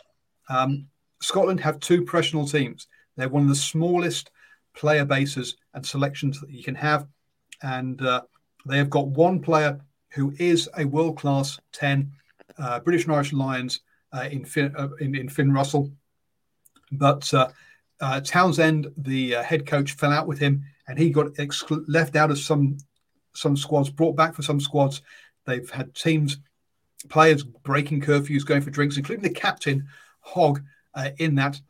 um, 0.48 0.86
Scotland 1.20 1.60
have 1.60 1.80
two 1.80 2.04
professional 2.04 2.46
teams. 2.46 2.88
They're 3.16 3.28
one 3.28 3.42
of 3.42 3.48
the 3.48 3.54
smallest 3.54 4.30
player 4.76 5.04
bases 5.04 5.56
and 5.74 5.84
selections 5.84 6.40
that 6.40 6.50
you 6.50 6.62
can 6.62 6.74
have. 6.74 7.06
And 7.62 8.00
uh, 8.02 8.22
they 8.66 8.78
have 8.78 8.90
got 8.90 9.08
one 9.08 9.40
player 9.40 9.80
who 10.10 10.34
is 10.38 10.68
a 10.76 10.84
world 10.84 11.16
class 11.18 11.58
10 11.72 12.12
uh, 12.58 12.80
British 12.80 13.04
and 13.04 13.14
Irish 13.14 13.32
Lions 13.32 13.80
uh, 14.12 14.28
in, 14.30 14.44
Finn, 14.44 14.74
uh, 14.76 14.88
in, 15.00 15.14
in, 15.14 15.28
Finn 15.28 15.52
Russell. 15.52 15.90
But 16.92 17.32
uh, 17.34 18.20
Townsend, 18.20 18.92
the 18.96 19.32
head 19.32 19.66
coach, 19.66 19.92
fell 19.92 20.12
out 20.12 20.26
with 20.26 20.38
him 20.38 20.64
and 20.88 20.98
he 20.98 21.10
got 21.10 21.32
left 21.88 22.16
out 22.16 22.30
of 22.30 22.38
some 22.38 22.78
some 23.34 23.56
squads, 23.56 23.90
brought 23.90 24.16
back 24.16 24.34
for 24.34 24.42
some 24.42 24.60
squads. 24.60 25.02
They've 25.44 25.68
had 25.68 25.94
teams, 25.94 26.38
players 27.10 27.42
breaking 27.42 28.00
curfews, 28.00 28.46
going 28.46 28.62
for 28.62 28.70
drinks, 28.70 28.96
including 28.96 29.24
the 29.24 29.30
captain, 29.30 29.88
Hogg, 30.20 30.62
in 31.18 31.34
that 31.34 31.60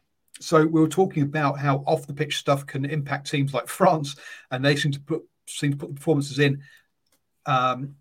so 0.40 0.64
we 0.66 0.80
were 0.80 0.88
talking 0.88 1.22
about 1.22 1.58
how 1.58 1.78
off 1.86 2.06
the 2.06 2.14
pitch 2.14 2.38
stuff 2.38 2.66
can 2.66 2.84
impact 2.84 3.30
teams 3.30 3.54
like 3.54 3.68
France, 3.68 4.16
and 4.50 4.64
they 4.64 4.76
seem 4.76 4.92
to 4.92 5.00
put 5.00 5.22
seem 5.46 5.72
to 5.72 5.76
put 5.76 5.88
the 5.88 5.94
performances 5.94 6.38
in. 6.38 6.62
Um, 7.46 7.96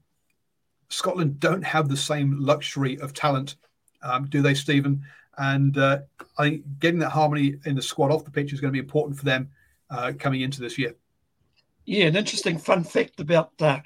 Scotland 0.90 1.40
don't 1.40 1.64
have 1.64 1.90
the 1.90 1.98
same 1.98 2.38
luxury 2.40 3.00
of 3.00 3.14
talent, 3.14 3.56
um, 4.02 4.26
do 4.26 4.42
they, 4.42 4.54
Stephen? 4.54 5.04
And 5.38 5.78
uh, 5.78 6.00
I 6.38 6.44
think 6.44 6.64
getting 6.80 7.00
that 7.00 7.10
harmony 7.10 7.56
in 7.66 7.76
the 7.76 7.82
squad 7.82 8.12
off 8.12 8.24
the 8.24 8.32
pitch 8.32 8.54
is 8.54 8.62
going 8.62 8.70
to 8.70 8.78
be 8.78 8.84
important 8.84 9.18
for 9.18 9.26
them 9.26 9.50
uh, 9.90 10.14
coming 10.18 10.42
into 10.42 10.62
this 10.62 10.78
year. 10.78 10.96
Yeah, 11.86 12.06
an 12.06 12.16
interesting 12.16 12.58
fun 12.58 12.84
fact 12.84 13.20
about 13.20 13.52
uh, 13.60 13.80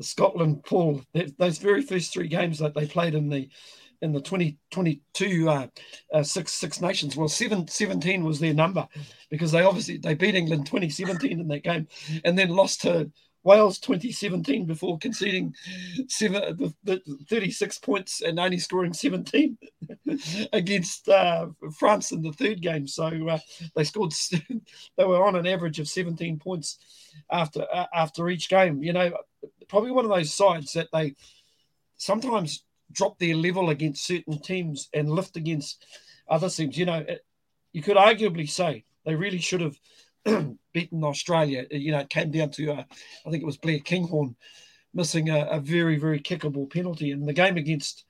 Scotland, 0.00 0.64
Paul. 0.64 1.02
Those 1.38 1.58
very 1.58 1.82
first 1.82 2.12
three 2.12 2.28
games 2.28 2.58
that 2.58 2.74
they 2.74 2.86
played 2.86 3.14
in 3.14 3.28
the 3.28 3.48
in 4.02 4.12
the 4.12 4.20
2022 4.20 5.48
uh, 5.48 5.66
uh, 6.12 6.22
six 6.22 6.52
six 6.52 6.80
nations. 6.80 7.16
Well, 7.16 7.28
seven, 7.28 7.68
17 7.68 8.24
was 8.24 8.40
their 8.40 8.54
number 8.54 8.88
because 9.30 9.52
they 9.52 9.62
obviously 9.62 9.98
they 9.98 10.14
beat 10.14 10.34
England 10.34 10.66
2017 10.66 11.40
in 11.40 11.48
that 11.48 11.64
game, 11.64 11.88
and 12.24 12.38
then 12.38 12.48
lost 12.48 12.82
to 12.82 13.10
Wales 13.42 13.78
2017 13.78 14.66
before 14.66 14.98
conceding 14.98 15.54
seven, 16.08 16.56
the, 16.56 16.74
the 16.84 17.00
36 17.28 17.78
points 17.78 18.20
and 18.20 18.38
only 18.38 18.58
scoring 18.58 18.92
17 18.92 19.56
against 20.52 21.08
uh, 21.08 21.46
France 21.78 22.12
in 22.12 22.22
the 22.22 22.32
third 22.32 22.60
game. 22.60 22.86
So 22.86 23.06
uh, 23.28 23.38
they 23.74 23.84
scored. 23.84 24.12
They 24.96 25.04
were 25.04 25.24
on 25.24 25.36
an 25.36 25.46
average 25.46 25.78
of 25.78 25.88
17 25.88 26.38
points 26.38 26.78
after 27.30 27.66
uh, 27.72 27.86
after 27.94 28.28
each 28.28 28.48
game. 28.48 28.82
You 28.82 28.92
know, 28.92 29.12
probably 29.68 29.90
one 29.90 30.04
of 30.04 30.10
those 30.10 30.34
sides 30.34 30.74
that 30.74 30.88
they 30.92 31.14
sometimes 31.96 32.64
drop 32.92 33.18
their 33.18 33.34
level 33.34 33.70
against 33.70 34.06
certain 34.06 34.38
teams 34.38 34.88
and 34.92 35.10
lift 35.10 35.36
against 35.36 35.86
other 36.28 36.50
teams. 36.50 36.76
You 36.76 36.86
know, 36.86 37.06
you 37.72 37.82
could 37.82 37.96
arguably 37.96 38.48
say 38.48 38.84
they 39.04 39.14
really 39.14 39.38
should 39.38 39.60
have 39.60 39.78
beaten 40.72 41.04
Australia. 41.04 41.66
You 41.70 41.92
know, 41.92 42.00
it 42.00 42.10
came 42.10 42.30
down 42.30 42.50
to, 42.52 42.72
uh, 42.72 42.84
I 43.26 43.30
think 43.30 43.42
it 43.42 43.46
was 43.46 43.56
Blair 43.56 43.80
Kinghorn 43.80 44.36
missing 44.94 45.30
a, 45.30 45.46
a, 45.46 45.60
very, 45.60 45.96
very 45.96 46.20
kickable 46.20 46.70
penalty. 46.70 47.10
in 47.10 47.24
the 47.24 47.32
game 47.32 47.56
against 47.56 48.04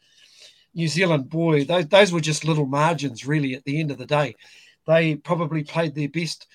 New 0.74 0.88
Zealand, 0.88 1.28
boy, 1.28 1.64
those, 1.64 1.88
those 1.88 2.12
were 2.12 2.20
just 2.20 2.44
little 2.44 2.66
margins, 2.66 3.26
really, 3.26 3.54
at 3.54 3.64
the 3.64 3.80
end 3.80 3.90
of 3.90 3.98
the 3.98 4.06
day. 4.06 4.34
They 4.86 5.16
probably 5.16 5.64
played 5.64 5.94
their 5.94 6.08
best 6.08 6.46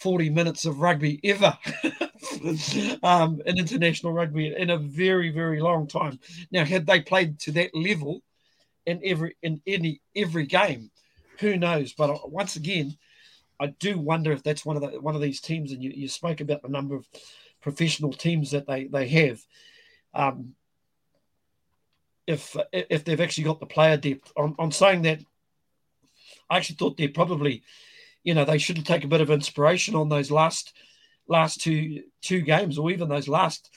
40 0.00 0.30
minutes 0.30 0.64
of 0.64 0.80
rugby 0.80 1.20
ever. 1.24 1.58
um, 3.02 3.40
in 3.46 3.58
international 3.58 4.12
rugby 4.12 4.54
in 4.56 4.70
a 4.70 4.78
very, 4.78 5.30
very 5.30 5.60
long 5.60 5.86
time. 5.86 6.18
Now, 6.50 6.64
had 6.64 6.86
they 6.86 7.00
played 7.00 7.38
to 7.40 7.52
that 7.52 7.74
level 7.74 8.22
in 8.86 9.00
every 9.04 9.36
in 9.42 9.60
any 9.66 10.00
every 10.16 10.46
game, 10.46 10.90
who 11.40 11.56
knows? 11.56 11.92
But 11.92 12.10
uh, 12.10 12.18
once 12.24 12.56
again, 12.56 12.96
I 13.60 13.68
do 13.68 13.98
wonder 13.98 14.32
if 14.32 14.42
that's 14.42 14.64
one 14.64 14.76
of 14.76 14.82
the 14.82 15.00
one 15.00 15.14
of 15.14 15.20
these 15.20 15.40
teams. 15.40 15.72
And 15.72 15.82
you, 15.82 15.90
you 15.90 16.08
spoke 16.08 16.40
about 16.40 16.62
the 16.62 16.68
number 16.68 16.94
of 16.94 17.06
professional 17.60 18.12
teams 18.12 18.52
that 18.52 18.66
they 18.66 18.84
they 18.84 19.08
have. 19.08 19.40
Um, 20.14 20.54
if 22.26 22.56
if 22.72 23.04
they've 23.04 23.20
actually 23.20 23.44
got 23.44 23.60
the 23.60 23.66
player 23.66 23.96
depth, 23.96 24.32
I'm, 24.36 24.70
saying 24.70 25.02
that. 25.02 25.20
I 26.50 26.56
actually 26.56 26.76
thought 26.76 26.96
they're 26.96 27.08
probably, 27.08 27.62
you 28.22 28.34
know, 28.34 28.44
they 28.44 28.58
should 28.58 28.84
take 28.84 29.04
a 29.04 29.08
bit 29.08 29.20
of 29.20 29.30
inspiration 29.30 29.94
on 29.94 30.08
those 30.08 30.30
last 30.30 30.74
last 31.26 31.60
two 31.60 32.04
two 32.20 32.42
games, 32.42 32.78
or 32.78 32.90
even 32.90 33.08
those 33.08 33.28
last 33.28 33.70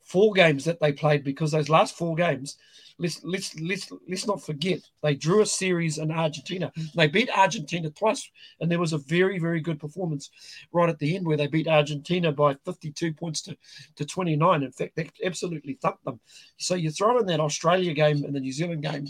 four 0.00 0.32
games 0.32 0.64
that 0.64 0.80
they 0.80 0.92
played, 0.92 1.24
because 1.24 1.52
those 1.52 1.68
last 1.68 1.96
four 1.96 2.16
games, 2.16 2.56
let's 3.02 3.22
let's 3.24 3.60
let's 3.60 3.92
let's 4.08 4.26
not 4.26 4.42
forget 4.42 4.80
they 5.02 5.14
drew 5.14 5.42
a 5.42 5.46
series 5.46 5.98
in 5.98 6.10
Argentina. 6.10 6.72
They 6.94 7.08
beat 7.08 7.28
Argentina 7.36 7.90
twice, 7.90 8.30
and 8.60 8.70
there 8.70 8.78
was 8.78 8.92
a 8.92 8.98
very 8.98 9.38
very 9.38 9.60
good 9.60 9.80
performance 9.80 10.30
right 10.72 10.88
at 10.88 10.98
the 10.98 11.16
end 11.16 11.26
where 11.26 11.36
they 11.36 11.48
beat 11.48 11.68
Argentina 11.68 12.32
by 12.32 12.54
52 12.64 13.12
points 13.12 13.42
to, 13.42 13.56
to 13.96 14.04
29. 14.04 14.62
In 14.62 14.72
fact, 14.72 14.96
they 14.96 15.10
absolutely 15.24 15.74
thumped 15.74 16.04
them. 16.04 16.20
So 16.56 16.74
you 16.74 16.90
throw 16.90 17.18
in 17.18 17.26
that 17.26 17.40
Australia 17.40 17.92
game 17.92 18.24
and 18.24 18.34
the 18.34 18.40
New 18.40 18.52
Zealand 18.52 18.82
game. 18.82 19.08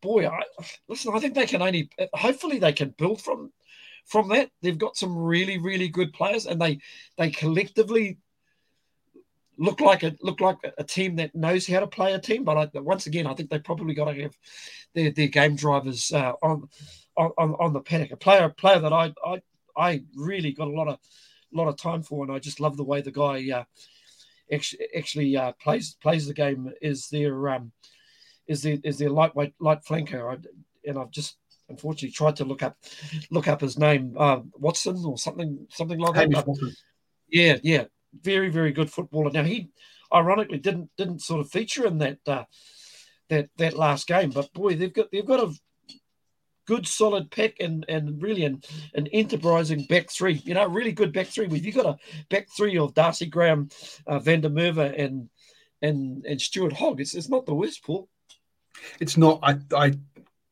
Boy, 0.00 0.28
I, 0.28 0.42
listen, 0.88 1.14
I 1.14 1.18
think 1.18 1.34
they 1.34 1.46
can 1.46 1.62
only 1.62 1.90
hopefully 2.14 2.58
they 2.58 2.72
can 2.72 2.94
build 2.96 3.20
from 3.20 3.50
from 4.06 4.28
that, 4.28 4.50
they've 4.60 4.78
got 4.78 4.96
some 4.96 5.16
really, 5.16 5.58
really 5.58 5.88
good 5.88 6.12
players, 6.12 6.46
and 6.46 6.60
they 6.60 6.78
they 7.16 7.30
collectively 7.30 8.18
look 9.56 9.80
like 9.80 10.02
a 10.02 10.14
look 10.20 10.40
like 10.40 10.58
a 10.78 10.84
team 10.84 11.16
that 11.16 11.34
knows 11.34 11.66
how 11.66 11.80
to 11.80 11.86
play 11.86 12.12
a 12.12 12.18
team. 12.18 12.44
But 12.44 12.56
I, 12.74 12.80
once 12.80 13.06
again, 13.06 13.26
I 13.26 13.34
think 13.34 13.50
they 13.50 13.58
probably 13.58 13.94
got 13.94 14.12
to 14.12 14.22
have 14.22 14.36
their, 14.94 15.10
their 15.10 15.28
game 15.28 15.56
drivers 15.56 16.12
uh, 16.12 16.32
on, 16.42 16.68
on 17.16 17.54
on 17.58 17.72
the 17.72 17.80
paddock. 17.80 18.12
A 18.12 18.16
player 18.16 18.48
player 18.48 18.80
that 18.80 18.92
I 18.92 19.12
I 19.24 19.42
I 19.76 20.02
really 20.14 20.52
got 20.52 20.68
a 20.68 20.72
lot 20.72 20.88
of 20.88 20.98
lot 21.52 21.68
of 21.68 21.76
time 21.76 22.02
for, 22.02 22.24
and 22.24 22.32
I 22.32 22.38
just 22.38 22.60
love 22.60 22.76
the 22.76 22.84
way 22.84 23.00
the 23.00 23.12
guy 23.12 23.50
uh, 23.50 23.64
actually 24.52 24.88
actually 24.96 25.36
uh, 25.36 25.52
plays 25.52 25.96
plays 26.02 26.26
the 26.26 26.34
game. 26.34 26.72
Is 26.82 27.08
their 27.08 27.48
um, 27.48 27.72
is 28.46 28.62
their 28.62 28.78
is 28.84 28.98
their 28.98 29.10
lightweight 29.10 29.54
light 29.60 29.84
flanker, 29.84 30.36
I, 30.36 30.88
and 30.88 30.98
I've 30.98 31.10
just 31.10 31.38
unfortunately 31.68 32.10
tried 32.10 32.36
to 32.36 32.44
look 32.44 32.62
up 32.62 32.76
look 33.30 33.48
up 33.48 33.60
his 33.60 33.78
name, 33.78 34.14
uh, 34.18 34.40
Watson 34.54 35.02
or 35.04 35.16
something 35.18 35.66
something 35.70 35.98
like 35.98 36.14
that. 36.14 36.46
Watson. 36.46 36.74
Yeah, 37.28 37.56
yeah, 37.62 37.84
very 38.22 38.48
very 38.48 38.72
good 38.72 38.90
footballer. 38.90 39.30
Now 39.30 39.42
he 39.44 39.70
ironically 40.12 40.58
didn't 40.58 40.90
didn't 40.96 41.22
sort 41.22 41.40
of 41.40 41.50
feature 41.50 41.86
in 41.86 41.98
that 41.98 42.18
uh, 42.26 42.44
that 43.28 43.48
that 43.58 43.76
last 43.76 44.06
game, 44.06 44.30
but 44.30 44.52
boy, 44.52 44.76
they've 44.76 44.92
got 44.92 45.10
they've 45.10 45.26
got 45.26 45.40
a 45.40 45.52
good 46.66 46.86
solid 46.86 47.30
pack 47.30 47.54
and 47.60 47.84
and 47.88 48.22
really 48.22 48.44
an, 48.44 48.62
an 48.94 49.06
enterprising 49.08 49.84
back 49.84 50.10
three. 50.10 50.34
You 50.44 50.54
know, 50.54 50.66
really 50.66 50.92
good 50.92 51.12
back 51.12 51.26
three. 51.26 51.46
If 51.46 51.64
you 51.64 51.72
got 51.72 51.86
a 51.86 51.98
back 52.30 52.48
three 52.56 52.78
of 52.78 52.94
Darcy 52.94 53.26
Graham, 53.26 53.68
uh, 54.06 54.18
Van 54.18 54.40
der 54.40 54.50
Merwe, 54.50 54.98
and 54.98 55.28
and 55.82 56.24
and 56.24 56.40
Stuart 56.40 56.72
Hogg, 56.72 57.00
it's, 57.00 57.14
it's 57.14 57.28
not 57.28 57.46
the 57.46 57.54
worst, 57.54 57.84
Paul. 57.84 58.08
It's 59.00 59.16
not. 59.16 59.40
I 59.42 59.58
I 59.74 59.94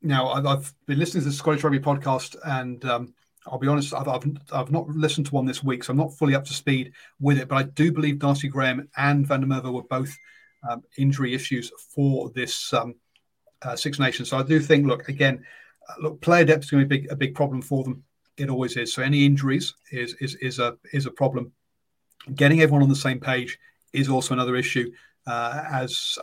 now 0.03 0.29
I've 0.29 0.73
been 0.87 0.99
listening 0.99 1.23
to 1.25 1.31
the 1.31 1.35
Scottish 1.35 1.63
Rugby 1.63 1.79
podcast, 1.79 2.37
and 2.45 2.85
um, 2.85 3.15
I'll 3.47 3.59
be 3.59 3.69
honest, 3.69 3.93
I've, 3.93 4.09
I've, 4.09 4.25
I've 4.53 4.71
not 4.71 4.89
listened 4.89 5.27
to 5.27 5.35
one 5.35 5.47
this 5.47 5.65
week, 5.65 5.83
so 5.83 5.91
I'm 5.91 5.97
not 5.97 6.17
fully 6.17 6.35
up 6.35 6.45
to 6.45 6.53
speed 6.53 6.93
with 7.21 7.39
it. 7.39 7.49
But 7.49 7.57
I 7.57 7.63
do 7.65 7.91
believe 7.91 8.19
Darcy 8.19 8.49
Graham 8.49 8.89
and 8.97 9.27
Van 9.27 9.41
der 9.41 9.47
Merwe 9.47 9.73
were 9.73 9.83
both 9.83 10.17
um, 10.69 10.83
injury 10.97 11.35
issues 11.35 11.73
for 11.95 12.31
this 12.31 12.73
um, 12.73 12.95
uh, 13.63 13.77
Six 13.77 13.99
Nations. 13.99 14.29
So 14.29 14.39
I 14.39 14.43
do 14.43 14.61
think, 14.61 14.87
look, 14.87 15.09
again, 15.09 15.45
uh, 15.89 15.95
look, 16.01 16.21
player 16.21 16.45
depth 16.45 16.65
is 16.65 16.71
going 16.71 16.85
to 16.85 16.89
be 16.89 16.97
a 16.97 17.01
big, 17.01 17.13
a 17.13 17.17
big 17.17 17.35
problem 17.35 17.63
for 17.63 17.83
them. 17.83 18.05
It 18.37 18.49
always 18.49 18.77
is. 18.77 18.93
So 18.93 19.03
any 19.03 19.27
injuries 19.27 19.75
is 19.91 20.15
is 20.15 20.37
is 20.37 20.59
a 20.59 20.79
is 20.93 21.07
a 21.07 21.11
problem. 21.11 21.53
Getting 22.35 22.63
everyone 22.63 22.83
on 22.83 22.89
the 22.89 22.97
same 22.97 23.21
page 23.21 23.59
is 23.93 24.09
also 24.09 24.33
another 24.33 24.57
issue. 24.57 24.91
Uh, 25.27 25.65
as 25.71 26.19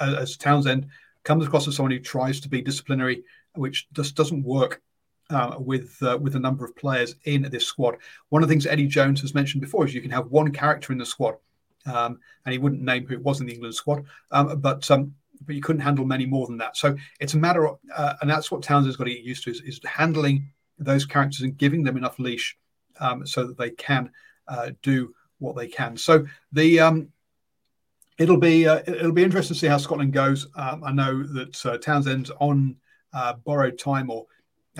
as 0.00 0.36
Townsend 0.36 0.86
comes 1.22 1.46
across 1.46 1.68
as 1.68 1.76
someone 1.76 1.90
who 1.90 1.98
tries 1.98 2.40
to 2.40 2.48
be 2.48 2.62
disciplinary, 2.62 3.24
which 3.54 3.88
just 3.92 4.14
doesn't 4.14 4.42
work 4.42 4.80
uh, 5.30 5.56
with 5.58 5.96
uh, 6.02 6.18
with 6.20 6.36
a 6.36 6.40
number 6.40 6.64
of 6.64 6.76
players 6.76 7.14
in 7.24 7.42
this 7.50 7.66
squad. 7.66 7.96
One 8.28 8.42
of 8.42 8.48
the 8.48 8.52
things 8.52 8.66
Eddie 8.66 8.86
Jones 8.86 9.20
has 9.20 9.34
mentioned 9.34 9.60
before 9.60 9.84
is 9.84 9.94
you 9.94 10.02
can 10.02 10.10
have 10.10 10.26
one 10.26 10.52
character 10.52 10.92
in 10.92 10.98
the 10.98 11.06
squad, 11.06 11.36
um, 11.86 12.18
and 12.44 12.52
he 12.52 12.58
wouldn't 12.58 12.82
name 12.82 13.06
who 13.06 13.14
it 13.14 13.22
was 13.22 13.40
in 13.40 13.46
the 13.46 13.52
England 13.52 13.74
squad, 13.74 14.04
um, 14.32 14.60
but 14.60 14.90
um, 14.90 15.14
but 15.46 15.54
you 15.54 15.62
couldn't 15.62 15.82
handle 15.82 16.04
many 16.04 16.26
more 16.26 16.46
than 16.46 16.58
that. 16.58 16.76
So 16.76 16.96
it's 17.18 17.34
a 17.34 17.38
matter 17.38 17.66
of, 17.66 17.78
uh, 17.94 18.14
and 18.20 18.30
that's 18.30 18.50
what 18.50 18.62
Townsend's 18.62 18.96
got 18.96 19.04
to 19.04 19.14
get 19.14 19.22
used 19.22 19.44
to 19.44 19.50
is, 19.50 19.60
is 19.62 19.80
handling 19.84 20.50
those 20.78 21.06
characters 21.06 21.40
and 21.42 21.56
giving 21.56 21.82
them 21.82 21.96
enough 21.96 22.18
leash 22.18 22.56
um, 23.00 23.26
so 23.26 23.46
that 23.46 23.56
they 23.56 23.70
can 23.70 24.10
uh, 24.48 24.70
do 24.82 25.14
what 25.38 25.56
they 25.56 25.68
can. 25.68 25.96
So 25.96 26.26
the 26.52 26.80
um, 26.80 27.08
it'll 28.18 28.36
be 28.36 28.66
uh, 28.66 28.82
it'll 28.86 29.12
be 29.12 29.24
interesting 29.24 29.54
to 29.54 29.60
see 29.60 29.66
how 29.66 29.78
Scotland 29.78 30.12
goes. 30.12 30.46
Um, 30.56 30.84
I 30.84 30.92
know 30.92 31.22
that 31.22 31.80
Townsend's 31.82 32.30
on 32.40 32.76
borrowed 33.44 33.78
time, 33.78 34.10
or 34.10 34.26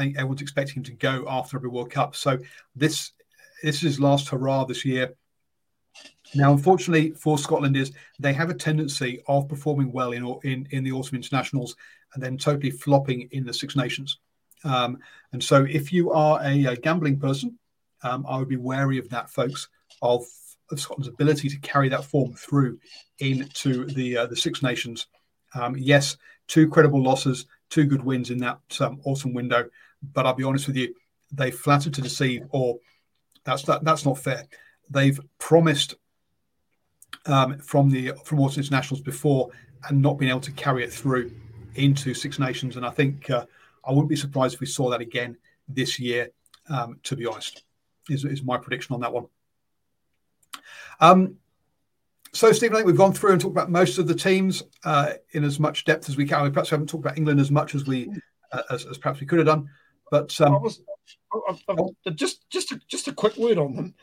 everyone's 0.08 0.42
expecting 0.42 0.76
him 0.76 0.82
to 0.84 0.92
go 0.92 1.24
after 1.28 1.56
every 1.56 1.68
World 1.68 1.90
Cup. 1.90 2.16
So 2.16 2.38
this 2.74 3.12
this 3.62 3.76
is 3.76 3.82
his 3.82 4.00
last 4.00 4.28
hurrah 4.28 4.64
this 4.64 4.84
year. 4.84 5.14
Now, 6.34 6.52
unfortunately 6.52 7.10
for 7.12 7.38
Scotland, 7.38 7.76
is 7.76 7.92
they 8.18 8.32
have 8.32 8.50
a 8.50 8.54
tendency 8.54 9.22
of 9.26 9.48
performing 9.48 9.92
well 9.92 10.12
in 10.12 10.24
in, 10.44 10.66
in 10.70 10.84
the 10.84 10.92
autumn 10.92 11.16
internationals 11.16 11.76
and 12.14 12.22
then 12.22 12.36
totally 12.38 12.70
flopping 12.70 13.28
in 13.32 13.44
the 13.44 13.54
Six 13.54 13.76
Nations. 13.76 14.18
Um, 14.64 14.98
and 15.32 15.42
so, 15.42 15.64
if 15.64 15.92
you 15.92 16.10
are 16.10 16.40
a, 16.42 16.64
a 16.66 16.76
gambling 16.76 17.18
person 17.18 17.58
um, 18.02 18.24
I 18.28 18.38
would 18.38 18.48
be 18.48 18.56
wary 18.56 18.98
of 18.98 19.08
that, 19.10 19.30
folks, 19.30 19.68
of, 20.02 20.24
of 20.70 20.80
Scotland's 20.80 21.08
ability 21.08 21.48
to 21.48 21.58
carry 21.60 21.88
that 21.88 22.04
form 22.04 22.34
through 22.34 22.78
into 23.18 23.86
the 23.86 24.18
uh, 24.18 24.26
the 24.26 24.36
Six 24.36 24.62
Nations. 24.62 25.06
Um, 25.54 25.76
yes, 25.76 26.16
two 26.46 26.68
credible 26.68 27.02
losses, 27.02 27.46
two 27.68 27.84
good 27.84 28.04
wins 28.04 28.30
in 28.30 28.38
that 28.38 28.60
um, 28.80 29.00
autumn 29.04 29.34
window, 29.34 29.68
but 30.02 30.26
I'll 30.26 30.34
be 30.34 30.44
honest 30.44 30.66
with 30.66 30.76
you, 30.76 30.94
they 31.32 31.50
flatter 31.50 31.90
to 31.90 32.02
deceive, 32.02 32.42
or 32.50 32.78
that's 33.44 33.62
that, 33.64 33.84
that's 33.84 34.04
not 34.04 34.18
fair. 34.18 34.44
They've 34.88 35.20
promised 35.38 35.94
um, 37.26 37.58
from 37.58 37.90
the 37.90 38.12
from 38.24 38.40
autumn 38.40 38.62
internationals 38.62 39.02
before 39.02 39.50
and 39.88 40.02
not 40.02 40.18
been 40.18 40.28
able 40.28 40.40
to 40.40 40.52
carry 40.52 40.84
it 40.84 40.92
through 40.92 41.32
into 41.74 42.14
Six 42.14 42.38
Nations, 42.38 42.76
and 42.76 42.84
I 42.84 42.90
think 42.90 43.30
uh, 43.30 43.46
I 43.84 43.92
wouldn't 43.92 44.08
be 44.08 44.16
surprised 44.16 44.54
if 44.54 44.60
we 44.60 44.66
saw 44.66 44.90
that 44.90 45.00
again 45.00 45.36
this 45.68 45.98
year. 45.98 46.30
Um, 46.68 47.00
to 47.02 47.16
be 47.16 47.26
honest, 47.26 47.64
is, 48.08 48.24
is 48.24 48.44
my 48.44 48.56
prediction 48.56 48.94
on 48.94 49.00
that 49.00 49.12
one. 49.12 49.26
Um, 51.00 51.36
so, 52.32 52.52
Stephen, 52.52 52.74
I 52.74 52.78
think 52.78 52.86
we've 52.86 52.96
gone 52.96 53.12
through 53.12 53.32
and 53.32 53.40
talked 53.40 53.56
about 53.56 53.70
most 53.70 53.98
of 53.98 54.06
the 54.06 54.14
teams 54.14 54.62
uh, 54.84 55.14
in 55.32 55.42
as 55.42 55.58
much 55.58 55.84
depth 55.84 56.08
as 56.08 56.16
we 56.16 56.26
can. 56.26 56.42
We 56.44 56.50
perhaps 56.50 56.70
haven't 56.70 56.88
talked 56.88 57.04
about 57.04 57.18
England 57.18 57.40
as 57.40 57.50
much 57.50 57.74
as 57.74 57.86
we 57.86 58.08
uh, 58.52 58.62
as, 58.70 58.84
as, 58.86 58.98
perhaps 58.98 59.20
we 59.20 59.26
could 59.26 59.38
have 59.38 59.46
done. 59.46 59.68
But 60.10 60.38
um, 60.40 60.54
I 60.54 60.58
was, 60.58 60.80
I, 61.32 61.58
I, 61.68 62.10
just 62.10 62.48
just 62.50 62.72
a, 62.72 62.80
just 62.88 63.08
a 63.08 63.12
quick 63.12 63.36
word 63.36 63.58
on 63.58 63.74
them. 63.74 63.94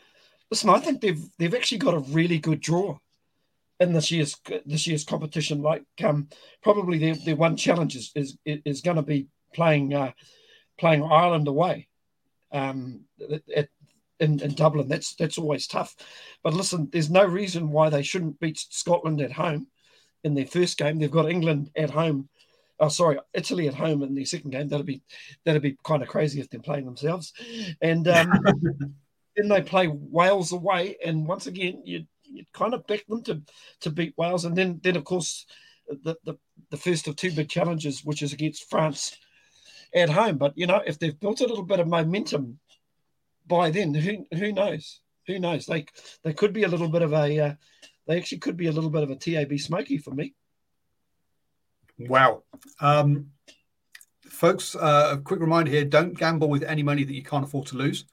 Listen, 0.50 0.70
I 0.70 0.78
think 0.78 1.00
they've 1.00 1.22
they've 1.38 1.54
actually 1.54 1.78
got 1.78 1.94
a 1.94 2.00
really 2.00 2.38
good 2.38 2.60
draw 2.60 2.98
in 3.80 3.92
this 3.92 4.10
year's 4.10 4.36
this 4.64 4.86
year's 4.86 5.04
competition. 5.04 5.62
Like 5.62 5.84
um, 6.02 6.28
probably 6.62 6.98
their, 6.98 7.14
their 7.14 7.36
one 7.36 7.56
challenge 7.56 7.96
is 7.96 8.12
is, 8.14 8.36
is 8.44 8.80
going 8.80 8.96
to 8.96 9.02
be 9.02 9.28
playing 9.54 9.94
uh, 9.94 10.12
playing 10.78 11.04
Ireland 11.04 11.48
away 11.48 11.88
um, 12.52 13.04
at, 13.54 13.68
in, 14.20 14.40
in 14.40 14.54
Dublin. 14.54 14.88
That's 14.88 15.14
that's 15.14 15.38
always 15.38 15.66
tough. 15.66 15.94
But 16.42 16.54
listen, 16.54 16.88
there's 16.92 17.10
no 17.10 17.24
reason 17.24 17.70
why 17.70 17.90
they 17.90 18.02
shouldn't 18.02 18.40
beat 18.40 18.58
Scotland 18.58 19.20
at 19.20 19.32
home 19.32 19.68
in 20.24 20.34
their 20.34 20.46
first 20.46 20.78
game. 20.78 20.98
They've 20.98 21.10
got 21.10 21.30
England 21.30 21.70
at 21.76 21.90
home. 21.90 22.28
Oh, 22.80 22.88
sorry, 22.88 23.18
Italy 23.34 23.66
at 23.68 23.74
home 23.74 24.02
in 24.02 24.14
their 24.14 24.24
second 24.24 24.50
game. 24.50 24.68
That'll 24.68 24.86
be 24.86 25.02
that'll 25.44 25.60
be 25.60 25.76
kind 25.84 26.02
of 26.02 26.08
crazy 26.08 26.40
if 26.40 26.48
they're 26.48 26.60
playing 26.60 26.84
themselves. 26.84 27.32
And 27.80 28.06
um, 28.08 28.32
then 29.36 29.48
they 29.48 29.62
play 29.62 29.88
Wales 29.88 30.52
away, 30.52 30.96
and 31.04 31.26
once 31.26 31.46
again, 31.46 31.82
you 31.84 32.04
you 32.30 32.44
kind 32.52 32.74
of 32.74 32.86
back 32.86 33.06
them 33.06 33.22
to 33.24 33.42
to 33.80 33.90
beat 33.90 34.14
Wales. 34.16 34.44
And 34.44 34.56
then 34.56 34.80
then 34.82 34.96
of 34.96 35.04
course 35.04 35.46
the 35.88 36.16
the, 36.24 36.38
the 36.70 36.76
first 36.76 37.08
of 37.08 37.16
two 37.16 37.32
big 37.32 37.48
challenges, 37.48 38.04
which 38.04 38.22
is 38.22 38.32
against 38.32 38.68
France 38.70 39.16
at 39.94 40.10
home. 40.10 40.38
But 40.38 40.56
you 40.56 40.66
know, 40.66 40.82
if 40.86 40.98
they've 40.98 41.18
built 41.18 41.40
a 41.40 41.46
little 41.46 41.64
bit 41.64 41.80
of 41.80 41.88
momentum 41.88 42.58
by 43.46 43.70
then, 43.70 43.94
who 43.94 44.26
who 44.36 44.52
knows? 44.52 45.00
Who 45.26 45.38
knows? 45.38 45.66
They 45.66 45.86
they 46.22 46.32
could 46.32 46.52
be 46.52 46.64
a 46.64 46.68
little 46.68 46.88
bit 46.88 47.02
of 47.02 47.12
a 47.12 47.40
uh, 47.40 47.54
they 48.06 48.18
actually 48.18 48.38
could 48.38 48.56
be 48.56 48.66
a 48.66 48.72
little 48.72 48.90
bit 48.90 49.02
of 49.02 49.10
a 49.10 49.16
TAB 49.16 49.58
smoky 49.58 49.98
for 49.98 50.12
me. 50.12 50.34
Wow. 51.98 52.44
Um, 52.80 53.28
folks, 54.22 54.76
uh, 54.76 55.10
a 55.12 55.18
quick 55.18 55.40
reminder 55.40 55.70
here: 55.70 55.84
don't 55.84 56.16
gamble 56.16 56.48
with 56.48 56.62
any 56.62 56.82
money 56.82 57.04
that 57.04 57.14
you 57.14 57.22
can't 57.22 57.44
afford 57.44 57.66
to 57.68 57.76
lose. 57.76 58.04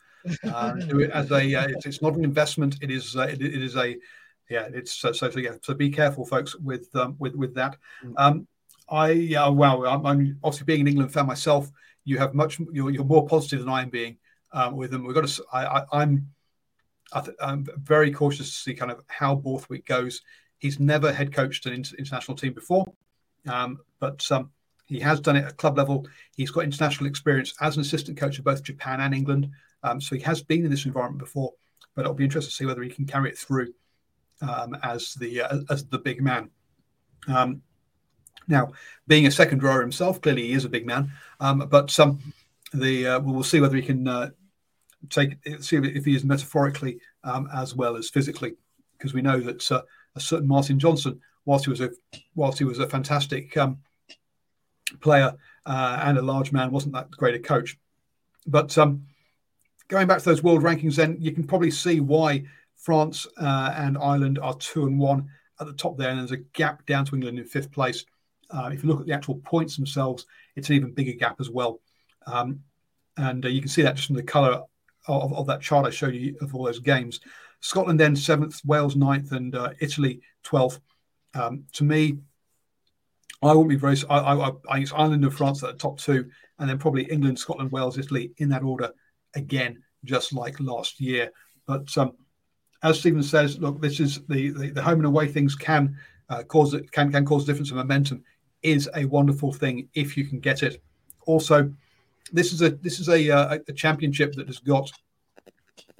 Uh, 0.43 0.73
do 0.73 1.01
it 1.01 1.11
as 1.11 1.31
a 1.31 1.55
uh, 1.55 1.67
it's, 1.67 1.85
it's, 1.85 2.01
not 2.01 2.15
an 2.15 2.23
investment. 2.23 2.77
It 2.81 2.89
is 2.89 3.15
uh, 3.15 3.27
it, 3.27 3.41
it 3.41 3.61
is 3.61 3.75
a 3.75 3.95
yeah. 4.49 4.67
It's 4.73 4.93
so, 4.93 5.11
so 5.11 5.29
yeah. 5.35 5.51
So 5.61 5.73
be 5.73 5.89
careful, 5.89 6.25
folks, 6.25 6.55
with 6.55 6.89
um, 6.95 7.15
with 7.19 7.35
with 7.35 7.53
that. 7.55 7.77
Mm. 8.03 8.13
Um, 8.17 8.47
I 8.89 9.11
yeah. 9.11 9.47
Wow. 9.47 9.85
I'm, 9.85 10.05
I'm 10.05 10.39
obviously 10.43 10.65
being 10.65 10.81
an 10.81 10.87
England 10.87 11.13
fan 11.13 11.27
myself. 11.27 11.69
You 12.05 12.17
have 12.17 12.33
much. 12.33 12.59
You're, 12.71 12.89
you're 12.91 13.03
more 13.03 13.27
positive 13.27 13.59
than 13.59 13.69
I 13.69 13.83
am 13.83 13.89
being 13.89 14.17
um, 14.51 14.75
with 14.75 14.91
them. 14.91 15.05
We've 15.05 15.15
got 15.15 15.27
to. 15.27 15.45
I, 15.53 15.83
I, 15.91 16.03
am 16.03 16.27
I 17.13 17.23
am 17.41 17.65
very 17.77 18.11
cautious 18.11 18.47
to 18.47 18.55
see 18.55 18.73
kind 18.73 18.91
of 18.91 19.01
how 19.07 19.35
Borthwick 19.35 19.85
goes. 19.85 20.21
He's 20.57 20.79
never 20.79 21.13
head 21.13 21.33
coached 21.33 21.65
an 21.65 21.73
international 21.73 22.37
team 22.37 22.53
before, 22.53 22.85
um, 23.47 23.79
but 23.99 24.29
um, 24.31 24.51
he 24.85 24.99
has 24.99 25.19
done 25.19 25.35
it 25.35 25.45
at 25.45 25.57
club 25.57 25.77
level. 25.77 26.07
He's 26.35 26.51
got 26.51 26.63
international 26.63 27.07
experience 27.07 27.53
as 27.61 27.75
an 27.75 27.81
assistant 27.81 28.17
coach 28.17 28.37
of 28.37 28.45
both 28.45 28.63
Japan 28.63 29.01
and 29.01 29.13
England, 29.13 29.49
um, 29.83 29.99
so 29.99 30.15
he 30.15 30.21
has 30.21 30.43
been 30.43 30.63
in 30.63 30.71
this 30.71 30.85
environment 30.85 31.19
before. 31.19 31.53
But 31.95 32.01
it'll 32.01 32.13
be 32.13 32.25
interesting 32.25 32.51
to 32.51 32.55
see 32.55 32.65
whether 32.65 32.83
he 32.83 32.89
can 32.89 33.05
carry 33.05 33.29
it 33.29 33.37
through 33.37 33.73
um, 34.41 34.77
as 34.83 35.13
the 35.15 35.41
uh, 35.41 35.59
as 35.69 35.85
the 35.85 35.99
big 35.99 36.21
man. 36.21 36.49
Um, 37.27 37.61
now, 38.47 38.73
being 39.07 39.25
a 39.25 39.31
second 39.31 39.63
rower 39.63 39.81
himself, 39.81 40.21
clearly 40.21 40.43
he 40.43 40.53
is 40.53 40.65
a 40.65 40.69
big 40.69 40.85
man. 40.85 41.11
Um, 41.39 41.67
but 41.69 41.97
the 42.73 43.07
uh, 43.07 43.19
we'll 43.19 43.43
see 43.43 43.61
whether 43.61 43.75
he 43.75 43.81
can 43.81 44.07
uh, 44.07 44.29
take 45.09 45.37
see 45.61 45.77
if 45.77 46.05
he 46.05 46.15
is 46.15 46.23
metaphorically 46.23 46.99
um, 47.23 47.49
as 47.53 47.75
well 47.75 47.95
as 47.95 48.09
physically, 48.09 48.55
because 48.97 49.13
we 49.13 49.21
know 49.21 49.39
that 49.39 49.71
uh, 49.71 49.81
a 50.15 50.19
certain 50.19 50.47
Martin 50.47 50.79
Johnson, 50.79 51.19
whilst 51.45 51.65
he 51.65 51.71
was 51.71 51.81
a 51.81 51.91
whilst 52.35 52.59
he 52.59 52.65
was 52.65 52.79
a 52.79 52.87
fantastic 52.87 53.55
um, 53.57 53.79
player 55.01 55.33
uh, 55.65 55.99
and 56.03 56.17
a 56.17 56.21
large 56.21 56.51
man, 56.51 56.71
wasn't 56.71 56.93
that 56.93 57.11
great 57.11 57.35
a 57.35 57.39
coach. 57.39 57.77
But 58.47 58.77
um, 58.77 59.05
going 59.87 60.07
back 60.07 60.19
to 60.19 60.25
those 60.25 60.43
world 60.43 60.63
rankings, 60.63 60.95
then 60.95 61.17
you 61.19 61.31
can 61.31 61.45
probably 61.45 61.71
see 61.71 61.99
why 61.99 62.43
France 62.75 63.25
uh, 63.37 63.73
and 63.75 63.97
Ireland 63.97 64.39
are 64.39 64.55
two 64.55 64.85
and 64.85 64.99
one 64.99 65.29
at 65.59 65.67
the 65.67 65.73
top 65.73 65.97
there, 65.97 66.09
and 66.09 66.19
there's 66.19 66.31
a 66.31 66.37
gap 66.37 66.85
down 66.85 67.05
to 67.05 67.15
England 67.15 67.39
in 67.39 67.45
fifth 67.45 67.71
place. 67.71 68.05
Uh, 68.49 68.69
if 68.71 68.83
you 68.83 68.89
look 68.89 68.99
at 68.99 69.07
the 69.07 69.13
actual 69.13 69.35
points 69.35 69.75
themselves, 69.75 70.25
it's 70.55 70.69
an 70.69 70.75
even 70.75 70.93
bigger 70.93 71.13
gap 71.13 71.39
as 71.39 71.49
well. 71.49 71.79
Um, 72.27 72.61
and 73.17 73.45
uh, 73.45 73.49
you 73.49 73.61
can 73.61 73.69
see 73.69 73.81
that 73.81 73.95
just 73.95 74.07
from 74.07 74.17
the 74.17 74.23
colour 74.23 74.61
of, 75.07 75.33
of, 75.33 75.47
that 75.47 75.61
chart 75.61 75.85
I 75.85 75.89
showed 75.89 76.15
you 76.15 76.35
of 76.41 76.53
all 76.53 76.65
those 76.65 76.79
games. 76.79 77.21
Scotland 77.61 77.99
then 77.99 78.15
seventh, 78.15 78.61
Wales 78.65 78.95
ninth, 78.95 79.31
and 79.31 79.55
uh, 79.55 79.71
Italy 79.79 80.21
twelfth. 80.43 80.79
Um, 81.35 81.65
to 81.73 81.83
me, 81.83 82.17
I 83.43 83.47
wouldn't 83.47 83.69
be 83.69 83.75
very. 83.75 83.97
I, 84.09 84.17
I, 84.17 84.47
I 84.47 84.51
think 84.51 84.83
it's 84.83 84.93
Ireland 84.93 85.23
and 85.23 85.33
France 85.33 85.61
at 85.63 85.73
the 85.73 85.77
top 85.77 85.99
two, 85.99 86.29
and 86.57 86.69
then 86.69 86.79
probably 86.79 87.03
England, 87.03 87.37
Scotland, 87.37 87.71
Wales, 87.71 87.97
Italy 87.97 88.31
in 88.37 88.49
that 88.49 88.63
order 88.63 88.91
again, 89.35 89.83
just 90.03 90.33
like 90.33 90.59
last 90.59 90.99
year. 90.99 91.31
But 91.67 91.95
um, 91.97 92.13
as 92.81 92.99
Stephen 92.99 93.23
says, 93.23 93.59
look, 93.59 93.81
this 93.81 93.99
is 93.99 94.21
the, 94.27 94.49
the, 94.51 94.69
the 94.69 94.81
home 94.81 94.99
and 94.99 95.05
away 95.05 95.27
things 95.27 95.55
can 95.55 95.97
uh, 96.29 96.43
cause 96.43 96.75
can 96.91 97.11
can 97.11 97.25
cause 97.25 97.43
a 97.43 97.45
difference 97.45 97.71
of 97.71 97.77
momentum. 97.77 98.23
Is 98.63 98.89
a 98.95 99.05
wonderful 99.05 99.53
thing 99.53 99.89
if 99.93 100.17
you 100.17 100.25
can 100.25 100.39
get 100.39 100.63
it. 100.63 100.81
Also, 101.27 101.71
this 102.31 102.51
is 102.51 102.61
a 102.61 102.71
this 102.71 102.99
is 102.99 103.09
a, 103.09 103.29
uh, 103.29 103.59
a 103.67 103.73
championship 103.73 104.33
that 104.33 104.47
has 104.47 104.59
got 104.59 104.91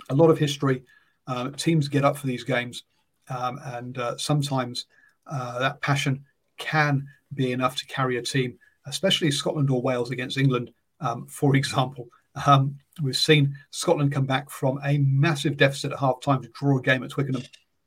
a 0.10 0.16
lot 0.16 0.30
of 0.30 0.40
history. 0.40 0.84
Uh, 1.28 1.50
teams 1.52 1.88
get 1.88 2.06
up 2.06 2.18
for 2.18 2.26
these 2.26 2.44
games, 2.44 2.84
um, 3.30 3.60
and 3.66 3.98
uh, 4.00 4.18
sometimes 4.18 4.86
uh, 5.28 5.60
that 5.60 5.82
passion 5.82 6.24
can 6.58 7.06
be 7.34 7.52
enough 7.52 7.76
to 7.78 7.86
carry 7.88 8.18
a 8.18 8.22
team, 8.22 8.58
especially 8.86 9.32
Scotland 9.32 9.70
or 9.70 9.82
Wales 9.82 10.12
against 10.12 10.38
England, 10.38 10.72
um, 11.00 11.28
for 11.28 11.56
example. 11.56 12.08
Um, 12.46 12.78
we've 13.02 13.16
seen 13.16 13.56
Scotland 13.72 14.12
come 14.12 14.26
back 14.26 14.50
from 14.50 14.80
a 14.84 14.98
massive 15.00 15.58
deficit 15.58 15.92
at 15.92 16.00
half 16.00 16.22
time 16.22 16.42
to 16.42 16.50
draw 16.50 16.78
a 16.78 16.82
game 16.82 17.04
at 17.04 17.12
Twickenham, 17.12 17.44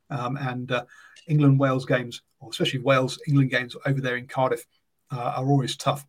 um, 0.09 0.37
and 0.37 0.71
uh, 0.71 0.85
England 1.27 1.59
Wales 1.59 1.85
games, 1.85 2.21
or 2.39 2.49
especially 2.49 2.79
Wales 2.79 3.19
England 3.27 3.51
games 3.51 3.75
over 3.85 4.01
there 4.01 4.17
in 4.17 4.27
Cardiff, 4.27 4.65
uh, 5.11 5.33
are 5.37 5.45
always 5.45 5.77
tough. 5.77 6.05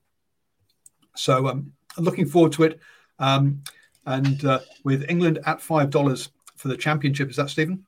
So 1.16 1.48
um, 1.48 1.73
looking 1.98 2.27
forward 2.27 2.52
to 2.52 2.65
it. 2.65 2.81
Um, 3.19 3.62
and 4.07 4.44
uh, 4.44 4.61
with 4.85 5.05
England 5.11 5.40
at 5.44 5.61
five 5.61 5.90
dollars 5.90 6.31
for 6.57 6.69
the 6.69 6.77
championship, 6.77 7.31
is 7.31 7.36
that 7.36 7.51
Stephen? 7.51 7.86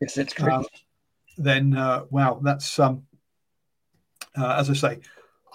Yes, 0.00 0.14
that's 0.14 0.34
correct. 0.34 0.68
Then 1.38 1.76
uh, 1.76 2.04
wow, 2.10 2.40
that's 2.42 2.78
um, 2.78 3.06
uh, 4.36 4.56
as 4.58 4.68
I 4.68 4.74
say, 4.74 4.98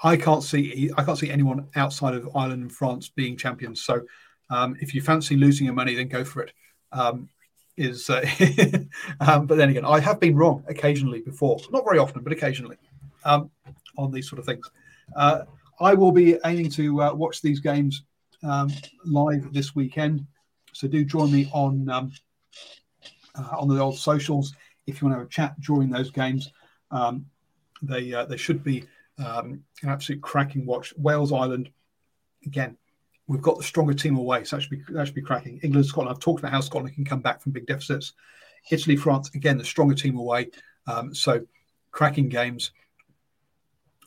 I 0.04 0.18
can't 0.18 0.42
see 0.42 0.90
I 0.98 1.04
can't 1.04 1.18
see 1.18 1.30
anyone 1.30 1.68
outside 1.76 2.16
of 2.16 2.30
Ireland 2.36 2.64
and 2.64 2.72
France 2.72 3.10
being 3.10 3.38
champions. 3.38 3.84
So 3.84 4.02
um, 4.50 4.78
if 4.82 4.96
you 4.96 5.02
fancy 5.02 5.36
losing 5.36 5.66
your 5.66 5.76
money, 5.76 5.94
then 5.94 6.08
go 6.08 6.24
for 6.24 6.42
it. 6.42 6.54
Um, 6.92 7.30
is 7.76 8.10
uh, 8.10 8.24
um, 9.20 9.46
but 9.48 9.58
then 9.58 9.70
again, 9.70 9.86
I 9.86 10.00
have 10.00 10.20
been 10.20 10.36
wrong 10.36 10.64
occasionally 10.68 11.22
before, 11.22 11.60
not 11.72 11.84
very 11.84 11.98
often, 11.98 12.24
but 12.24 12.32
occasionally 12.32 12.78
um, 13.26 13.50
on 13.98 14.12
these 14.12 14.30
sort 14.30 14.40
of 14.40 14.46
things. 14.46 14.70
Uh, 15.16 15.42
I 15.80 15.94
will 15.96 16.12
be 16.12 16.38
aiming 16.46 16.70
to 16.72 17.02
uh, 17.02 17.14
watch 17.14 17.42
these 17.42 17.60
games 17.60 18.04
um, 18.44 18.72
live 19.06 19.52
this 19.54 19.76
weekend. 19.76 20.26
So 20.74 20.88
do 20.88 21.04
join 21.04 21.32
me 21.32 21.50
on 21.52 21.90
uh, 21.90 22.08
on 23.36 23.68
the 23.68 23.80
old 23.80 23.98
socials 23.98 24.54
if 24.88 25.02
you 25.02 25.08
want 25.08 25.16
to 25.16 25.20
have 25.20 25.28
a 25.28 25.30
chat 25.30 25.60
during 25.62 25.90
those 25.90 26.12
games. 26.12 26.52
Um, 26.92 27.26
they 27.82 28.14
uh, 28.14 28.26
they 28.26 28.38
should 28.38 28.64
be 28.64 28.86
um, 29.18 29.64
an 29.82 29.90
absolute 29.90 30.22
cracking 30.22 30.66
watch. 30.66 30.94
Wales 30.98 31.32
Ireland 31.32 31.70
again. 32.46 32.78
We've 33.28 33.42
got 33.42 33.58
the 33.58 33.64
stronger 33.64 33.94
team 33.94 34.18
away, 34.18 34.44
so 34.44 34.56
that 34.56 34.62
should 34.62 34.72
be 34.72 34.94
that 34.94 35.06
should 35.06 35.16
be 35.16 35.22
cracking. 35.22 35.60
England 35.64 35.86
Scotland. 35.86 36.14
I've 36.14 36.22
talked 36.22 36.40
about 36.40 36.52
how 36.52 36.62
Scotland 36.62 36.96
can 36.96 37.06
come 37.06 37.22
back 37.22 37.42
from 37.42 37.52
big 37.52 37.68
deficits. 37.68 38.14
Italy 38.70 38.96
France 38.96 39.30
again, 39.34 39.58
the 39.58 39.66
stronger 39.66 39.96
team 39.96 40.18
away. 40.18 40.52
Um, 40.88 41.14
so 41.14 41.46
cracking 41.92 42.30
games 42.30 42.72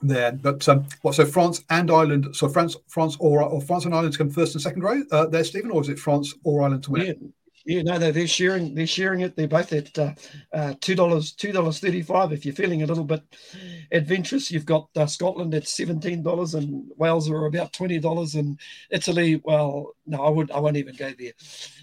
there. 0.02 0.32
But 0.32 0.68
um, 0.68 0.86
what? 1.02 1.14
So 1.14 1.24
France 1.24 1.64
and 1.70 1.90
Ireland. 1.90 2.28
So 2.34 2.48
France, 2.48 2.76
France 2.88 3.16
or, 3.18 3.42
or 3.42 3.60
France 3.60 3.84
and 3.84 3.94
Ireland 3.94 4.12
to 4.12 4.18
come 4.18 4.30
first 4.30 4.54
and 4.54 4.62
second 4.62 4.82
row 4.82 5.02
uh, 5.12 5.26
there, 5.26 5.44
Stephen, 5.44 5.70
or 5.70 5.80
is 5.80 5.88
it 5.88 5.98
France 5.98 6.34
or 6.44 6.62
Ireland 6.62 6.84
to 6.84 6.92
win? 6.92 7.06
Yeah. 7.06 7.28
Yeah, 7.68 7.82
no, 7.82 7.98
they're, 7.98 8.28
sharing. 8.28 8.76
They're 8.76 8.86
sharing 8.86 9.22
it. 9.22 9.34
They're 9.34 9.48
both 9.48 9.72
at 9.72 9.98
uh, 9.98 10.14
uh, 10.52 10.74
two 10.80 10.94
dollars, 10.94 11.32
two 11.32 11.50
dollars 11.50 11.80
thirty-five. 11.80 12.32
If 12.32 12.46
you're 12.46 12.54
feeling 12.54 12.84
a 12.84 12.86
little 12.86 13.02
bit 13.02 13.24
adventurous, 13.90 14.52
you've 14.52 14.64
got 14.64 14.88
uh, 14.94 15.06
Scotland 15.06 15.52
at 15.52 15.66
seventeen 15.66 16.22
dollars, 16.22 16.54
and 16.54 16.88
Wales 16.96 17.28
are 17.28 17.46
about 17.46 17.72
twenty 17.72 17.98
dollars, 17.98 18.36
and 18.36 18.60
Italy. 18.92 19.40
Well, 19.42 19.96
no, 20.06 20.22
I 20.22 20.30
would. 20.30 20.52
I 20.52 20.60
won't 20.60 20.76
even 20.76 20.94
go 20.94 21.12
there. 21.18 21.32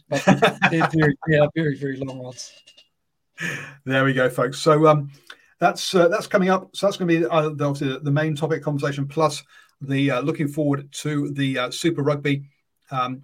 But 0.08 0.24
they're 0.72 0.88
very, 0.88 1.18
yeah, 1.28 1.48
very, 1.54 1.76
very 1.76 1.98
long 1.98 2.26
odds. 2.26 2.54
There 3.84 4.06
we 4.06 4.14
go, 4.14 4.30
folks. 4.30 4.60
So 4.60 4.88
um, 4.88 5.12
that's 5.60 5.94
uh, 5.94 6.08
that's 6.08 6.28
coming 6.28 6.50
up. 6.50 6.74
So 6.74 6.88
that's 6.88 6.96
going 6.96 7.10
to 7.10 7.20
be 7.20 7.26
uh, 7.26 7.50
the, 7.50 7.66
obviously 7.66 8.00
the 8.02 8.12
main 8.12 8.38
topic 8.38 8.64
conversation, 8.64 9.06
plus 9.06 9.44
the 9.82 10.14
looking 10.22 10.48
forward 10.48 10.90
to 10.94 11.30
the 11.32 11.72
Super 11.72 12.04
Rugby. 12.04 12.46
Um, 12.90 13.24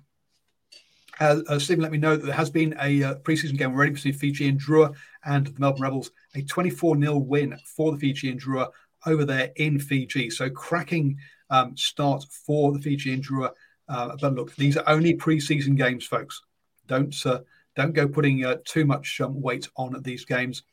uh, 1.20 1.42
uh, 1.48 1.60
Stephen 1.60 1.82
let 1.82 1.92
me 1.92 1.98
know 1.98 2.16
that 2.16 2.26
there 2.26 2.36
has 2.36 2.50
been 2.50 2.76
a 2.82 3.04
uh, 3.04 3.16
preseason 3.16 3.58
game 3.58 3.74
already 3.74 3.92
between 3.92 4.14
Fijian 4.14 4.58
Drua 4.58 4.96
and 5.26 5.48
the 5.48 5.60
Melbourne 5.60 5.82
Rebels, 5.82 6.12
a 6.36 6.42
24 6.42 7.00
0 7.00 7.18
win 7.18 7.58
for 7.66 7.92
the 7.92 7.98
Fijian 7.98 8.40
Drua 8.40 8.70
over 9.06 9.26
there 9.26 9.52
in 9.58 9.80
Fiji. 9.80 10.30
So 10.30 10.50
cracking 10.50 11.18
um, 11.50 11.76
start 11.76 12.24
for 12.46 12.72
the 12.72 12.80
Fijian 12.80 13.22
Drua. 13.22 13.52
Uh, 13.88 14.16
but 14.22 14.36
look, 14.36 14.56
these 14.56 14.78
are 14.78 14.88
only 14.88 15.16
preseason 15.16 15.76
games, 15.76 16.06
folks. 16.06 16.42
Don't 16.88 17.16
uh, 17.26 17.40
don't 17.76 17.94
go 17.94 18.08
putting 18.08 18.46
uh, 18.46 18.58
too 18.66 18.86
much 18.86 19.20
um, 19.22 19.42
weight 19.42 19.68
on 19.76 20.02
these 20.04 20.26
games 20.26 20.64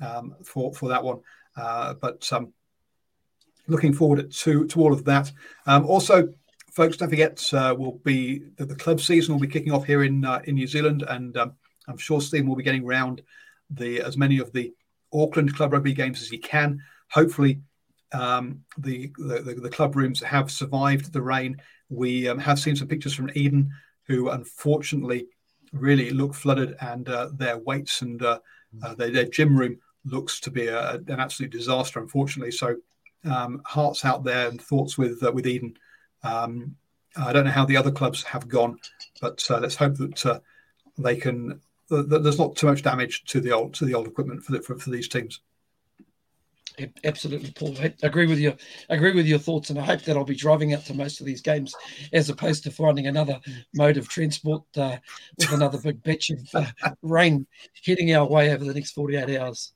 um, 0.00 0.34
for 0.44 0.72
for 0.72 0.88
that 0.88 1.04
one. 1.04 1.20
but 1.56 2.26
um, 2.32 2.52
looking 3.66 3.92
forward 3.92 4.30
to 4.30 4.66
to 4.66 4.80
all 4.80 4.92
of 4.92 5.04
that. 5.04 5.30
Um, 5.66 5.84
also, 5.86 6.32
folks, 6.72 6.96
don't 6.96 7.10
forget, 7.10 7.52
uh, 7.52 7.74
will 7.78 8.00
be 8.04 8.40
the, 8.56 8.66
the, 8.66 8.74
club 8.74 9.00
season 9.00 9.34
will 9.34 9.40
be 9.40 9.48
kicking 9.48 9.72
off 9.72 9.84
here 9.84 10.04
in 10.04 10.24
uh, 10.24 10.40
in 10.44 10.54
New 10.54 10.66
Zealand, 10.66 11.04
and 11.08 11.36
um, 11.36 11.52
I'm 11.88 11.98
sure 11.98 12.20
Stephen 12.20 12.48
will 12.48 12.56
be 12.56 12.62
getting 12.62 12.84
round 12.84 13.22
the 13.70 14.00
as 14.00 14.16
many 14.16 14.38
of 14.38 14.52
the 14.52 14.72
Auckland 15.12 15.54
club 15.54 15.72
rugby 15.72 15.92
games 15.92 16.22
as 16.22 16.28
he 16.28 16.38
can. 16.38 16.80
Hopefully, 17.10 17.60
um, 18.12 18.60
the, 18.78 19.12
the, 19.18 19.58
the 19.60 19.70
club 19.70 19.96
rooms 19.96 20.20
have 20.20 20.50
survived 20.50 21.12
the 21.12 21.22
rain. 21.22 21.60
We 21.88 22.28
um, 22.28 22.38
have 22.38 22.58
seen 22.58 22.76
some 22.76 22.88
pictures 22.88 23.14
from 23.14 23.30
Eden, 23.34 23.72
who 24.06 24.30
unfortunately 24.30 25.26
really 25.72 26.10
look 26.10 26.34
flooded, 26.34 26.76
and 26.80 27.08
uh, 27.08 27.30
their 27.34 27.58
weights 27.58 28.02
and 28.02 28.22
uh, 28.22 28.38
uh, 28.82 28.94
their, 28.94 29.10
their, 29.10 29.24
gym 29.24 29.56
room 29.56 29.78
looks 30.04 30.40
to 30.40 30.50
be 30.50 30.68
a, 30.68 30.94
an 30.94 31.20
absolute 31.20 31.52
disaster, 31.52 32.00
unfortunately. 32.00 32.52
So, 32.52 32.76
um, 33.24 33.60
hearts 33.66 34.04
out 34.04 34.24
there 34.24 34.48
and 34.48 34.60
thoughts 34.60 34.96
with 34.96 35.22
uh, 35.22 35.32
with 35.32 35.46
Eden. 35.46 35.74
Um, 36.22 36.76
I 37.16 37.32
don't 37.32 37.44
know 37.44 37.50
how 37.50 37.64
the 37.64 37.76
other 37.76 37.90
clubs 37.90 38.22
have 38.24 38.48
gone, 38.48 38.78
but 39.20 39.44
uh, 39.50 39.58
let's 39.58 39.74
hope 39.74 39.96
that 39.96 40.26
uh, 40.26 40.40
they 40.98 41.16
can. 41.16 41.60
That 41.88 42.22
there's 42.22 42.38
not 42.38 42.54
too 42.54 42.68
much 42.68 42.82
damage 42.82 43.24
to 43.24 43.40
the 43.40 43.50
old 43.50 43.74
to 43.74 43.84
the 43.84 43.94
old 43.94 44.06
equipment 44.06 44.44
for 44.44 44.52
the, 44.52 44.62
for, 44.62 44.78
for 44.78 44.90
these 44.90 45.08
teams. 45.08 45.40
Absolutely, 47.04 47.50
Paul. 47.50 47.76
I 47.82 47.92
agree 48.02 48.26
with 48.26 48.38
you. 48.38 48.54
I 48.88 48.94
agree 48.94 49.12
with 49.12 49.26
your 49.26 49.38
thoughts, 49.38 49.70
and 49.70 49.78
I 49.78 49.84
hope 49.84 50.02
that 50.02 50.16
I'll 50.16 50.24
be 50.24 50.36
driving 50.36 50.72
out 50.72 50.84
to 50.86 50.94
most 50.94 51.20
of 51.20 51.26
these 51.26 51.42
games, 51.42 51.74
as 52.12 52.28
opposed 52.30 52.64
to 52.64 52.70
finding 52.70 53.06
another 53.06 53.40
mode 53.74 53.96
of 53.96 54.08
transport 54.08 54.62
uh, 54.76 54.96
with 55.38 55.52
another 55.52 55.78
big 55.78 56.02
batch 56.04 56.30
of 56.30 56.48
uh, 56.54 56.90
rain 57.02 57.46
heading 57.84 58.14
our 58.14 58.26
way 58.26 58.52
over 58.52 58.64
the 58.64 58.74
next 58.74 58.92
48 58.92 59.38
hours. 59.38 59.72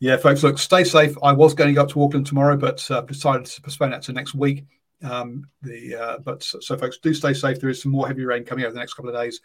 Yeah, 0.00 0.16
folks, 0.16 0.42
look, 0.42 0.58
stay 0.58 0.84
safe. 0.84 1.16
I 1.22 1.32
was 1.32 1.54
going 1.54 1.68
to 1.68 1.74
go 1.74 1.82
up 1.82 1.90
to 1.90 2.02
Auckland 2.02 2.26
tomorrow, 2.26 2.56
but 2.56 2.88
uh, 2.90 3.02
decided 3.02 3.46
to 3.46 3.62
postpone 3.62 3.90
that 3.90 4.02
to 4.02 4.12
next 4.12 4.34
week. 4.34 4.64
Um, 5.02 5.44
the 5.62 5.94
uh, 5.96 6.18
but 6.18 6.42
so, 6.42 6.60
so, 6.60 6.76
folks, 6.76 6.98
do 6.98 7.12
stay 7.12 7.32
safe. 7.32 7.60
There 7.60 7.70
is 7.70 7.82
some 7.82 7.92
more 7.92 8.06
heavy 8.06 8.24
rain 8.24 8.44
coming 8.44 8.64
over 8.64 8.72
the 8.72 8.80
next 8.80 8.94
couple 8.94 9.10
of 9.10 9.20
days, 9.20 9.40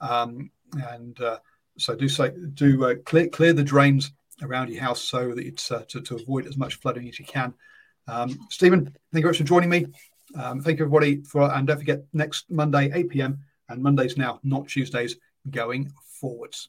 um, 0.00 0.50
and 0.90 1.18
uh, 1.20 1.38
so 1.78 1.94
do 1.94 2.08
say 2.08 2.32
do 2.54 2.84
uh, 2.84 2.94
clear 3.04 3.28
clear 3.28 3.52
the 3.52 3.64
drains 3.64 4.12
around 4.42 4.70
your 4.70 4.80
house 4.80 5.02
so 5.02 5.34
that 5.34 5.44
it's 5.44 5.70
uh, 5.70 5.84
to, 5.88 6.00
to 6.00 6.16
avoid 6.16 6.46
as 6.46 6.56
much 6.56 6.76
flooding 6.76 7.08
as 7.08 7.18
you 7.18 7.24
can. 7.24 7.54
Um, 8.06 8.38
Stephen, 8.50 8.84
thank 8.84 8.94
you 8.94 9.22
very 9.22 9.30
much 9.30 9.38
for 9.38 9.44
joining 9.44 9.70
me. 9.70 9.86
Um, 10.34 10.60
thank 10.60 10.78
you 10.78 10.84
everybody 10.84 11.22
for, 11.22 11.52
and 11.52 11.66
don't 11.66 11.78
forget 11.78 12.04
next 12.12 12.50
Monday 12.50 12.90
8 12.92 13.08
p.m. 13.08 13.40
and 13.68 13.82
Mondays 13.82 14.16
now, 14.16 14.40
not 14.42 14.68
Tuesdays, 14.68 15.16
going 15.50 15.90
forwards. 16.20 16.68